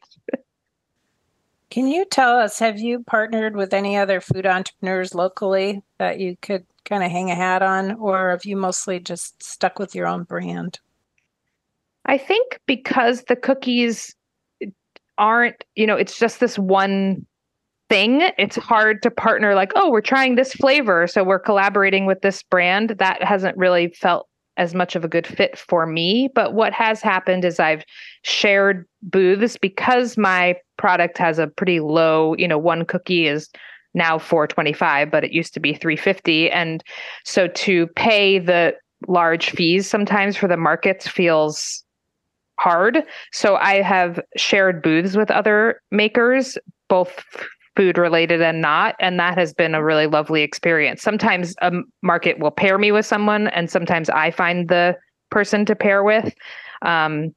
Can 1.70 1.86
you 1.86 2.04
tell 2.04 2.36
us, 2.36 2.58
have 2.58 2.80
you 2.80 3.04
partnered 3.04 3.54
with 3.54 3.72
any 3.72 3.96
other 3.96 4.20
food 4.20 4.44
entrepreneurs 4.44 5.14
locally 5.14 5.82
that 5.98 6.18
you 6.18 6.36
could 6.42 6.66
kind 6.84 7.04
of 7.04 7.12
hang 7.12 7.30
a 7.30 7.36
hat 7.36 7.62
on, 7.62 7.92
or 7.92 8.30
have 8.30 8.44
you 8.44 8.56
mostly 8.56 8.98
just 8.98 9.40
stuck 9.40 9.78
with 9.78 9.94
your 9.94 10.08
own 10.08 10.24
brand? 10.24 10.80
I 12.06 12.18
think 12.18 12.58
because 12.66 13.24
the 13.24 13.36
cookies 13.36 14.14
aren't, 15.18 15.64
you 15.76 15.86
know, 15.86 15.96
it's 15.96 16.18
just 16.18 16.40
this 16.40 16.58
one 16.58 17.26
thing. 17.88 18.22
It's 18.38 18.56
hard 18.56 19.02
to 19.02 19.10
partner 19.10 19.54
like, 19.54 19.72
oh, 19.76 19.90
we're 19.90 20.00
trying 20.00 20.36
this 20.36 20.54
flavor, 20.54 21.06
so 21.06 21.22
we're 21.22 21.38
collaborating 21.38 22.06
with 22.06 22.22
this 22.22 22.42
brand. 22.42 22.96
That 22.98 23.22
hasn't 23.22 23.56
really 23.56 23.88
felt 23.88 24.28
as 24.56 24.74
much 24.74 24.94
of 24.94 25.04
a 25.04 25.08
good 25.08 25.26
fit 25.26 25.58
for 25.58 25.86
me. 25.86 26.28
But 26.34 26.54
what 26.54 26.72
has 26.72 27.00
happened 27.00 27.44
is 27.44 27.58
I've 27.58 27.84
shared 28.22 28.86
booths 29.02 29.56
because 29.56 30.16
my 30.16 30.56
product 30.76 31.18
has 31.18 31.38
a 31.38 31.46
pretty 31.46 31.80
low, 31.80 32.34
you 32.36 32.48
know, 32.48 32.58
one 32.58 32.84
cookie 32.84 33.26
is 33.26 33.48
now 33.94 34.18
425 34.18 35.10
but 35.10 35.24
it 35.24 35.32
used 35.32 35.52
to 35.54 35.60
be 35.60 35.74
350 35.74 36.50
and 36.50 36.82
so 37.24 37.48
to 37.48 37.88
pay 37.88 38.38
the 38.38 38.72
large 39.08 39.50
fees 39.50 39.88
sometimes 39.88 40.36
for 40.36 40.46
the 40.46 40.56
markets 40.56 41.08
feels 41.08 41.82
hard. 42.60 43.02
So 43.32 43.56
I 43.56 43.80
have 43.80 44.20
shared 44.36 44.82
booths 44.82 45.16
with 45.16 45.30
other 45.30 45.80
makers, 45.90 46.58
both 46.88 47.24
food 47.74 47.96
related 47.96 48.42
and 48.42 48.60
not. 48.60 48.96
And 49.00 49.18
that 49.18 49.38
has 49.38 49.54
been 49.54 49.74
a 49.74 49.82
really 49.82 50.06
lovely 50.06 50.42
experience. 50.42 51.00
Sometimes 51.00 51.54
a 51.62 51.72
market 52.02 52.38
will 52.38 52.50
pair 52.50 52.76
me 52.76 52.92
with 52.92 53.06
someone, 53.06 53.48
and 53.48 53.70
sometimes 53.70 54.10
I 54.10 54.30
find 54.30 54.68
the 54.68 54.96
person 55.30 55.64
to 55.66 55.74
pair 55.74 56.04
with. 56.04 56.34
Um, 56.82 57.34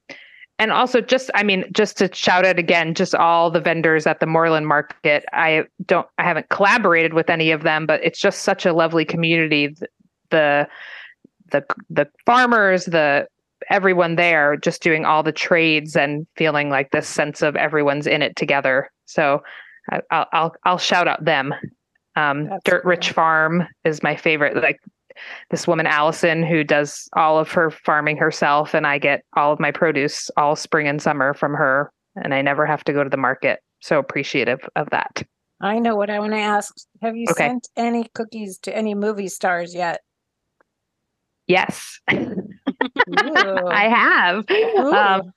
and 0.60 0.72
also 0.72 1.02
just 1.02 1.32
i 1.34 1.42
mean 1.42 1.66
just 1.74 1.98
to 1.98 2.08
shout 2.14 2.46
out 2.46 2.60
again 2.60 2.94
just 2.94 3.16
all 3.16 3.50
the 3.50 3.60
vendors 3.60 4.06
at 4.06 4.20
the 4.20 4.28
moreland 4.28 4.68
market 4.68 5.26
i 5.34 5.64
don't 5.88 6.08
i 6.20 6.24
haven't 6.24 6.48
collaborated 6.50 7.16
with 7.16 7.28
any 7.28 7.50
of 7.50 7.64
them 7.64 7.88
but 7.88 8.02
it's 8.04 8.20
just 8.20 8.44
such 8.44 8.64
a 8.64 8.72
lovely 8.72 9.04
community 9.04 9.76
the 10.30 10.68
the 11.52 11.66
the 11.90 12.08
farmers 12.28 12.86
the 12.86 13.28
everyone 13.70 14.16
there 14.16 14.58
just 14.58 14.82
doing 14.82 15.06
all 15.06 15.24
the 15.24 15.32
trades 15.32 15.96
and 15.96 16.28
feeling 16.36 16.70
like 16.70 16.92
this 16.92 17.08
sense 17.08 17.42
of 17.42 17.56
everyone's 17.56 18.08
in 18.08 18.22
it 18.22 18.36
together. 18.36 18.90
So 19.06 19.42
I'll 20.12 20.28
I'll, 20.32 20.56
I'll 20.64 20.78
shout 20.78 21.08
out 21.08 21.26
them. 21.26 21.54
Um, 22.16 22.50
Dirt. 22.64 22.86
Rich 22.86 23.12
Farm 23.12 23.68
is 23.84 24.04
my 24.04 24.16
favorite. 24.16 24.56
Like 24.56 24.80
this 25.50 25.68
woman 25.68 25.88
Allison 25.88 26.44
who 26.44 26.64
does 26.64 27.08
all 27.14 27.38
of 27.40 27.52
her 27.52 27.72
farming 27.72 28.18
herself, 28.18 28.74
and 28.74 28.86
I 28.88 28.98
get 28.98 29.24
all 29.36 29.52
of 29.52 29.60
my 29.60 29.72
produce 29.72 30.30
all 30.38 30.56
spring 30.56 30.88
and 30.88 31.02
summer 31.02 31.34
from 31.34 31.54
her, 31.54 31.92
and 32.16 32.34
I 32.34 32.42
never 32.42 32.66
have 32.66 32.84
to 32.86 32.94
go 32.94 33.04
to 33.04 33.10
the 33.10 33.18
market. 33.18 33.60
So 33.82 34.00
appreciative 34.00 34.60
of 34.76 34.90
that. 34.92 35.24
I 35.62 35.80
know 35.80 35.96
what 35.96 36.10
I 36.10 36.20
want 36.20 36.34
to 36.34 36.40
ask. 36.40 36.76
Have 37.02 37.16
you 37.16 37.26
okay. 37.32 37.48
sent 37.48 37.68
any 37.76 38.10
cookies 38.14 38.58
to 38.60 38.76
any 38.76 38.94
movie 38.96 39.30
stars 39.30 39.74
yet? 39.74 40.02
Yes. 41.48 42.00
I 43.18 43.88
have. 43.90 44.46
Um, 44.78 45.34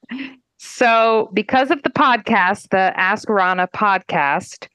so, 0.58 1.30
because 1.34 1.70
of 1.70 1.82
the 1.82 1.90
podcast, 1.90 2.70
the 2.70 2.98
Ask 2.98 3.28
Ronna 3.28 3.68
podcast, 3.70 4.68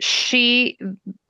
she, 0.00 0.78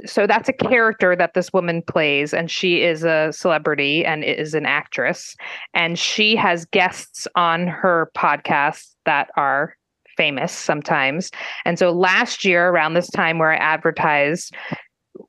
so 0.07 0.27
that's 0.27 0.49
a 0.49 0.53
character 0.53 1.17
that 1.17 1.35
this 1.35 1.53
woman 1.53 1.83
plays, 1.83 2.33
and 2.33 2.51
she 2.51 2.83
is 2.83 3.05
a 3.05 3.33
celebrity 3.33 4.05
and 4.05 4.25
is 4.25 4.55
an 4.55 4.65
actress. 4.65 5.35
And 5.75 5.99
she 5.99 6.37
has 6.37 6.65
guests 6.67 7.27
on 7.35 7.67
her 7.67 8.11
podcast 8.17 8.95
that 9.05 9.31
are 9.37 9.77
famous 10.17 10.53
sometimes. 10.53 11.31
And 11.65 11.79
so 11.79 11.91
last 11.91 12.45
year, 12.45 12.69
around 12.69 12.95
this 12.95 13.11
time 13.11 13.39
where 13.39 13.53
I 13.53 13.57
advertised, 13.57 14.55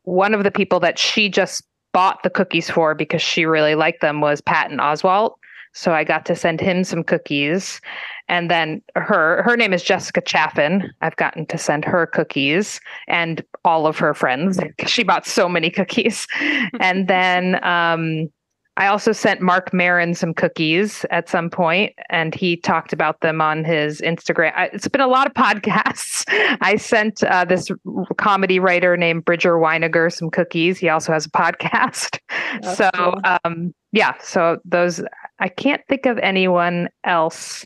one 0.03 0.33
of 0.33 0.43
the 0.43 0.51
people 0.51 0.79
that 0.81 0.99
she 0.99 1.29
just 1.29 1.63
bought 1.93 2.23
the 2.23 2.29
cookies 2.29 2.69
for 2.69 2.95
because 2.95 3.21
she 3.21 3.45
really 3.45 3.75
liked 3.75 4.01
them 4.01 4.21
was 4.21 4.41
Patton 4.41 4.77
Oswalt. 4.77 5.33
So 5.73 5.93
I 5.93 6.03
got 6.03 6.25
to 6.25 6.35
send 6.35 6.59
him 6.59 6.83
some 6.83 7.03
cookies. 7.03 7.81
And 8.27 8.49
then 8.49 8.81
her 8.95 9.43
her 9.43 9.57
name 9.57 9.73
is 9.73 9.83
Jessica 9.83 10.21
Chaffin. 10.21 10.91
I've 11.01 11.15
gotten 11.15 11.45
to 11.47 11.57
send 11.57 11.85
her 11.85 12.05
cookies 12.05 12.79
and 13.07 13.43
all 13.65 13.87
of 13.87 13.97
her 13.99 14.13
friends. 14.13 14.59
She 14.87 15.03
bought 15.03 15.25
so 15.25 15.47
many 15.47 15.69
cookies. 15.69 16.27
and 16.79 17.07
then 17.07 17.63
um, 17.63 18.29
I 18.77 18.87
also 18.87 19.11
sent 19.11 19.41
Marc 19.41 19.73
Maron 19.73 20.15
some 20.15 20.33
cookies 20.33 21.05
at 21.11 21.27
some 21.27 21.49
point, 21.49 21.93
and 22.09 22.33
he 22.33 22.55
talked 22.55 22.93
about 22.93 23.19
them 23.19 23.41
on 23.41 23.65
his 23.65 23.99
Instagram. 24.01 24.53
It's 24.73 24.87
been 24.87 25.01
a 25.01 25.07
lot 25.07 25.27
of 25.27 25.33
podcasts. 25.33 26.23
I 26.61 26.77
sent 26.77 27.23
uh, 27.23 27.43
this 27.45 27.69
comedy 28.17 28.59
writer 28.59 28.95
named 28.95 29.25
Bridger 29.25 29.57
Winegar 29.57 30.11
some 30.11 30.31
cookies. 30.31 30.77
He 30.77 30.87
also 30.87 31.11
has 31.11 31.25
a 31.25 31.29
podcast. 31.29 32.17
That's 32.61 32.77
so, 32.77 32.89
cool. 32.95 33.15
um, 33.43 33.73
yeah, 33.91 34.13
so 34.21 34.57
those, 34.63 35.03
I 35.41 35.49
can't 35.49 35.81
think 35.87 36.05
of 36.05 36.17
anyone 36.19 36.87
else 37.03 37.65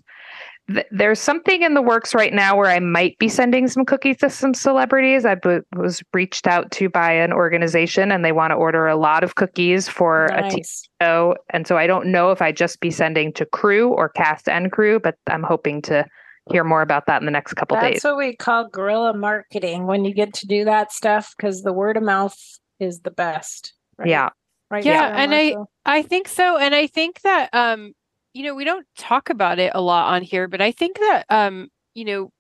there's 0.90 1.20
something 1.20 1.62
in 1.62 1.76
the 1.76 1.82
works 1.82 2.16
right 2.16 2.34
now 2.34 2.58
where 2.58 2.72
I 2.72 2.80
might 2.80 3.18
be 3.20 3.30
sending 3.30 3.68
some 3.68 3.86
cookies 3.86 4.18
to 4.18 4.32
some 4.32 4.56
celebrities. 4.56 5.24
I 5.24 5.36
b- 5.36 5.60
was 5.76 6.02
reached 6.12 6.48
out 6.48 6.72
to 6.72 6.90
by 6.90 7.12
an 7.12 7.32
organization 7.32 8.12
and 8.12 8.26
they 8.26 8.32
want 8.32 8.50
to 8.50 8.56
order 8.56 8.88
a 8.88 8.96
lot 8.96 9.24
of 9.24 9.36
cookies 9.36 9.88
for 9.88 10.28
nice. 10.32 10.54
a 10.54 10.58
TV 10.58 10.90
show. 11.02 11.36
And 11.52 11.68
so 11.68 11.78
I 11.78 11.86
don't 11.86 12.08
know 12.08 12.32
if 12.32 12.42
I 12.42 12.52
just 12.52 12.80
be 12.80 12.90
sending 12.90 13.32
to 13.34 13.46
crew 13.46 13.90
or 13.90 14.10
cast 14.10 14.50
and 14.50 14.72
crew, 14.72 15.00
but 15.00 15.16
I'm 15.28 15.44
hoping 15.44 15.84
to 15.84 16.04
hear 16.52 16.64
more 16.64 16.82
about 16.82 17.06
that 17.08 17.22
in 17.22 17.26
the 17.26 17.32
next 17.32 17.54
couple 17.54 17.76
That's 17.76 17.86
days. 17.86 17.94
That's 18.02 18.06
what 18.06 18.18
we 18.18 18.36
call 18.36 18.68
guerrilla 18.68 19.16
marketing 19.16 19.86
when 19.86 20.04
you 20.04 20.16
get 20.16 20.34
to 20.36 20.48
do 20.48 20.66
that 20.66 20.92
stuff 20.92 21.36
because 21.38 21.62
the 21.62 21.74
word 21.74 21.96
of 21.96 22.04
mouth 22.04 22.38
is 22.80 23.02
the 23.02 23.12
best. 23.12 23.74
Right? 24.00 24.10
Yeah. 24.10 24.30
Right. 24.76 24.86
Yeah. 24.86 25.14
and 25.16 25.32
Marshall? 25.32 25.70
I, 25.86 26.00
I 26.00 26.02
think 26.02 26.28
so. 26.28 26.58
And 26.58 26.76
I 26.76 26.88
think 26.88 27.22
that, 27.22 27.54
um, 27.54 27.94
you 28.34 28.44
know, 28.44 28.54
we 28.54 28.66
don't 28.66 28.86
talk 28.98 29.30
about 29.30 29.60
it 29.60 29.72
a 29.74 29.82
lot 29.82 30.14
on 30.14 30.22
here, 30.22 30.48
but 30.48 30.62
I 30.62 30.72
think 30.72 30.98
that 30.98 31.24
um, 31.30 31.70
you 31.94 32.04
know, 32.04 32.32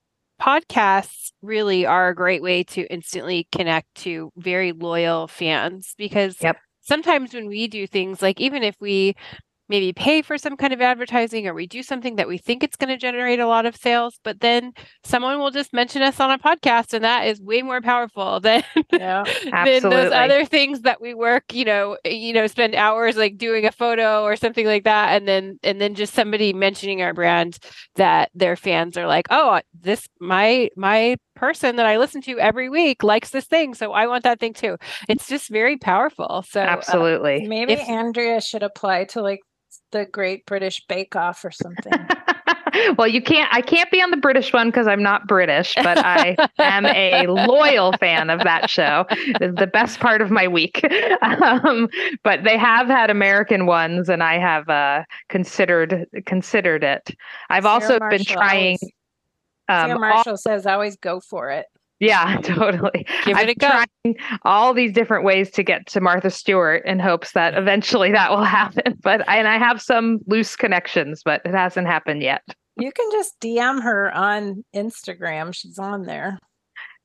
podcasts 0.42 1.32
really 1.42 1.86
are 1.86 2.10
a 2.10 2.16
great 2.16 2.42
way 2.42 2.64
to 2.64 2.82
instantly 2.88 3.48
connect 3.52 3.88
to 3.96 4.32
very 4.36 4.74
loyal 4.74 5.28
fans 5.28 5.94
because 5.98 6.36
yep. 6.42 6.58
sometimes 6.82 7.34
when 7.34 7.48
we 7.48 7.68
do 7.68 7.88
things 7.88 8.22
like 8.22 8.42
even 8.42 8.62
if 8.62 8.76
we 8.82 9.16
maybe 9.70 9.94
pay 9.94 10.22
for 10.22 10.38
some 10.38 10.56
kind 10.56 10.74
of 10.74 10.82
advertising 10.82 11.48
or 11.48 11.54
we 11.54 11.68
do 11.68 11.82
something 11.82 12.16
that 12.16 12.28
we 12.28 12.38
think 12.38 12.64
it's 12.64 12.76
going 12.76 12.90
to 12.90 12.98
generate 12.98 13.40
a 13.40 13.48
lot 13.48 13.66
of 13.66 13.76
sales 13.76 14.20
but 14.24 14.40
then 14.40 14.72
someone 15.04 15.40
will 15.40 15.52
just 15.52 15.74
mention 15.74 16.02
us 16.02 16.20
on 16.20 16.32
a 16.32 16.38
podcast 16.38 16.94
and 16.94 17.04
that 17.04 17.28
is 17.28 17.42
way 17.42 17.62
more 17.62 17.82
powerful 17.82 18.40
than, 18.46 18.64
yeah, 18.92 19.24
than 19.66 19.82
those 19.84 20.12
other 20.12 20.46
things 20.46 20.82
that 20.82 21.02
we 21.02 21.14
work 21.14 21.44
you 21.54 21.66
know 21.66 21.98
you 22.06 22.34
know 22.34 22.48
spend 22.48 22.76
hours 22.76 23.16
like 23.16 23.38
doing 23.38 23.66
a 23.66 23.72
photo 23.72 24.24
or 24.24 24.36
something 24.36 24.66
like 24.66 24.84
that 24.84 25.16
and 25.16 25.28
then 25.28 25.60
and 25.64 25.82
then 25.82 25.96
just 25.96 26.14
somebody 26.14 26.54
mentioning 26.54 27.02
our 27.02 27.14
brand 27.14 27.58
that 27.96 28.30
their 28.36 28.56
fans 28.56 28.98
are 28.98 29.08
like 29.08 29.26
oh 29.30 29.60
this 29.82 30.08
my 30.20 30.70
my 30.76 31.16
person 31.36 31.76
that 31.76 31.86
I 31.86 31.98
listen 31.98 32.22
to 32.22 32.40
every 32.40 32.70
week 32.70 33.04
likes 33.04 33.30
this 33.30 33.46
thing, 33.46 33.74
so 33.74 33.92
I 33.92 34.08
want 34.08 34.24
that 34.24 34.40
thing 34.40 34.54
too. 34.54 34.78
It's 35.08 35.28
just 35.28 35.50
very 35.50 35.78
powerful. 35.78 36.44
So 36.48 36.62
uh, 36.62 36.66
absolutely, 36.66 37.46
uh, 37.46 37.50
maybe 37.50 37.74
if, 37.74 37.88
Andrea 37.88 38.42
should 38.42 38.64
apply 38.64 39.06
to 39.06 39.22
like 39.22 39.42
the 39.92 40.06
Great 40.06 40.46
British 40.46 40.86
Bake 40.88 41.16
Off 41.16 41.44
or 41.46 41.52
something. 41.52 41.94
well, 42.98 43.08
you 43.08 43.22
can't. 43.22 43.50
I 43.54 43.62
can't 43.62 43.90
be 43.92 44.02
on 44.02 44.12
the 44.12 44.18
British 44.18 44.52
one 44.54 44.68
because 44.68 44.88
I'm 44.88 45.02
not 45.02 45.28
British, 45.28 45.76
but 45.76 45.98
I 45.98 46.36
am 46.60 46.86
a 46.86 47.28
loyal 47.28 47.94
fan 47.94 48.30
of 48.30 48.40
that 48.44 48.70
show. 48.70 49.06
It's 49.10 49.60
the 49.60 49.68
best 49.68 50.00
part 50.00 50.22
of 50.22 50.32
my 50.32 50.48
week. 50.48 50.84
Um, 51.22 51.90
but 52.24 52.44
they 52.44 52.58
have 52.58 52.88
had 52.88 53.10
American 53.10 53.66
ones, 53.66 54.10
and 54.10 54.22
I 54.22 54.38
have 54.38 54.68
uh, 54.70 55.04
considered 55.30 56.08
considered 56.26 56.84
it. 56.84 57.12
I've 57.50 57.64
Sarah 57.64 57.74
also 57.74 58.00
Marshall 58.00 58.18
been 58.18 58.26
trying. 58.26 58.78
Always, 58.82 58.94
um, 59.70 59.90
Sarah 59.90 60.00
Marshall 60.00 60.32
all, 60.32 60.38
says, 60.38 60.66
"Always 60.66 60.98
go 60.98 61.20
for 61.20 61.50
it." 61.52 61.66
Yeah, 62.00 62.38
totally. 62.44 63.06
Give 63.26 63.38
it 63.38 63.42
I'm 63.42 63.50
a 63.50 63.56
go. 63.56 63.68
Trying 63.68 64.16
all 64.44 64.74
these 64.74 64.92
different 64.92 65.24
ways 65.24 65.50
to 65.52 65.64
get 65.64 65.86
to 65.88 66.02
Martha 66.02 66.30
Stewart 66.30 66.86
in 66.86 67.00
hopes 67.00 67.32
that 67.32 67.56
eventually 67.56 68.12
that 68.12 68.32
will 68.32 68.44
happen. 68.44 68.98
But 69.02 69.28
and 69.30 69.48
I 69.48 69.58
have 69.58 69.82
some 69.82 70.20
loose 70.28 70.56
connections, 70.56 71.22
but 71.24 71.42
it 71.46 71.54
hasn't 71.54 71.88
happened 71.88 72.22
yet. 72.22 72.44
You 72.78 72.92
can 72.92 73.10
just 73.12 73.40
DM 73.40 73.82
her 73.84 74.14
on 74.14 74.66
Instagram. 74.76 75.54
She's 75.54 75.80
on 75.80 76.04
there. 76.04 76.38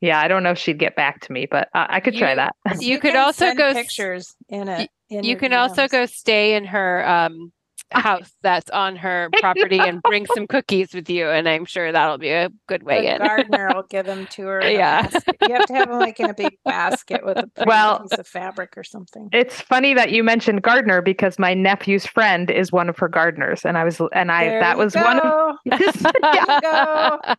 Yeah, 0.01 0.18
I 0.18 0.28
don't 0.28 0.43
know 0.43 0.53
if 0.53 0.59
she'd 0.59 0.78
get 0.78 0.97
back 0.97 1.20
to 1.20 1.32
me, 1.32 1.47
but 1.47 1.68
uh, 1.74 1.86
I 1.88 2.01
could 2.01 2.14
you, 2.14 2.20
try 2.20 2.34
that. 2.34 2.57
You, 2.80 2.93
you 2.93 2.99
could 2.99 3.14
also 3.14 3.55
go 3.55 3.74
pictures 3.74 4.34
in 4.49 4.68
it. 4.68 4.91
You 5.11 5.36
can 5.36 5.53
DMs. 5.53 5.59
also 5.59 5.88
go 5.88 6.07
stay 6.07 6.55
in 6.55 6.64
her 6.64 7.07
um 7.07 7.53
house 7.93 8.30
that's 8.43 8.70
on 8.70 8.97
her 8.97 9.28
property 9.41 9.78
and 9.78 10.03
bring 10.03 10.26
some 10.34 10.47
cookies 10.47 10.95
with 10.95 11.09
you 11.11 11.28
and 11.28 11.49
i'm 11.49 11.64
sure 11.64 11.91
that'll 11.93 12.18
be 12.18 12.30
a 12.30 12.51
good 12.68 12.82
way 12.82 13.03
the 13.03 13.14
in. 13.14 13.18
gardener 13.18 13.70
will 13.74 13.82
give 13.91 14.07
them 14.07 14.26
to 14.28 14.47
her 14.47 14.68
yeah. 14.68 15.09
you 15.43 15.55
have 15.55 15.66
to 15.66 15.74
have 15.74 15.88
them 15.88 15.99
like 15.99 16.20
in 16.20 16.30
a 16.30 16.34
big 16.34 16.57
basket 16.64 17.24
with 17.24 17.36
a 17.36 17.49
well, 17.66 18.01
piece 18.01 18.18
of 18.18 18.26
fabric 18.26 18.76
or 18.76 18.84
something. 18.84 19.28
it's 19.32 19.61
funny 19.61 19.95
that 19.95 20.11
you 20.12 20.22
mentioned 20.22 20.62
gardener 20.62 21.03
because 21.03 21.38
my 21.38 21.55
nephew's 21.55 22.07
friend 22.07 22.51
is 22.51 22.70
one 22.72 22.88
of 22.88 22.99
her 22.99 23.09
gardeners 23.09 23.64
and 23.64 23.76
i 23.76 23.84
was 23.84 24.01
and 24.12 24.30
i 24.30 24.45
there 24.45 24.61
that 24.61 24.78
was 24.78 24.95
go. 24.95 25.03
one 25.03 25.20
of 25.20 25.57
yeah. 25.64 27.34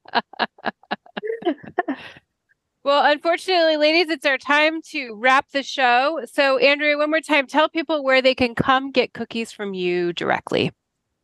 Well, 2.84 3.12
unfortunately, 3.12 3.78
ladies, 3.78 4.10
it's 4.10 4.26
our 4.26 4.40
time 4.40 4.82
to 4.90 5.14
wrap 5.14 5.52
the 5.52 5.62
show. 5.62 6.20
So, 6.32 6.58
Andrea, 6.58 6.98
one 6.98 7.12
more 7.12 7.22
time, 7.22 7.46
tell 7.46 7.70
people 7.70 8.04
where 8.04 8.24
they 8.24 8.34
can 8.34 8.56
come 8.56 8.92
get 8.92 9.14
cookies 9.14 9.52
from 9.52 9.76
you 9.76 10.14
directly. 10.14 10.72